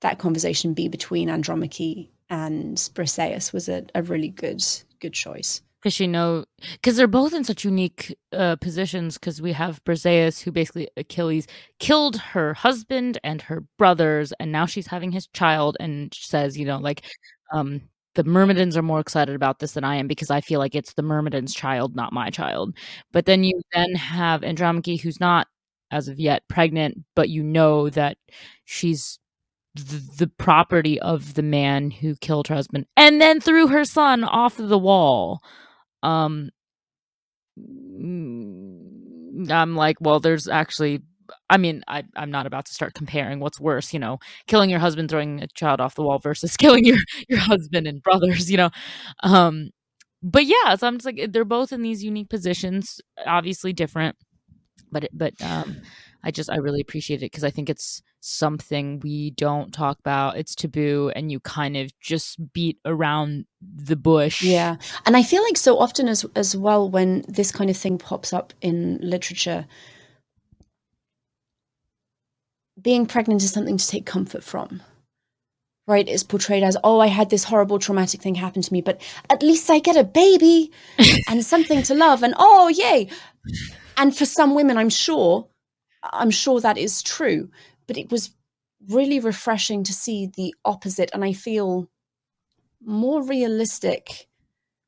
that 0.00 0.18
conversation 0.18 0.72
be 0.72 0.88
between 0.88 1.28
Andromache 1.28 2.08
and 2.32 2.78
Briseis 2.94 3.52
was 3.52 3.68
a, 3.68 3.84
a 3.94 4.02
really 4.02 4.30
good 4.30 4.64
good 5.00 5.12
choice 5.12 5.60
because 5.80 5.92
she 5.92 6.06
know 6.06 6.44
because 6.72 6.96
they're 6.96 7.06
both 7.06 7.34
in 7.34 7.44
such 7.44 7.64
unique 7.64 8.16
uh, 8.32 8.56
positions 8.56 9.18
because 9.18 9.42
we 9.42 9.52
have 9.52 9.84
Briseis 9.84 10.42
who 10.42 10.50
basically 10.50 10.88
Achilles 10.96 11.46
killed 11.78 12.16
her 12.16 12.54
husband 12.54 13.18
and 13.22 13.42
her 13.42 13.64
brothers 13.78 14.32
and 14.40 14.50
now 14.50 14.64
she's 14.64 14.86
having 14.86 15.12
his 15.12 15.26
child 15.28 15.76
and 15.78 16.12
says 16.14 16.56
you 16.58 16.64
know 16.64 16.78
like 16.78 17.04
um 17.52 17.82
the 18.14 18.24
Myrmidons 18.24 18.76
are 18.76 18.82
more 18.82 19.00
excited 19.00 19.34
about 19.34 19.58
this 19.58 19.72
than 19.72 19.84
I 19.84 19.96
am 19.96 20.06
because 20.06 20.30
I 20.30 20.40
feel 20.40 20.58
like 20.58 20.74
it's 20.74 20.92
the 20.92 21.02
Myrmidons' 21.02 21.54
child, 21.54 21.96
not 21.96 22.12
my 22.12 22.28
child. 22.28 22.76
But 23.10 23.24
then 23.24 23.42
you 23.42 23.62
then 23.72 23.94
have 23.94 24.42
Andromache, 24.42 25.00
who's 25.00 25.18
not 25.18 25.46
as 25.90 26.08
of 26.08 26.20
yet 26.20 26.42
pregnant, 26.46 26.98
but 27.16 27.30
you 27.30 27.42
know 27.42 27.88
that 27.88 28.18
she's 28.66 29.18
the, 29.74 30.02
the 30.18 30.26
property 30.26 31.00
of 31.00 31.34
the 31.34 31.42
man 31.42 31.90
who 31.90 32.14
killed 32.16 32.48
her 32.48 32.54
husband 32.54 32.86
and 32.96 33.20
then 33.20 33.40
threw 33.40 33.68
her 33.68 33.84
son 33.84 34.24
off 34.24 34.56
the 34.56 34.78
wall. 34.78 35.42
Um, 36.02 36.50
mm, 37.58 39.50
I'm 39.50 39.76
like, 39.76 39.96
well, 40.00 40.20
there's 40.20 40.48
actually 40.48 41.00
I 41.48 41.56
mean, 41.56 41.82
I, 41.88 42.02
I'm 42.14 42.30
not 42.30 42.46
about 42.46 42.66
to 42.66 42.74
start 42.74 42.92
comparing 42.92 43.40
what's 43.40 43.58
worse, 43.60 43.94
you 43.94 43.98
know, 43.98 44.18
killing 44.48 44.68
your 44.68 44.80
husband, 44.80 45.08
throwing 45.10 45.40
a 45.42 45.46
child 45.48 45.80
off 45.80 45.94
the 45.94 46.02
wall 46.02 46.18
versus 46.18 46.56
killing 46.58 46.84
your, 46.84 46.98
your 47.28 47.38
husband 47.38 47.86
and 47.86 48.02
brothers, 48.02 48.50
you 48.50 48.58
know. 48.58 48.70
Um, 49.22 49.70
but 50.22 50.44
yeah, 50.44 50.74
so 50.76 50.86
I'm 50.86 50.96
just 50.98 51.06
like, 51.06 51.32
they're 51.32 51.44
both 51.46 51.72
in 51.72 51.82
these 51.82 52.04
unique 52.04 52.28
positions, 52.28 53.00
obviously 53.26 53.72
different, 53.72 54.16
but, 54.92 55.08
but, 55.12 55.34
um, 55.42 55.82
I 56.24 56.30
just, 56.30 56.50
I 56.50 56.56
really 56.56 56.80
appreciate 56.82 57.18
it 57.18 57.32
because 57.32 57.44
I 57.44 57.50
think 57.50 57.70
it's 57.70 58.02
something 58.22 59.00
we 59.00 59.30
don't 59.32 59.74
talk 59.74 59.98
about. 59.98 60.38
It's 60.38 60.54
taboo, 60.54 61.12
and 61.14 61.30
you 61.30 61.40
kind 61.40 61.76
of 61.76 61.98
just 62.00 62.52
beat 62.52 62.78
around 62.84 63.44
the 63.60 63.96
bush. 63.96 64.42
Yeah, 64.42 64.76
and 65.04 65.16
I 65.16 65.22
feel 65.22 65.42
like 65.42 65.58
so 65.58 65.78
often 65.78 66.08
as 66.08 66.24
as 66.34 66.56
well 66.56 66.88
when 66.88 67.24
this 67.28 67.52
kind 67.52 67.68
of 67.68 67.76
thing 67.76 67.98
pops 67.98 68.32
up 68.32 68.54
in 68.62 68.98
literature, 69.02 69.66
being 72.80 73.06
pregnant 73.06 73.42
is 73.42 73.50
something 73.50 73.76
to 73.76 73.86
take 73.86 74.06
comfort 74.06 74.42
from. 74.42 74.82
Right, 75.88 76.08
is 76.08 76.22
portrayed 76.22 76.62
as, 76.62 76.76
oh, 76.84 77.00
I 77.00 77.08
had 77.08 77.28
this 77.28 77.42
horrible 77.42 77.80
traumatic 77.80 78.22
thing 78.22 78.36
happen 78.36 78.62
to 78.62 78.72
me, 78.72 78.80
but 78.80 79.02
at 79.28 79.42
least 79.42 79.68
I 79.68 79.80
get 79.80 79.96
a 79.96 80.04
baby 80.04 80.70
and 81.28 81.44
something 81.44 81.82
to 81.82 81.94
love, 81.94 82.22
and 82.22 82.34
oh, 82.38 82.68
yay. 82.68 83.08
And 83.96 84.16
for 84.16 84.24
some 84.24 84.54
women, 84.54 84.76
I'm 84.76 84.88
sure, 84.88 85.48
I'm 86.04 86.30
sure 86.30 86.60
that 86.60 86.78
is 86.78 87.02
true 87.02 87.50
but 87.86 87.96
it 87.96 88.10
was 88.10 88.30
really 88.88 89.20
refreshing 89.20 89.84
to 89.84 89.92
see 89.92 90.30
the 90.36 90.54
opposite 90.64 91.10
and 91.14 91.24
I 91.24 91.32
feel 91.32 91.88
more 92.84 93.22
realistic 93.22 94.28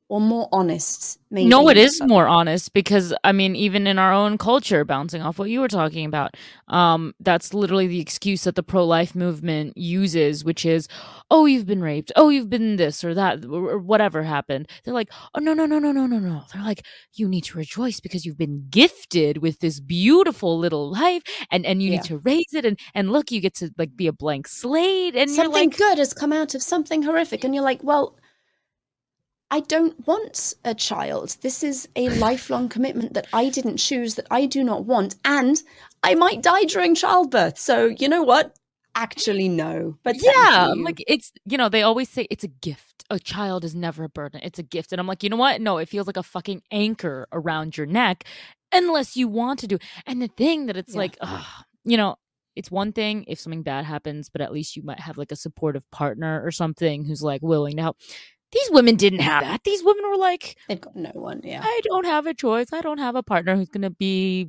or 0.08 0.20
more 0.20 0.48
honest 0.52 1.18
maybe. 1.30 1.48
No 1.48 1.68
it 1.68 1.76
is 1.76 2.00
more 2.02 2.26
honest 2.26 2.72
because 2.72 3.14
i 3.24 3.32
mean 3.32 3.56
even 3.56 3.86
in 3.86 3.98
our 3.98 4.12
own 4.12 4.38
culture 4.38 4.84
bouncing 4.84 5.22
off 5.22 5.38
what 5.38 5.50
you 5.50 5.60
were 5.60 5.68
talking 5.68 6.06
about 6.06 6.36
um 6.68 7.14
that's 7.20 7.54
literally 7.54 7.86
the 7.86 8.00
excuse 8.00 8.44
that 8.44 8.54
the 8.54 8.62
pro-life 8.62 9.14
movement 9.14 9.76
uses 9.76 10.44
which 10.44 10.64
is 10.64 10.88
oh 11.30 11.46
you've 11.46 11.66
been 11.66 11.82
raped. 11.82 12.12
Oh 12.16 12.28
you've 12.28 12.50
been 12.50 12.76
this 12.76 13.02
or 13.02 13.14
that 13.14 13.44
or 13.44 13.78
whatever 13.78 14.22
happened. 14.22 14.68
They're 14.84 14.94
like 14.94 15.10
oh 15.34 15.40
no 15.40 15.54
no 15.54 15.66
no 15.66 15.78
no 15.78 15.92
no 15.92 16.06
no 16.06 16.18
no. 16.18 16.42
They're 16.52 16.62
like 16.62 16.86
you 17.14 17.28
need 17.28 17.44
to 17.44 17.58
rejoice 17.58 18.00
because 18.00 18.24
you've 18.24 18.38
been 18.38 18.66
gifted 18.70 19.38
with 19.38 19.60
this 19.60 19.80
beautiful 19.80 20.58
little 20.58 20.90
life 20.90 21.22
and 21.50 21.64
and 21.66 21.82
you 21.82 21.90
yeah. 21.90 21.96
need 21.96 22.04
to 22.04 22.18
raise 22.18 22.52
it 22.52 22.64
and 22.64 22.78
and 22.94 23.10
look 23.10 23.30
you 23.30 23.40
get 23.40 23.54
to 23.56 23.70
like 23.78 23.96
be 23.96 24.06
a 24.06 24.12
blank 24.12 24.48
slate. 24.48 25.16
And 25.16 25.30
something 25.30 25.70
like, 25.70 25.76
good 25.76 25.98
has 25.98 26.14
come 26.14 26.32
out 26.32 26.54
of 26.54 26.62
something 26.62 27.02
horrific 27.02 27.44
and 27.44 27.54
you're 27.54 27.64
like 27.64 27.82
well 27.82 28.16
I 29.50 29.60
don't 29.60 30.06
want 30.06 30.54
a 30.64 30.74
child. 30.74 31.36
This 31.42 31.62
is 31.62 31.88
a 31.96 32.08
lifelong 32.10 32.68
commitment 32.68 33.14
that 33.14 33.26
I 33.32 33.50
didn't 33.50 33.76
choose, 33.76 34.16
that 34.16 34.26
I 34.30 34.46
do 34.46 34.64
not 34.64 34.84
want. 34.84 35.16
And 35.24 35.62
I 36.02 36.14
might 36.14 36.42
die 36.42 36.64
during 36.64 36.94
childbirth. 36.94 37.58
So, 37.58 37.86
you 37.86 38.08
know 38.08 38.22
what? 38.22 38.56
Actually, 38.96 39.48
no. 39.48 39.96
But 40.02 40.16
yeah, 40.20 40.72
like 40.76 41.02
it's, 41.06 41.32
you 41.46 41.58
know, 41.58 41.68
they 41.68 41.82
always 41.82 42.08
say 42.08 42.26
it's 42.30 42.44
a 42.44 42.48
gift. 42.48 43.04
A 43.10 43.18
child 43.18 43.64
is 43.64 43.74
never 43.74 44.04
a 44.04 44.08
burden. 44.08 44.40
It's 44.42 44.58
a 44.58 44.62
gift. 44.62 44.92
And 44.92 45.00
I'm 45.00 45.06
like, 45.06 45.22
you 45.22 45.28
know 45.28 45.36
what? 45.36 45.60
No, 45.60 45.78
it 45.78 45.88
feels 45.88 46.06
like 46.06 46.16
a 46.16 46.22
fucking 46.22 46.62
anchor 46.70 47.26
around 47.32 47.76
your 47.76 47.86
neck 47.86 48.24
unless 48.72 49.16
you 49.16 49.28
want 49.28 49.60
to 49.60 49.66
do. 49.66 49.78
And 50.06 50.22
the 50.22 50.28
thing 50.28 50.66
that 50.66 50.76
it's 50.76 50.94
yeah. 50.94 50.98
like, 50.98 51.16
ugh, 51.20 51.44
you 51.84 51.96
know, 51.96 52.16
it's 52.56 52.70
one 52.70 52.92
thing 52.92 53.24
if 53.26 53.40
something 53.40 53.62
bad 53.62 53.84
happens, 53.84 54.28
but 54.30 54.40
at 54.40 54.52
least 54.52 54.76
you 54.76 54.82
might 54.84 55.00
have 55.00 55.18
like 55.18 55.32
a 55.32 55.36
supportive 55.36 55.88
partner 55.90 56.40
or 56.44 56.50
something 56.50 57.04
who's 57.04 57.22
like 57.22 57.42
willing 57.42 57.76
to 57.76 57.82
help. 57.82 57.98
These 58.54 58.70
women 58.70 58.94
didn't 58.94 59.18
have 59.18 59.42
that. 59.42 59.64
These 59.64 59.82
women 59.82 60.08
were 60.08 60.16
like, 60.16 60.56
they've 60.68 60.80
got 60.80 60.94
no 60.94 61.10
one. 61.14 61.40
Yeah. 61.42 61.60
I 61.62 61.80
don't 61.84 62.06
have 62.06 62.26
a 62.26 62.34
choice. 62.34 62.72
I 62.72 62.80
don't 62.80 62.98
have 62.98 63.16
a 63.16 63.22
partner 63.22 63.56
who's 63.56 63.68
going 63.68 63.82
to 63.82 63.90
be 63.90 64.48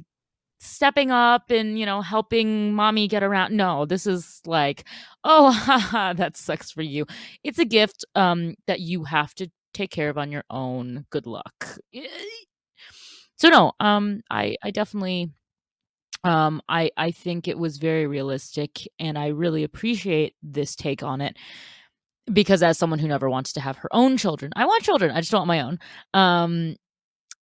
stepping 0.60 1.10
up 1.10 1.49
and, 1.49 1.80
you 1.80 1.88
know, 1.88 2.01
helping 2.01 2.74
mommy 2.74 3.08
get 3.08 3.24
around. 3.24 3.58
No, 3.58 3.86
this 3.86 4.06
is 4.06 4.41
like, 4.45 4.86
oh, 5.24 5.51
haha, 5.51 6.14
that 6.14 6.38
sucks 6.38 6.72
for 6.72 6.84
you. 6.84 7.08
It's 7.43 7.60
a 7.60 7.66
gift 7.66 8.06
um, 8.14 8.56
that 8.68 8.80
you 8.80 9.06
have 9.06 9.34
to 9.36 9.49
take 9.74 9.89
care 9.89 10.10
of 10.10 10.20
on 10.20 10.32
your 10.32 10.43
own. 10.51 11.06
Good 11.10 11.26
luck. 11.26 11.78
So 13.38 13.49
no, 13.49 13.74
um, 13.80 14.22
I, 14.30 14.56
I 14.64 14.72
definitely 14.72 15.32
um 16.24 16.62
i 16.68 16.89
i 16.97 17.12
think 17.12 17.47
it 17.47 17.58
was 17.58 17.78
very 17.78 18.08
realistic 18.08 18.88
and 18.99 19.18
i 19.18 19.28
really 19.28 19.64
appreciate 19.64 20.34
this 20.41 20.76
take 20.76 21.03
on 21.03 21.22
it 21.22 21.38
because 22.32 22.63
as 22.63 22.78
someone 22.78 22.99
who 22.99 23.07
never 23.07 23.30
wants 23.30 23.53
to 23.53 23.61
have 23.61 23.78
her 23.78 23.89
own 23.91 24.17
children, 24.17 24.51
I 24.55 24.65
want 24.65 24.84
children. 24.84 25.11
I 25.11 25.19
just 25.19 25.32
don't 25.32 25.41
want 25.41 25.47
my 25.47 25.61
own. 25.61 25.80
Um, 26.13 26.76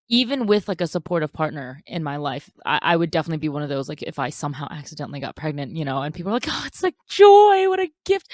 even 0.09 0.45
with 0.45 0.67
like 0.67 0.81
a 0.81 0.87
supportive 0.87 1.31
partner 1.31 1.81
in 1.85 2.03
my 2.03 2.17
life, 2.17 2.49
I, 2.65 2.79
I, 2.81 2.95
would 2.97 3.11
definitely 3.11 3.37
be 3.37 3.49
one 3.49 3.63
of 3.63 3.69
those. 3.69 3.87
Like 3.87 4.03
if 4.03 4.19
I 4.19 4.29
somehow 4.29 4.67
accidentally 4.69 5.21
got 5.21 5.37
pregnant, 5.37 5.77
you 5.77 5.85
know, 5.85 6.01
and 6.01 6.13
people 6.13 6.31
are 6.31 6.35
like, 6.35 6.45
"Oh, 6.49 6.63
it's 6.65 6.83
like 6.83 6.95
joy, 7.07 7.69
what 7.69 7.79
a 7.79 7.89
gift," 8.05 8.29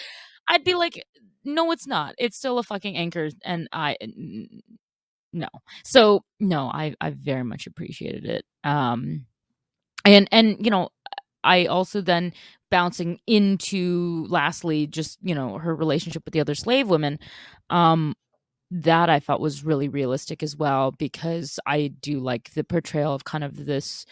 I'd 0.48 0.64
be 0.64 0.74
like, 0.74 1.04
"No, 1.46 1.72
it's 1.72 1.86
not. 1.86 2.16
It's 2.18 2.36
still 2.38 2.58
a 2.58 2.64
fucking 2.64 2.98
anchor." 2.98 3.30
And 3.46 3.68
I, 3.72 3.96
no. 5.34 5.48
So 5.84 6.24
no, 6.40 6.68
I 6.68 6.96
I 7.00 7.12
very 7.12 7.44
much 7.44 7.68
appreciated 7.68 8.26
it. 8.26 8.46
Um, 8.64 9.28
and 10.04 10.28
and 10.32 10.58
you 10.60 10.72
know, 10.72 10.90
I 11.44 11.66
also 11.68 12.02
then 12.02 12.34
bouncing 12.70 13.20
into 13.28 14.26
lastly 14.30 14.88
just 14.88 15.18
you 15.22 15.34
know 15.34 15.58
her 15.58 15.76
relationship 15.76 16.24
with 16.26 16.34
the 16.34 16.40
other 16.40 16.56
slave 16.56 16.88
women 16.90 17.20
um 17.70 18.14
that 18.70 19.10
i 19.10 19.20
thought 19.20 19.40
was 19.40 19.64
really 19.64 19.88
realistic 19.88 20.44
as 20.44 20.56
well 20.56 20.92
because 20.92 21.60
i 21.66 21.88
do 22.02 22.20
like 22.20 22.54
the 22.54 22.64
portrayal 22.64 23.14
of 23.14 23.24
kind 23.24 23.44
of 23.44 23.66
this 23.66 24.06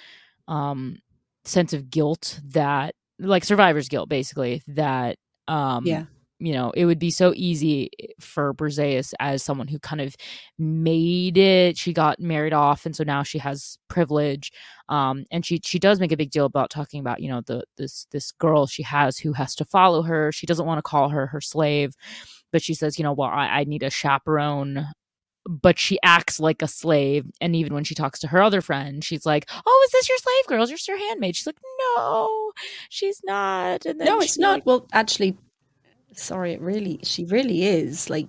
um 0.48 0.98
sense 1.44 1.74
of 1.74 1.90
guilt 1.90 2.40
that 2.46 2.96
like 3.20 3.44
survivor's 3.44 3.90
guilt 3.90 4.10
basically 4.10 4.62
that 4.68 5.18
um 5.48 5.86
yeah 5.86 6.06
you 6.40 6.52
know, 6.54 6.72
it 6.72 6.86
would 6.86 7.00
be 7.00 7.12
so 7.12 7.34
easy 7.36 7.90
for 8.20 8.54
Briseis 8.54 9.14
as 9.20 9.42
someone 9.42 9.68
who 9.68 9.80
kind 9.80 10.02
of 10.02 10.16
made 10.60 11.38
it. 11.38 11.78
She 11.78 11.94
got 11.94 12.20
married 12.20 12.54
off, 12.54 12.86
and 12.86 12.96
so 12.96 13.04
now 13.04 13.24
she 13.24 13.38
has 13.40 13.78
privilege. 13.88 14.52
Um, 14.90 15.26
and 15.32 15.46
she 15.46 15.62
she 15.64 15.80
does 15.80 16.00
make 16.00 16.12
a 16.12 16.18
big 16.18 16.32
deal 16.32 16.46
about 16.46 16.70
talking 16.70 17.00
about 17.00 17.22
you 17.22 17.30
know 17.30 17.42
the 17.42 17.64
this 17.78 18.08
this 18.12 18.32
girl 18.34 18.68
she 18.68 18.84
has 18.84 19.18
who 19.18 19.34
has 19.34 19.56
to 19.56 19.66
follow 19.66 20.02
her. 20.02 20.32
She 20.32 20.46
doesn't 20.46 20.66
want 20.66 20.78
to 20.80 20.84
call 20.84 21.10
her 21.10 21.28
her 21.28 21.42
slave, 21.42 21.96
but 22.52 22.62
she 22.62 22.74
says, 22.74 23.00
you 23.00 23.04
know, 23.04 23.14
well, 23.14 23.30
I, 23.30 23.48
I 23.48 23.64
need 23.64 23.84
a 23.84 23.90
chaperone 23.90 24.88
but 25.48 25.78
she 25.78 26.00
acts 26.04 26.40
like 26.40 26.62
a 26.62 26.68
slave. 26.68 27.26
And 27.40 27.56
even 27.56 27.74
when 27.74 27.84
she 27.84 27.96
talks 27.96 28.20
to 28.20 28.28
her 28.28 28.42
other 28.42 28.62
friend, 28.62 29.04
she's 29.04 29.26
like, 29.26 29.48
"Oh, 29.66 29.86
is 29.86 29.92
this 29.92 30.10
your 30.10 30.18
slave 30.18 30.48
girl? 30.48 30.64
Is 30.64 30.72
this 30.72 30.88
your 30.88 30.98
handmaid?" 30.98 31.36
She's 31.36 31.46
like, 31.46 31.60
"No, 31.98 32.52
she's 32.90 33.22
not." 33.24 33.86
And 33.86 34.00
no, 34.00 34.20
it's 34.20 34.38
not. 34.38 34.56
Like, 34.56 34.66
well, 34.66 34.88
actually, 34.92 35.38
sorry, 36.16 36.54
it 36.54 36.62
really, 36.62 37.00
she 37.04 37.26
really 37.26 37.66
is 37.66 38.10
like 38.10 38.28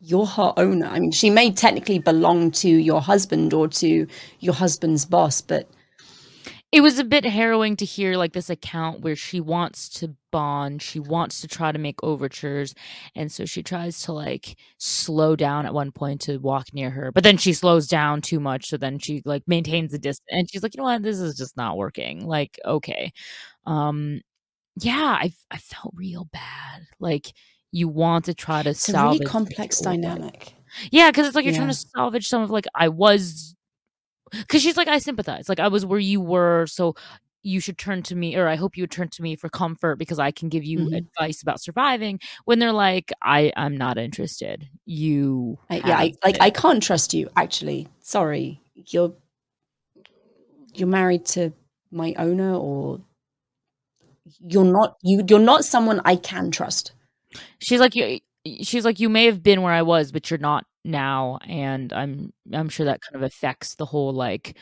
you're 0.00 0.26
her 0.26 0.52
owner. 0.58 0.86
I 0.86 1.00
mean, 1.00 1.12
she 1.12 1.30
may 1.30 1.52
technically 1.52 1.98
belong 2.00 2.50
to 2.52 2.68
your 2.68 3.00
husband 3.02 3.54
or 3.54 3.68
to 3.68 4.06
your 4.40 4.54
husband's 4.54 5.04
boss, 5.06 5.40
but 5.42 5.68
it 6.72 6.80
was 6.80 6.98
a 6.98 7.04
bit 7.04 7.24
harrowing 7.24 7.76
to 7.76 7.84
hear 7.84 8.16
like 8.16 8.32
this 8.32 8.48
account 8.48 9.02
where 9.02 9.14
she 9.16 9.40
wants 9.40 9.88
to 9.90 10.14
bond, 10.30 10.80
she 10.80 10.98
wants 10.98 11.40
to 11.42 11.48
try 11.48 11.70
to 11.70 11.78
make 11.78 12.02
overtures, 12.02 12.74
and 13.14 13.30
so 13.30 13.44
she 13.44 13.62
tries 13.62 14.00
to 14.02 14.12
like 14.12 14.56
slow 14.78 15.36
down 15.36 15.66
at 15.66 15.74
one 15.74 15.92
point 15.92 16.22
to 16.22 16.38
walk 16.38 16.68
near 16.72 16.88
her, 16.90 17.12
but 17.12 17.24
then 17.24 17.36
she 17.36 17.52
slows 17.52 17.86
down 17.86 18.22
too 18.22 18.40
much, 18.40 18.68
so 18.68 18.76
then 18.78 18.98
she 18.98 19.20
like 19.26 19.42
maintains 19.46 19.92
the 19.92 19.98
distance, 19.98 20.26
and 20.30 20.48
she's 20.50 20.62
like, 20.62 20.74
you 20.74 20.78
know 20.78 20.84
what, 20.84 21.02
this 21.02 21.20
is 21.20 21.36
just 21.36 21.56
not 21.58 21.76
working. 21.76 22.26
Like, 22.26 22.58
okay, 22.64 23.12
um, 23.66 24.20
yeah, 24.76 25.18
I 25.20 25.32
I 25.50 25.58
felt 25.58 25.94
real 25.96 26.28
bad. 26.32 26.86
Like 26.98 27.32
you 27.70 27.88
want 27.88 28.26
to 28.26 28.34
try 28.34 28.62
to 28.62 28.70
it's 28.70 28.80
salvage 28.80 29.20
a 29.20 29.22
really 29.22 29.30
complex 29.30 29.80
dynamic. 29.80 30.54
Yeah, 30.90 31.10
because 31.10 31.26
it's 31.26 31.36
like 31.36 31.44
you're 31.44 31.52
yeah. 31.52 31.60
trying 31.60 31.70
to 31.70 31.74
salvage 31.74 32.28
some 32.28 32.42
of 32.42 32.50
like 32.50 32.66
I 32.74 32.88
was 32.88 33.54
because 34.32 34.62
she's 34.62 34.76
like 34.76 34.88
I 34.88 34.98
sympathize. 34.98 35.48
Like 35.48 35.60
I 35.60 35.68
was 35.68 35.84
where 35.84 36.00
you 36.00 36.20
were, 36.20 36.66
so 36.66 36.94
you 37.42 37.60
should 37.60 37.76
turn 37.76 38.02
to 38.04 38.14
me 38.14 38.36
or 38.36 38.48
I 38.48 38.54
hope 38.54 38.76
you 38.76 38.84
would 38.84 38.90
turn 38.90 39.08
to 39.08 39.22
me 39.22 39.34
for 39.34 39.48
comfort 39.48 39.98
because 39.98 40.18
I 40.18 40.30
can 40.30 40.48
give 40.48 40.64
you 40.64 40.78
mm-hmm. 40.78 40.94
advice 40.94 41.42
about 41.42 41.60
surviving 41.60 42.20
when 42.44 42.58
they're 42.58 42.72
like 42.72 43.12
I 43.20 43.52
I'm 43.56 43.76
not 43.76 43.98
interested. 43.98 44.68
You 44.84 45.58
I, 45.68 45.82
Yeah, 45.84 45.98
I, 45.98 46.14
like 46.24 46.40
I 46.40 46.50
can't 46.50 46.82
trust 46.82 47.14
you 47.14 47.28
actually. 47.36 47.88
Sorry. 48.00 48.60
You're 48.74 49.12
you're 50.74 50.88
married 50.88 51.26
to 51.26 51.52
my 51.90 52.14
owner 52.16 52.54
or 52.54 53.00
you're 54.40 54.64
not 54.64 54.96
you 55.02 55.24
you're 55.28 55.38
not 55.38 55.64
someone 55.64 56.00
I 56.04 56.16
can 56.16 56.50
trust. 56.50 56.92
She's 57.58 57.80
like 57.80 57.94
you 57.94 58.20
she's 58.62 58.84
like 58.84 59.00
you 59.00 59.08
may 59.08 59.26
have 59.26 59.42
been 59.42 59.62
where 59.62 59.72
I 59.72 59.82
was, 59.82 60.12
but 60.12 60.30
you're 60.30 60.38
not 60.38 60.64
now 60.84 61.38
and 61.46 61.92
I'm 61.92 62.32
I'm 62.52 62.68
sure 62.68 62.86
that 62.86 63.00
kind 63.00 63.16
of 63.16 63.22
affects 63.22 63.76
the 63.76 63.86
whole 63.86 64.12
like 64.12 64.56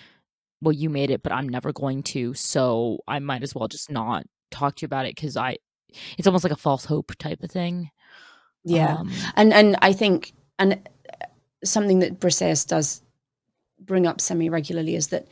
well 0.61 0.73
you 0.73 0.91
made 0.91 1.11
it 1.11 1.23
but 1.23 1.33
I'm 1.33 1.49
never 1.49 1.73
going 1.73 2.03
to 2.03 2.35
so 2.35 2.99
I 3.09 3.21
might 3.21 3.43
as 3.43 3.55
well 3.55 3.69
just 3.69 3.91
not 3.91 4.27
talk 4.51 4.77
to 4.77 4.83
you 4.83 4.87
about 4.87 5.07
it 5.07 5.17
cuz 5.17 5.37
I 5.37 5.57
it's 6.19 6.27
almost 6.27 6.45
like 6.45 6.53
a 6.53 6.57
false 6.57 6.85
hope 6.85 7.17
type 7.17 7.43
of 7.43 7.51
thing. 7.51 7.91
Yeah. 8.65 8.97
Um, 8.97 9.11
and 9.37 9.53
and 9.53 9.77
I 9.81 9.93
think 9.93 10.33
and 10.59 10.87
something 11.65 12.01
that 12.01 12.21
Briseis 12.21 12.67
does 12.67 13.03
bring 13.81 14.07
up 14.07 14.21
semi 14.21 14.51
regularly 14.51 14.95
is 14.95 15.09
that 15.09 15.27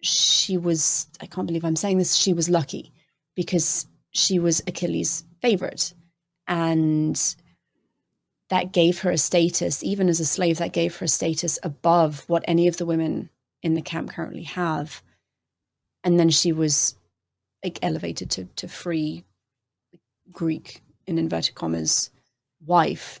she 0.00 0.56
was 0.56 1.06
I 1.20 1.26
can't 1.26 1.46
believe 1.46 1.64
I'm 1.64 1.76
saying 1.76 1.98
this 1.98 2.14
she 2.14 2.32
was 2.32 2.48
lucky 2.48 2.93
because 3.34 3.86
she 4.10 4.38
was 4.38 4.62
Achilles' 4.66 5.24
favorite. 5.42 5.94
And 6.46 7.20
that 8.50 8.72
gave 8.72 9.00
her 9.00 9.10
a 9.10 9.18
status, 9.18 9.82
even 9.82 10.08
as 10.08 10.20
a 10.20 10.24
slave, 10.24 10.58
that 10.58 10.72
gave 10.72 10.96
her 10.96 11.04
a 11.04 11.08
status 11.08 11.58
above 11.62 12.24
what 12.28 12.44
any 12.46 12.68
of 12.68 12.76
the 12.76 12.86
women 12.86 13.30
in 13.62 13.74
the 13.74 13.82
camp 13.82 14.10
currently 14.10 14.42
have. 14.44 15.02
And 16.04 16.20
then 16.20 16.30
she 16.30 16.52
was 16.52 16.96
like 17.64 17.78
elevated 17.82 18.30
to 18.32 18.44
to 18.56 18.68
free 18.68 19.24
Greek 20.30 20.82
in 21.06 21.18
inverted 21.18 21.54
commas 21.54 22.10
wife, 22.64 23.20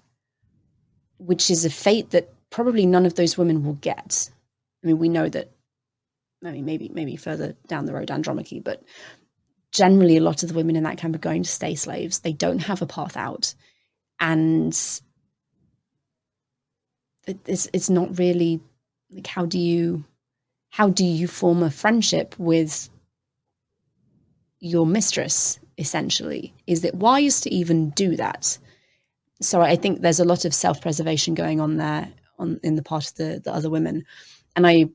which 1.18 1.50
is 1.50 1.64
a 1.64 1.70
fate 1.70 2.10
that 2.10 2.32
probably 2.50 2.86
none 2.86 3.06
of 3.06 3.14
those 3.14 3.38
women 3.38 3.64
will 3.64 3.74
get. 3.74 4.30
I 4.82 4.86
mean, 4.86 4.98
we 4.98 5.08
know 5.08 5.28
that. 5.28 5.50
I 6.44 6.50
mean, 6.52 6.66
maybe 6.66 6.90
maybe 6.92 7.16
further 7.16 7.56
down 7.66 7.86
the 7.86 7.94
road, 7.94 8.10
Andromache, 8.10 8.62
but 8.62 8.82
generally, 9.74 10.16
a 10.16 10.22
lot 10.22 10.42
of 10.42 10.48
the 10.48 10.54
women 10.54 10.76
in 10.76 10.84
that 10.84 10.96
camp 10.96 11.14
are 11.14 11.18
going 11.18 11.42
to 11.42 11.50
stay 11.50 11.74
slaves. 11.74 12.20
They 12.20 12.32
don't 12.32 12.60
have 12.60 12.80
a 12.80 12.86
path 12.86 13.16
out, 13.16 13.54
and 14.20 14.72
it's 17.26 17.68
it's 17.72 17.90
not 17.90 18.18
really 18.18 18.60
like 19.10 19.26
how 19.26 19.44
do 19.44 19.58
you 19.58 20.04
how 20.70 20.88
do 20.88 21.04
you 21.04 21.26
form 21.28 21.62
a 21.62 21.70
friendship 21.70 22.34
with 22.38 22.88
your 24.60 24.86
mistress 24.86 25.58
essentially? 25.76 26.54
Is 26.66 26.84
it 26.84 26.94
wise 26.94 27.40
to 27.42 27.52
even 27.52 27.90
do 27.90 28.16
that? 28.16 28.56
So 29.42 29.60
i 29.60 29.76
think 29.76 30.00
there's 30.00 30.20
a 30.20 30.24
lot 30.24 30.44
of 30.44 30.54
self-preservation 30.54 31.34
going 31.34 31.60
on 31.60 31.76
there 31.76 32.08
on 32.38 32.60
in 32.62 32.76
the 32.76 32.82
part 32.82 33.08
of 33.08 33.14
the, 33.16 33.40
the 33.44 33.52
other 33.52 33.70
women. 33.70 34.04
And 34.54 34.66
i 34.66 34.86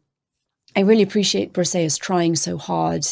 i 0.76 0.82
really 0.82 1.04
appreciate 1.04 1.54
briseis 1.54 2.00
trying 2.00 2.36
so 2.36 2.58
hard 2.58 3.06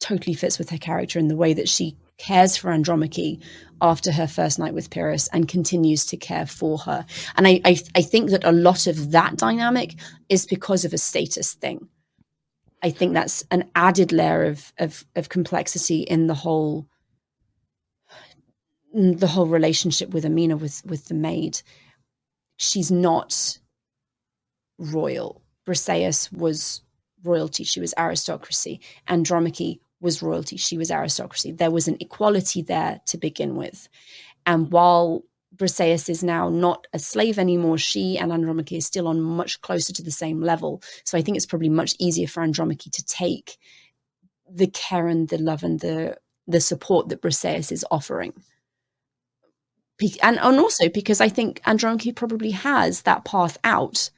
totally 0.00 0.34
fits 0.34 0.58
with 0.58 0.70
her 0.70 0.78
character 0.78 1.18
in 1.18 1.28
the 1.28 1.36
way 1.36 1.52
that 1.52 1.68
she 1.68 1.96
cares 2.18 2.56
for 2.56 2.70
andromache 2.70 3.40
after 3.80 4.10
her 4.12 4.26
first 4.26 4.58
night 4.58 4.74
with 4.74 4.90
pyrrhus 4.90 5.28
and 5.32 5.48
continues 5.48 6.04
to 6.06 6.16
care 6.16 6.46
for 6.46 6.78
her 6.78 7.04
and 7.36 7.46
I, 7.46 7.60
I 7.64 7.78
i 7.94 8.02
think 8.02 8.30
that 8.30 8.44
a 8.44 8.52
lot 8.52 8.86
of 8.86 9.12
that 9.12 9.36
dynamic 9.36 9.94
is 10.28 10.46
because 10.46 10.84
of 10.84 10.92
a 10.92 10.98
status 10.98 11.54
thing 11.54 11.88
I 12.82 12.90
think 12.90 13.12
that's 13.12 13.44
an 13.50 13.68
added 13.74 14.12
layer 14.12 14.44
of, 14.44 14.72
of, 14.78 15.04
of 15.16 15.28
complexity 15.28 16.02
in 16.02 16.26
the 16.26 16.34
whole 16.34 16.86
the 18.94 19.26
whole 19.26 19.46
relationship 19.46 20.10
with 20.10 20.24
Amina 20.24 20.56
with 20.56 20.82
with 20.84 21.06
the 21.08 21.14
maid. 21.14 21.60
She's 22.56 22.90
not 22.90 23.58
royal. 24.78 25.42
Briseis 25.66 26.32
was 26.32 26.82
royalty. 27.22 27.64
She 27.64 27.80
was 27.80 27.94
aristocracy. 27.98 28.80
Andromache 29.06 29.80
was 30.00 30.22
royalty. 30.22 30.56
She 30.56 30.78
was 30.78 30.90
aristocracy. 30.90 31.52
There 31.52 31.70
was 31.70 31.88
an 31.88 31.96
equality 32.00 32.62
there 32.62 33.00
to 33.06 33.18
begin 33.18 33.56
with. 33.56 33.88
And 34.46 34.70
while 34.70 35.24
Briseis 35.56 36.08
is 36.08 36.22
now 36.22 36.48
not 36.48 36.86
a 36.92 36.98
slave 36.98 37.38
anymore. 37.38 37.78
She 37.78 38.18
and 38.18 38.32
Andromache 38.32 38.72
is 38.72 38.86
still 38.86 39.08
on 39.08 39.20
much 39.20 39.60
closer 39.60 39.92
to 39.92 40.02
the 40.02 40.10
same 40.10 40.40
level. 40.40 40.82
So 41.04 41.16
I 41.16 41.22
think 41.22 41.36
it's 41.36 41.46
probably 41.46 41.68
much 41.68 41.94
easier 41.98 42.28
for 42.28 42.42
Andromache 42.42 42.90
to 42.92 43.04
take 43.04 43.58
the 44.50 44.66
care 44.66 45.08
and 45.08 45.28
the 45.28 45.38
love 45.38 45.62
and 45.62 45.80
the 45.80 46.16
the 46.46 46.60
support 46.60 47.08
that 47.08 47.20
Briseis 47.20 47.70
is 47.70 47.84
offering. 47.90 48.32
And, 50.22 50.38
and 50.38 50.58
also 50.58 50.88
because 50.88 51.20
I 51.20 51.28
think 51.28 51.60
Andromache 51.66 52.14
probably 52.14 52.52
has 52.52 53.02
that 53.02 53.24
path 53.24 53.58
out, 53.64 54.10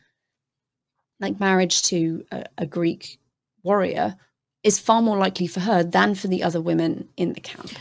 like 1.18 1.40
marriage 1.40 1.82
to 1.84 2.24
a, 2.30 2.44
a 2.58 2.66
Greek 2.66 3.18
warrior 3.62 4.16
is 4.62 4.78
far 4.78 5.02
more 5.02 5.16
likely 5.16 5.46
for 5.46 5.60
her 5.60 5.82
than 5.82 6.14
for 6.14 6.28
the 6.28 6.42
other 6.42 6.60
women 6.60 7.08
in 7.16 7.32
the 7.32 7.40
camp. 7.40 7.72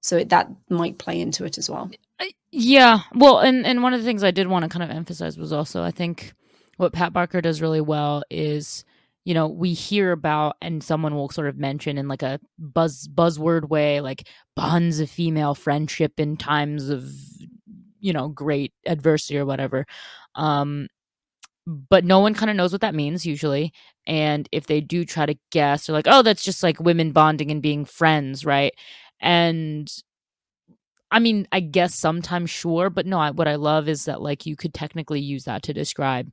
So 0.00 0.22
that 0.22 0.50
might 0.70 0.98
play 0.98 1.20
into 1.20 1.44
it 1.44 1.58
as 1.58 1.68
well. 1.68 1.90
Yeah. 2.52 3.00
Well, 3.14 3.40
and 3.40 3.66
and 3.66 3.82
one 3.82 3.92
of 3.92 4.00
the 4.00 4.06
things 4.06 4.24
I 4.24 4.30
did 4.30 4.46
want 4.46 4.62
to 4.62 4.68
kind 4.68 4.82
of 4.82 4.90
emphasize 4.96 5.36
was 5.36 5.52
also 5.52 5.82
I 5.82 5.90
think 5.90 6.32
what 6.76 6.92
Pat 6.92 7.12
Barker 7.12 7.40
does 7.40 7.60
really 7.60 7.80
well 7.80 8.22
is 8.30 8.84
you 9.24 9.34
know 9.34 9.48
we 9.48 9.74
hear 9.74 10.12
about 10.12 10.56
and 10.62 10.82
someone 10.82 11.14
will 11.14 11.28
sort 11.28 11.48
of 11.48 11.58
mention 11.58 11.98
in 11.98 12.08
like 12.08 12.22
a 12.22 12.40
buzz 12.58 13.08
buzzword 13.08 13.68
way 13.68 14.00
like 14.00 14.28
bonds 14.54 15.00
of 15.00 15.10
female 15.10 15.54
friendship 15.54 16.18
in 16.18 16.36
times 16.36 16.88
of 16.88 17.12
you 18.00 18.12
know 18.12 18.28
great 18.28 18.72
adversity 18.86 19.36
or 19.36 19.44
whatever 19.44 19.84
um 20.36 20.86
but 21.66 22.04
no 22.04 22.20
one 22.20 22.34
kind 22.34 22.50
of 22.50 22.56
knows 22.56 22.72
what 22.72 22.80
that 22.80 22.94
means 22.94 23.26
usually 23.26 23.72
and 24.06 24.48
if 24.52 24.66
they 24.66 24.80
do 24.80 25.04
try 25.04 25.26
to 25.26 25.34
guess 25.50 25.86
they're 25.86 25.94
like 25.94 26.06
oh 26.08 26.22
that's 26.22 26.44
just 26.44 26.62
like 26.62 26.78
women 26.80 27.12
bonding 27.12 27.50
and 27.50 27.62
being 27.62 27.84
friends 27.84 28.44
right? 28.44 28.72
And 29.20 29.90
I 31.10 31.20
mean, 31.20 31.46
I 31.52 31.60
guess 31.60 31.94
sometimes 31.94 32.50
sure, 32.50 32.90
but 32.90 33.06
no, 33.06 33.18
I, 33.18 33.30
what 33.30 33.48
I 33.48 33.54
love 33.54 33.88
is 33.88 34.04
that 34.06 34.20
like 34.20 34.44
you 34.44 34.56
could 34.56 34.74
technically 34.74 35.20
use 35.20 35.44
that 35.44 35.62
to 35.64 35.72
describe 35.72 36.30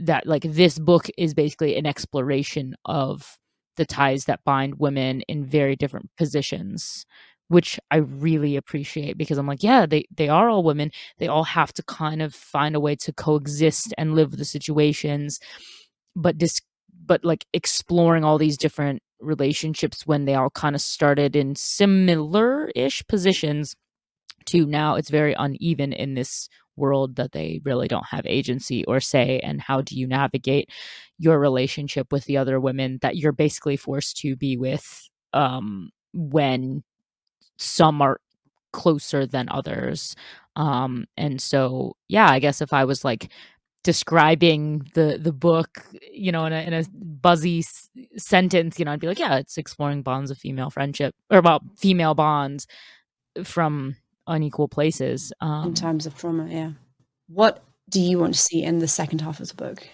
that 0.00 0.26
like 0.26 0.42
this 0.42 0.78
book 0.78 1.08
is 1.18 1.34
basically 1.34 1.76
an 1.76 1.86
exploration 1.86 2.76
of 2.84 3.36
the 3.76 3.86
ties 3.86 4.24
that 4.26 4.44
bind 4.44 4.78
women 4.78 5.22
in 5.22 5.44
very 5.44 5.76
different 5.76 6.10
positions 6.16 7.06
which 7.48 7.80
I 7.90 7.96
really 7.96 8.56
appreciate 8.56 9.18
because 9.18 9.38
I'm 9.38 9.46
like, 9.46 9.62
yeah, 9.62 9.86
they 9.86 10.04
they 10.14 10.28
are 10.28 10.48
all 10.48 10.62
women. 10.62 10.90
They 11.18 11.28
all 11.28 11.44
have 11.44 11.72
to 11.74 11.82
kind 11.82 12.22
of 12.22 12.34
find 12.34 12.76
a 12.76 12.80
way 12.80 12.94
to 12.96 13.12
coexist 13.12 13.94
and 13.98 14.14
live 14.14 14.32
the 14.32 14.44
situations, 14.44 15.40
but 16.14 16.38
dis- 16.38 16.62
but 17.06 17.24
like 17.24 17.46
exploring 17.54 18.24
all 18.24 18.38
these 18.38 18.58
different 18.58 19.02
relationships 19.20 20.06
when 20.06 20.26
they 20.26 20.34
all 20.34 20.50
kind 20.50 20.76
of 20.76 20.80
started 20.82 21.34
in 21.34 21.56
similar-ish 21.56 23.04
positions 23.08 23.74
to 24.46 24.66
now 24.66 24.94
it's 24.94 25.10
very 25.10 25.34
uneven 25.38 25.92
in 25.92 26.14
this 26.14 26.48
world 26.76 27.16
that 27.16 27.32
they 27.32 27.60
really 27.64 27.88
don't 27.88 28.06
have 28.06 28.24
agency 28.26 28.84
or 28.84 29.00
say 29.00 29.40
and 29.40 29.60
how 29.60 29.80
do 29.80 29.96
you 29.96 30.06
navigate 30.06 30.70
your 31.18 31.38
relationship 31.40 32.12
with 32.12 32.24
the 32.26 32.36
other 32.36 32.60
women 32.60 32.98
that 33.02 33.16
you're 33.16 33.32
basically 33.32 33.76
forced 33.76 34.16
to 34.16 34.36
be 34.36 34.56
with 34.56 35.08
um 35.32 35.90
when 36.12 36.82
some 37.58 38.00
are 38.02 38.20
closer 38.72 39.26
than 39.26 39.48
others 39.48 40.14
um 40.56 41.06
and 41.16 41.40
so 41.40 41.96
yeah 42.08 42.30
i 42.30 42.38
guess 42.38 42.60
if 42.60 42.72
i 42.72 42.84
was 42.84 43.04
like 43.04 43.30
describing 43.84 44.86
the 44.94 45.18
the 45.20 45.32
book 45.32 45.84
you 46.12 46.30
know 46.30 46.44
in 46.44 46.52
a, 46.52 46.60
in 46.62 46.74
a 46.74 46.84
buzzy 46.94 47.60
s- 47.60 47.88
sentence 48.16 48.78
you 48.78 48.84
know 48.84 48.92
i'd 48.92 49.00
be 49.00 49.06
like 49.06 49.18
yeah 49.18 49.36
it's 49.36 49.56
exploring 49.56 50.02
bonds 50.02 50.30
of 50.30 50.36
female 50.36 50.68
friendship 50.68 51.14
or 51.30 51.38
about 51.38 51.62
female 51.78 52.14
bonds 52.14 52.66
from 53.44 53.96
unequal 54.26 54.68
places 54.68 55.32
um, 55.40 55.68
in 55.68 55.74
terms 55.74 56.06
of 56.06 56.14
trauma 56.16 56.46
yeah. 56.48 56.72
What 57.28 57.62
do 57.90 58.00
you 58.00 58.18
want 58.18 58.34
to 58.34 58.40
see 58.40 58.62
in 58.62 58.78
the 58.78 58.88
second 58.88 59.20
half 59.20 59.40
of 59.40 59.48
the 59.48 59.54
book? 59.54 59.86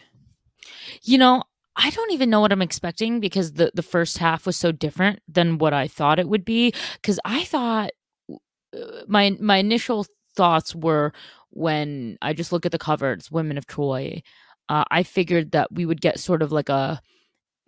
You 1.02 1.18
know 1.18 1.42
I 1.76 1.90
don't 1.90 2.12
even 2.12 2.30
know 2.30 2.40
what 2.40 2.52
I'm 2.52 2.62
expecting 2.62 3.20
because 3.20 3.52
the 3.54 3.70
the 3.74 3.82
first 3.82 4.18
half 4.18 4.46
was 4.46 4.56
so 4.56 4.72
different 4.72 5.20
than 5.28 5.58
what 5.58 5.72
I 5.72 5.88
thought 5.88 6.18
it 6.18 6.28
would 6.28 6.44
be 6.44 6.72
cuz 7.02 7.18
I 7.24 7.44
thought 7.44 7.90
uh, 8.76 9.02
my 9.08 9.36
my 9.40 9.58
initial 9.58 10.06
thoughts 10.36 10.74
were 10.74 11.12
when 11.50 12.18
I 12.22 12.32
just 12.32 12.52
look 12.52 12.66
at 12.66 12.72
the 12.72 12.78
cover 12.78 13.12
it's 13.12 13.30
Women 13.30 13.58
of 13.58 13.66
Troy 13.66 14.22
uh, 14.68 14.84
I 14.90 15.02
figured 15.04 15.52
that 15.52 15.72
we 15.72 15.86
would 15.86 16.00
get 16.00 16.20
sort 16.20 16.42
of 16.42 16.52
like 16.52 16.68
a 16.68 17.00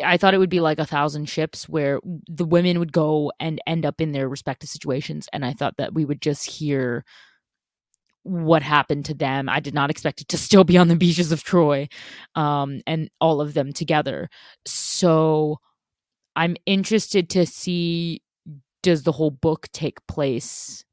I 0.05 0.17
thought 0.19 0.35
it 0.35 0.39
would 0.39 0.51
be 0.51 0.61
like 0.61 0.79
a 0.79 0.87
thousand 0.87 1.27
ships 1.29 1.69
where 1.69 2.01
the 2.29 2.45
women 2.45 2.79
would 2.79 2.93
go 2.93 3.33
and 3.41 3.61
end 3.67 3.87
up 3.87 4.01
in 4.01 4.13
their 4.13 4.29
respective 4.29 4.69
situations. 4.69 5.29
And 5.33 5.45
I 5.45 5.55
thought 5.55 5.77
that 5.79 5.95
we 5.95 6.05
would 6.05 6.21
just 6.21 6.51
hear 6.51 7.05
what 8.27 8.63
happened 8.63 9.05
to 9.07 9.15
them. 9.15 9.49
I 9.49 9.61
did 9.61 9.75
not 9.75 9.91
expect 9.91 10.21
it 10.21 10.29
to 10.29 10.39
still 10.39 10.65
be 10.65 10.79
on 10.79 10.89
the 10.89 10.97
beaches 10.97 11.33
of 11.33 11.45
Troy 11.45 11.89
um, 12.35 12.81
and 12.87 13.11
all 13.21 13.41
of 13.41 13.55
them 13.55 13.73
together. 13.73 14.29
So 14.67 15.59
I'm 16.37 16.57
interested 16.67 17.31
to 17.31 17.47
see 17.47 18.23
does 18.83 19.03
the 19.05 19.13
whole 19.13 19.33
book 19.33 19.69
take 19.73 20.07
place 20.07 20.85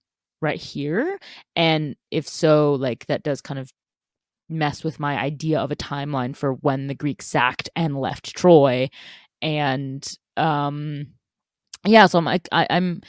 right 0.41 0.59
here? 0.59 1.19
And 1.55 1.95
if 2.11 2.27
so, 2.27 2.73
like 2.75 3.05
that 3.07 3.23
does 3.23 3.41
kind 3.41 3.59
of 3.59 3.71
mess 4.49 4.83
with 4.83 4.99
my 4.99 5.19
idea 5.19 5.59
of 5.59 5.71
a 5.71 5.75
timeline 5.75 6.35
for 6.35 6.53
when 6.53 6.87
the 6.87 6.95
Greeks 6.95 7.27
sacked 7.27 7.69
and 7.75 7.99
left 7.99 8.35
Troy. 8.35 8.89
And 9.41 10.07
um 10.37 11.07
yeah, 11.85 12.05
so 12.07 12.19
I'm 12.19 12.27
I, 12.27 12.41
I'm 12.69 13.01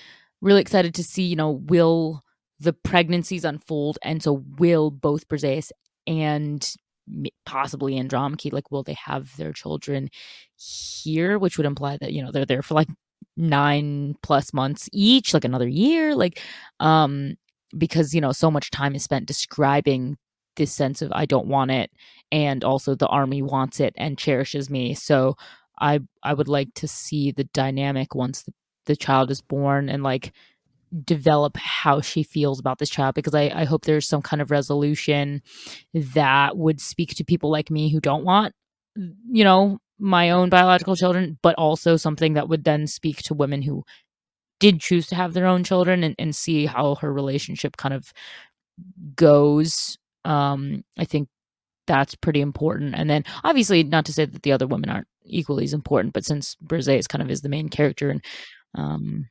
really 0.43 0.63
excited 0.63 0.95
to 0.97 1.05
see, 1.05 1.25
you 1.25 1.37
know, 1.37 1.53
will 1.53 2.24
the 2.61 2.73
pregnancies 2.73 3.45
unfold 3.45 3.99
and 4.03 4.23
so 4.23 4.45
will 4.59 4.91
both 4.91 5.29
Briseis 5.29 5.71
and 6.07 6.75
possibly 7.45 7.99
Andromache 7.99 8.53
like 8.53 8.71
will 8.71 8.83
they 8.83 8.95
have 8.95 9.37
their 9.37 9.53
children 9.53 10.09
here 10.57 11.39
which 11.39 11.59
would 11.59 11.67
imply 11.67 11.99
that 11.99 12.13
you 12.13 12.23
know 12.23 12.31
they're 12.31 12.47
there 12.47 12.63
for 12.63 12.75
like 12.75 12.89
9 13.37 14.15
plus 14.23 14.55
months 14.55 14.89
each 14.93 15.35
like 15.35 15.45
another 15.45 15.69
year 15.69 16.15
like 16.15 16.41
um 16.81 17.35
because 17.77 18.15
you 18.15 18.21
know 18.21 18.33
so 18.33 18.51
much 18.51 18.71
time 18.71 18.95
is 18.95 19.03
spent 19.03 19.27
describing 19.27 20.17
this 20.57 20.73
sense 20.73 21.03
of 21.03 21.13
I 21.13 21.27
don't 21.27 21.47
want 21.47 21.71
it 21.71 21.91
and 22.33 22.65
also 22.65 22.95
the 22.95 23.09
army 23.09 23.43
wants 23.43 23.81
it 23.81 23.95
and 23.97 24.19
cherishes 24.19 24.71
me. 24.71 24.95
So 24.95 25.37
I 25.81 26.01
I 26.23 26.35
would 26.35 26.49
like 26.49 26.73
to 26.75 26.89
see 26.89 27.33
the 27.33 27.45
dynamic 27.45 28.15
once 28.15 28.43
the, 28.43 28.53
the 28.87 28.97
child 28.97 29.31
is 29.31 29.41
born 29.41 29.89
and 29.89 30.03
like 30.03 30.33
develop 31.03 31.57
how 31.57 32.01
she 32.01 32.23
feels 32.23 32.61
about 32.61 32.79
this 32.79 32.91
child 32.91 33.15
because 33.15 33.35
I, 33.35 33.51
I 33.55 33.65
hope 33.65 33.85
there's 33.85 34.07
some 34.07 34.23
kind 34.23 34.41
of 34.41 34.51
resolution 34.51 35.43
that 35.93 36.57
would 36.57 36.81
speak 36.81 37.15
to 37.17 37.25
people 37.25 37.51
like 37.51 37.71
me 37.71 37.91
who 37.91 38.01
don't 38.01 38.25
want 38.25 38.55
you 39.29 39.43
know 39.45 39.79
my 39.99 40.31
own 40.31 40.51
biological 40.51 40.97
children, 40.97 41.39
but 41.43 41.55
also 41.57 41.97
something 41.97 42.35
that 42.35 42.49
would 42.49 42.65
then 42.65 42.87
speak 42.87 43.23
to 43.23 43.35
women 43.35 43.63
who 43.63 43.85
did 44.61 44.81
choose 44.81 45.07
to 45.09 45.15
have 45.15 45.35
their 45.35 45.47
own 45.47 45.65
children 45.65 46.03
and, 46.03 46.15
and 46.19 46.35
see 46.35 46.67
how 46.67 46.97
her 46.97 47.13
relationship 47.13 47.77
kind 47.77 47.95
of 47.95 48.13
goes. 49.15 49.99
Um, 50.25 50.85
I 50.99 51.05
think 51.05 51.29
that's 51.87 52.15
pretty 52.15 52.41
important. 52.41 52.95
And 52.97 53.09
then 53.09 53.25
obviously 53.45 53.83
not 53.83 54.07
to 54.07 54.13
say 54.13 54.25
that 54.25 54.43
the 54.43 54.53
other 54.53 54.67
women 54.67 54.91
aren't 54.91 55.09
equally 55.25 55.65
as 55.65 55.75
important, 55.75 56.15
but 56.15 56.25
since 56.25 56.57
Briseis 56.65 57.09
kind 57.09 57.23
of 57.23 57.31
is 57.31 57.43
the 57.43 57.49
main 57.49 57.69
character 57.69 58.11
and 58.11 58.25
um 58.77 59.29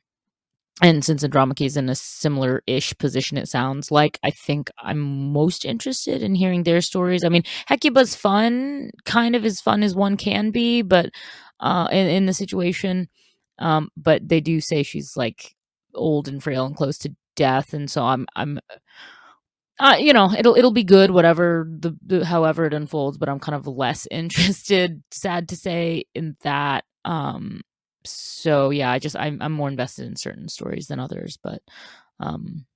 and 0.82 1.04
since 1.04 1.22
Andromache 1.22 1.62
is 1.62 1.76
in 1.76 1.88
a 1.88 1.94
similar 1.94 2.62
ish 2.66 2.96
position, 2.98 3.38
it 3.38 3.48
sounds 3.48 3.90
like 3.90 4.18
I 4.24 4.30
think 4.30 4.70
I'm 4.78 5.32
most 5.32 5.64
interested 5.64 6.22
in 6.22 6.34
hearing 6.34 6.64
their 6.64 6.80
stories. 6.80 7.24
I 7.24 7.28
mean, 7.28 7.44
Hecuba's 7.68 8.16
fun, 8.16 8.90
kind 9.04 9.36
of 9.36 9.44
as 9.44 9.60
fun 9.60 9.82
as 9.84 9.94
one 9.94 10.16
can 10.16 10.50
be, 10.50 10.82
but 10.82 11.10
uh, 11.60 11.88
in, 11.92 12.08
in 12.08 12.26
the 12.26 12.34
situation, 12.34 13.08
um, 13.60 13.88
but 13.96 14.28
they 14.28 14.40
do 14.40 14.60
say 14.60 14.82
she's 14.82 15.16
like 15.16 15.54
old 15.94 16.26
and 16.28 16.42
frail 16.42 16.66
and 16.66 16.76
close 16.76 16.98
to 16.98 17.14
death, 17.36 17.72
and 17.72 17.88
so 17.90 18.02
I'm 18.04 18.26
I'm 18.34 18.58
uh, 19.78 19.96
you 19.98 20.12
know, 20.12 20.32
it'll 20.36 20.54
it'll 20.56 20.72
be 20.72 20.84
good, 20.84 21.10
whatever 21.10 21.66
the, 21.68 21.96
the, 22.06 22.24
however 22.24 22.64
it 22.64 22.74
unfolds. 22.74 23.18
But 23.18 23.28
I'm 23.28 23.40
kind 23.40 23.56
of 23.56 23.66
less 23.66 24.06
interested, 24.10 25.02
sad 25.10 25.48
to 25.50 25.56
say, 25.56 26.04
in 26.14 26.36
that. 26.42 26.84
Um, 27.04 27.60
so 28.06 28.70
yeah, 28.70 28.90
I 28.90 28.98
just 28.98 29.16
I'm 29.16 29.40
I'm 29.42 29.52
more 29.52 29.68
invested 29.68 30.06
in 30.06 30.16
certain 30.16 30.48
stories 30.48 30.86
than 30.88 31.00
others, 31.00 31.38
but 31.42 31.62
um, 32.20 32.66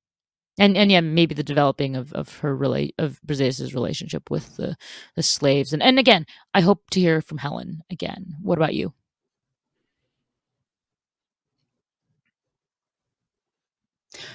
and 0.59 0.77
and 0.77 0.91
yeah, 0.93 1.01
maybe 1.01 1.35
the 1.35 1.43
developing 1.43 1.97
of 1.97 2.13
of 2.15 2.39
her 2.39 2.57
relate 2.57 2.95
of 2.99 3.21
Briseis's 3.27 3.75
relationship 3.75 4.31
with 4.31 4.57
the 4.57 4.77
the 5.17 5.23
slaves, 5.23 5.73
and 5.73 5.83
and 5.83 5.99
again, 5.99 6.27
I 6.55 6.61
hope 6.63 6.83
to 6.93 7.01
hear 7.01 7.21
from 7.23 7.39
Helen 7.39 7.83
again. 7.91 8.37
What 8.43 8.59
about 8.59 8.75
you? 8.75 8.95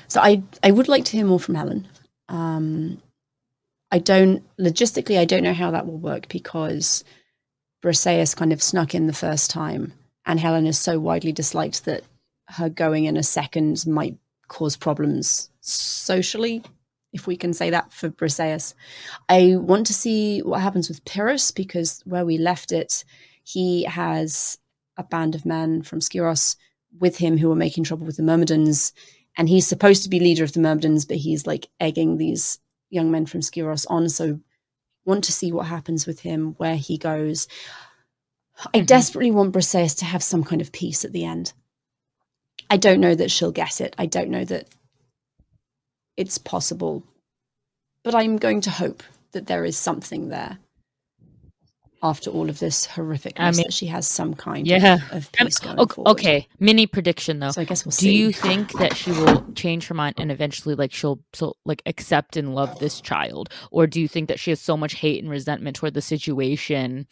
So 0.08 0.22
I 0.22 0.44
I 0.64 0.72
would 0.72 0.88
like 0.88 1.06
to 1.06 1.18
hear 1.18 1.26
more 1.26 1.40
from 1.40 1.56
Helen. 1.56 1.88
Um, 2.30 3.02
I 3.92 4.00
don't 4.00 4.44
logistically, 4.58 5.20
I 5.20 5.26
don't 5.26 5.44
know 5.44 5.54
how 5.54 5.72
that 5.72 5.86
will 5.88 6.00
work 6.00 6.28
because 6.28 7.04
Briseis 7.84 8.36
kind 8.36 8.54
of 8.54 8.64
snuck 8.64 8.96
in 8.96 9.08
the 9.08 9.14
first 9.14 9.52
time, 9.52 9.94
and 10.26 10.40
Helen 10.40 10.66
is 10.66 10.80
so 10.80 11.00
widely 11.00 11.32
disliked 11.32 11.86
that 11.86 12.04
her 12.50 12.70
going 12.70 13.06
in 13.06 13.18
a 13.18 13.24
second 13.24 13.86
might 13.88 14.18
cause 14.48 14.76
problems 14.76 15.50
socially, 15.62 16.64
if 17.12 17.28
we 17.28 17.38
can 17.38 17.54
say 17.54 17.70
that 17.70 17.92
for 17.92 18.10
Briseis. 18.10 18.74
I 19.30 19.56
want 19.56 19.88
to 19.88 19.94
see 19.94 20.42
what 20.42 20.62
happens 20.62 20.90
with 20.90 21.06
Pyrrhus 21.06 21.52
because 21.52 22.02
where 22.06 22.26
we 22.26 22.38
left 22.38 22.72
it, 22.72 23.04
he 23.44 23.84
has 23.84 24.58
a 24.98 25.04
band 25.04 25.36
of 25.36 25.46
men 25.46 25.82
from 25.82 26.00
Skyros 26.00 26.56
with 27.00 27.18
him 27.18 27.38
who 27.38 27.52
are 27.52 27.56
making 27.56 27.84
trouble 27.84 28.06
with 28.06 28.18
the 28.18 28.24
Myrmidons 28.24 28.94
and 29.38 29.50
he's 29.50 29.68
supposed 29.68 30.04
to 30.04 30.10
be 30.10 30.20
leader 30.20 30.44
of 30.44 30.54
the 30.54 30.60
Myrmidons, 30.60 31.06
but 31.06 31.18
he's 31.18 31.48
like 31.48 31.68
egging 31.80 32.18
these 32.18 32.60
young 32.90 33.10
men 33.10 33.26
from 33.26 33.42
Skyros 33.42 33.86
on. 33.90 34.10
So 34.10 34.40
want 35.06 35.24
to 35.26 35.32
see 35.32 35.52
what 35.52 35.66
happens 35.66 36.06
with 36.06 36.20
him, 36.20 36.54
where 36.58 36.76
he 36.76 36.98
goes. 36.98 37.48
I 38.58 38.78
mm-hmm. 38.78 38.86
desperately 38.86 39.32
want 39.32 39.54
Briseis 39.54 39.98
to 40.00 40.06
have 40.06 40.24
some 40.24 40.44
kind 40.44 40.62
of 40.62 40.72
peace 40.72 41.04
at 41.04 41.12
the 41.12 41.26
end. 41.26 41.54
I 42.70 42.78
don't 42.78 43.02
know 43.02 43.16
that 43.16 43.32
she'll 43.32 43.52
get 43.52 43.82
it. 43.82 43.96
I 43.98 44.06
don't 44.06 44.30
know 44.30 44.46
that 44.46 44.68
it's 46.18 46.38
possible, 46.38 47.04
but 48.04 48.16
I'm 48.16 48.38
going 48.38 48.62
to 48.62 48.70
hope 48.70 49.04
that 49.32 49.48
there 49.48 49.66
is 49.66 49.78
something 49.78 50.30
there 50.30 50.60
after 52.04 52.30
all 52.30 52.50
of 52.50 52.60
this 52.60 52.86
horrificness 52.86 53.40
I 53.40 53.52
mean, 53.52 53.64
that 53.64 53.74
she 53.74 53.86
has 53.88 54.06
some 54.06 54.34
kind 54.34 54.68
yeah. 54.68 54.96
of, 54.96 55.12
of 55.14 55.32
peace 55.32 55.58
going 55.58 55.80
okay, 55.80 55.96
forward. 55.96 56.12
okay, 56.12 56.48
mini 56.60 56.86
prediction 56.86 57.40
though. 57.40 57.52
So 57.52 57.62
I 57.62 57.64
guess 57.64 57.86
we'll 57.86 57.92
Do 57.92 57.98
see. 57.98 58.16
you 58.16 58.34
think 58.34 58.74
that 58.74 58.96
she 58.96 59.12
will 59.12 59.46
change 59.56 59.88
her 59.88 59.96
mind 59.96 60.16
and 60.18 60.30
eventually 60.30 60.76
like 60.76 60.92
she'll 60.92 61.20
so 61.32 61.56
like 61.66 61.82
accept 61.86 62.36
and 62.36 62.54
love 62.54 62.78
this 62.80 63.00
child, 63.00 63.50
or 63.72 63.88
do 63.88 64.02
you 64.02 64.08
think 64.08 64.28
that 64.28 64.40
she 64.40 64.52
has 64.52 64.60
so 64.60 64.76
much 64.76 64.96
hate 64.96 65.24
and 65.24 65.32
resentment 65.32 65.78
toward 65.78 65.94
the 65.94 66.02
situation 66.02 67.08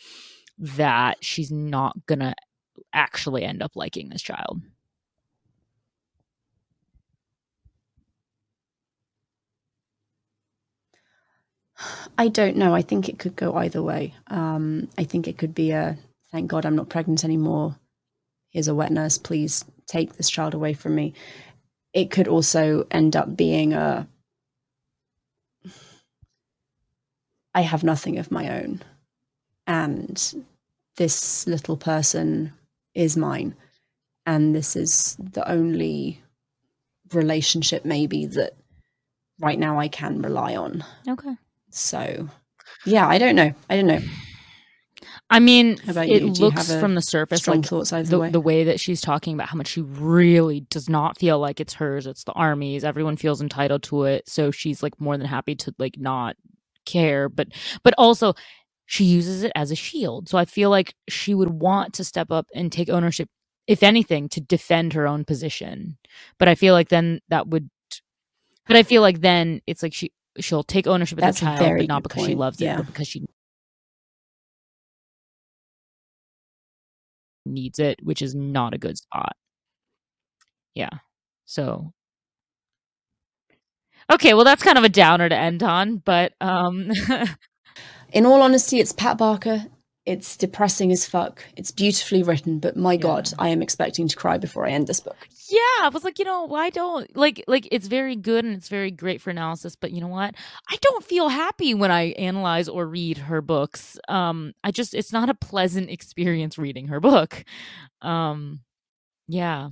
that 0.62 1.24
she's 1.24 1.52
not 1.52 2.06
gonna 2.06 2.36
actually 2.94 3.44
end 3.44 3.62
up 3.62 3.76
liking 3.76 4.10
this 4.10 4.22
child? 4.22 4.62
I 12.18 12.28
don't 12.28 12.58
know. 12.58 12.76
I 12.76 12.82
think 12.82 13.10
it 13.10 13.20
could 13.20 13.36
go 13.36 13.56
either 13.56 13.82
way. 13.82 14.14
Um, 14.28 14.90
I 14.98 15.04
think 15.04 15.28
it 15.28 15.38
could 15.38 15.56
be 15.56 15.72
a 15.72 15.98
thank 16.32 16.50
God 16.50 16.66
I'm 16.66 16.76
not 16.76 16.90
pregnant 16.90 17.24
anymore. 17.24 17.76
Here's 18.52 18.68
a 18.68 18.76
wet 18.76 18.92
nurse. 18.92 19.18
Please 19.18 19.66
take 19.88 20.14
this 20.14 20.30
child 20.30 20.54
away 20.54 20.74
from 20.74 20.96
me. 20.96 21.14
It 21.94 22.12
could 22.12 22.28
also 22.28 22.86
end 22.92 23.16
up 23.16 23.36
being 23.36 23.74
a 23.74 24.08
I 27.54 27.62
have 27.62 27.84
nothing 27.84 28.18
of 28.18 28.32
my 28.32 28.62
own. 28.62 28.82
And 29.68 30.46
this 30.98 31.48
little 31.48 31.78
person 31.78 32.54
is 32.94 33.18
mine. 33.18 33.56
And 34.26 34.56
this 34.56 34.76
is 34.76 35.18
the 35.20 35.50
only 35.50 36.22
relationship, 37.12 37.86
maybe, 37.86 38.26
that 38.28 38.54
right 39.40 39.58
now 39.58 39.80
I 39.80 39.88
can 39.88 40.22
rely 40.22 40.56
on. 40.56 40.84
Okay. 41.08 41.36
So, 41.72 42.30
yeah, 42.86 43.08
I 43.08 43.18
don't 43.18 43.36
know. 43.36 43.54
I 43.70 43.76
don't 43.76 43.88
know. 43.88 44.02
I 45.32 45.40
mean, 45.40 45.78
it 45.88 46.40
looks 46.40 46.76
from 46.76 46.96
the 46.96 47.02
surface 47.02 47.48
like 47.48 47.62
the, 47.64 48.20
way? 48.20 48.30
the 48.30 48.42
way 48.42 48.66
that 48.66 48.82
she's 48.82 49.00
talking 49.00 49.34
about 49.34 49.48
how 49.48 49.56
much 49.56 49.70
she 49.70 49.82
really 49.82 50.60
does 50.70 50.90
not 50.90 51.18
feel 51.18 51.40
like 51.40 51.62
it's 51.62 51.74
hers. 51.74 52.06
It's 52.06 52.26
the 52.26 52.34
army's. 52.34 52.84
Everyone 52.84 53.16
feels 53.16 53.42
entitled 53.42 53.84
to 53.84 54.04
it, 54.04 54.28
so 54.28 54.52
she's 54.52 54.84
like 54.84 55.00
more 55.00 55.18
than 55.18 55.28
happy 55.28 55.56
to 55.56 55.74
like 55.80 55.98
not 55.98 56.36
care. 56.86 57.30
But 57.30 57.48
but 57.82 57.94
also 57.98 58.34
she 58.92 59.06
uses 59.06 59.44
it 59.44 59.54
as 59.56 59.72
a 59.72 59.76
shield. 59.76 60.28
So 60.28 60.38
I 60.38 60.44
feel 60.44 60.70
like 60.70 60.96
she 61.08 61.34
would 61.34 61.50
want 61.50 61.94
to 61.94 62.04
step 62.04 62.30
up 62.30 62.48
and 62.54 62.70
take 62.70 62.90
ownership, 62.90 63.30
if 63.66 63.84
anything, 63.84 64.28
to 64.28 64.42
defend 64.42 64.92
her 64.92 65.08
own 65.08 65.24
position. 65.24 65.98
But 66.38 66.50
I 66.50 66.56
feel 66.56 66.74
like 66.74 66.90
then 66.90 67.22
that 67.30 67.48
would. 67.48 67.70
But 68.68 68.76
I 68.76 68.84
feel 68.84 69.02
like 69.02 69.22
then 69.22 69.62
it's 69.66 69.82
like 69.82 69.94
she 69.94 70.12
she'll 70.42 70.64
take 70.64 70.88
ownership 70.88 71.18
of 71.20 71.22
That's 71.22 71.40
the 71.40 71.46
child, 71.46 71.78
but 71.78 71.88
not 71.88 72.04
because 72.04 72.18
point. 72.18 72.32
she 72.32 72.36
loves 72.36 72.60
yeah. 72.60 72.74
it, 72.74 72.78
but 72.80 72.88
because 72.88 73.08
she 73.08 73.24
needs 77.46 77.80
it, 77.80 78.04
which 78.04 78.22
is 78.22 78.36
not 78.36 78.74
a 78.74 78.78
good 78.78 78.98
spot. 78.98 79.38
Yeah. 80.76 80.90
So 81.46 81.94
Okay, 84.12 84.34
well 84.34 84.44
that's 84.44 84.64
kind 84.64 84.78
of 84.78 84.84
a 84.84 84.90
downer 84.90 85.30
to 85.30 85.36
end 85.38 85.64
on, 85.64 85.96
but 85.96 86.34
um 86.42 86.92
in 88.12 88.26
all 88.26 88.42
honesty, 88.42 88.80
it's 88.80 88.92
Pat 88.92 89.18
Barker 89.18 89.66
it's 90.06 90.36
depressing 90.36 90.92
as 90.92 91.06
fuck. 91.06 91.44
It's 91.56 91.72
beautifully 91.72 92.24
written, 92.24 92.58
but 92.58 92.76
my 92.76 92.94
yeah. 92.94 93.00
god, 93.00 93.30
I 93.38 93.50
am 93.50 93.62
expecting 93.62 94.08
to 94.08 94.16
cry 94.16 94.38
before 94.38 94.66
I 94.66 94.72
end 94.72 94.88
this 94.88 95.00
book. 95.00 95.16
Yeah, 95.48 95.60
I 95.82 95.90
was 95.94 96.04
like, 96.04 96.18
you 96.18 96.26
know, 96.26 96.44
why 96.46 96.72
don't 96.72 97.16
like 97.16 97.44
like 97.48 97.68
it's 97.72 97.88
very 97.88 98.16
good 98.16 98.44
and 98.44 98.56
it's 98.56 98.70
very 98.70 98.90
great 98.90 99.22
for 99.22 99.30
analysis, 99.30 99.76
but 99.76 99.92
you 99.92 100.02
know 100.02 100.08
what? 100.08 100.34
I 100.70 100.78
don't 100.82 101.04
feel 101.04 101.30
happy 101.30 101.74
when 101.76 101.92
I 101.92 102.14
analyze 102.14 102.68
or 102.68 102.88
read 102.88 103.20
her 103.20 103.42
books. 103.42 104.00
Um 104.08 104.54
I 104.64 104.72
just 104.72 104.96
it's 104.96 105.14
not 105.14 105.30
a 105.30 105.36
pleasant 105.36 105.92
experience 105.92 106.58
reading 106.58 106.88
her 106.88 107.00
book. 107.00 107.44
Um 108.02 108.62
yeah. 109.28 109.70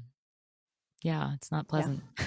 Yeah, 1.01 1.33
it's 1.35 1.51
not 1.51 1.67
pleasant. 1.67 2.03
Yeah. 2.19 2.25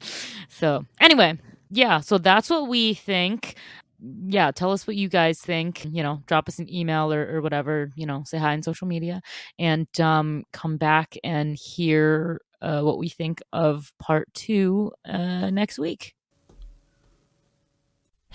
so, 0.48 0.84
anyway, 1.00 1.38
yeah, 1.70 2.00
so 2.00 2.18
that's 2.18 2.50
what 2.50 2.68
we 2.68 2.92
think 2.92 3.56
yeah, 4.00 4.50
tell 4.50 4.72
us 4.72 4.86
what 4.86 4.96
you 4.96 5.08
guys 5.08 5.40
think. 5.40 5.84
You 5.84 6.02
know, 6.02 6.22
drop 6.26 6.48
us 6.48 6.58
an 6.58 6.72
email 6.72 7.12
or, 7.12 7.36
or 7.36 7.40
whatever. 7.42 7.90
You 7.96 8.06
know, 8.06 8.22
say 8.26 8.38
hi 8.38 8.52
on 8.52 8.62
social 8.62 8.86
media, 8.86 9.20
and 9.58 9.88
um, 10.00 10.44
come 10.52 10.76
back 10.76 11.16
and 11.24 11.56
hear 11.56 12.40
uh, 12.62 12.82
what 12.82 12.98
we 12.98 13.08
think 13.08 13.40
of 13.52 13.92
part 13.98 14.32
two 14.34 14.92
uh, 15.08 15.50
next 15.50 15.78
week. 15.78 16.14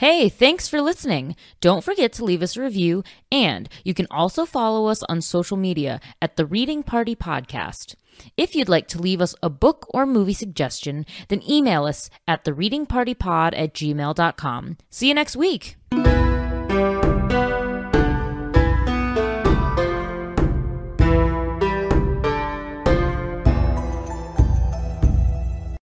Hey, 0.02 0.30
thanks 0.30 0.68
for 0.68 0.82
listening. 0.82 1.36
Don't 1.60 1.84
forget 1.84 2.12
to 2.14 2.26
leave 2.26 2.42
us 2.42 2.58
a 2.58 2.64
review, 2.64 3.04
and 3.32 3.70
you 3.84 3.94
can 3.94 4.08
also 4.10 4.48
follow 4.48 4.88
us 4.88 5.04
on 5.04 5.22
social 5.22 5.58
media 5.58 6.02
at 6.20 6.38
the 6.38 6.46
Reading 6.48 6.82
Party 6.82 7.16
Podcast. 7.16 7.94
If 8.36 8.56
you'd 8.56 8.68
like 8.68 8.88
to 8.88 9.00
leave 9.00 9.22
us 9.22 9.36
a 9.44 9.50
book 9.52 9.86
or 9.90 10.08
movie 10.08 10.34
suggestion, 10.34 11.06
then 11.28 11.48
email 11.48 11.86
us 11.86 12.10
at 12.28 12.46
thereadingpartypod 12.46 13.54
at 13.56 13.76
gmail.com. 13.76 14.78
See 14.90 15.08
you 15.08 15.14
next 15.14 15.36
week. 15.36 15.78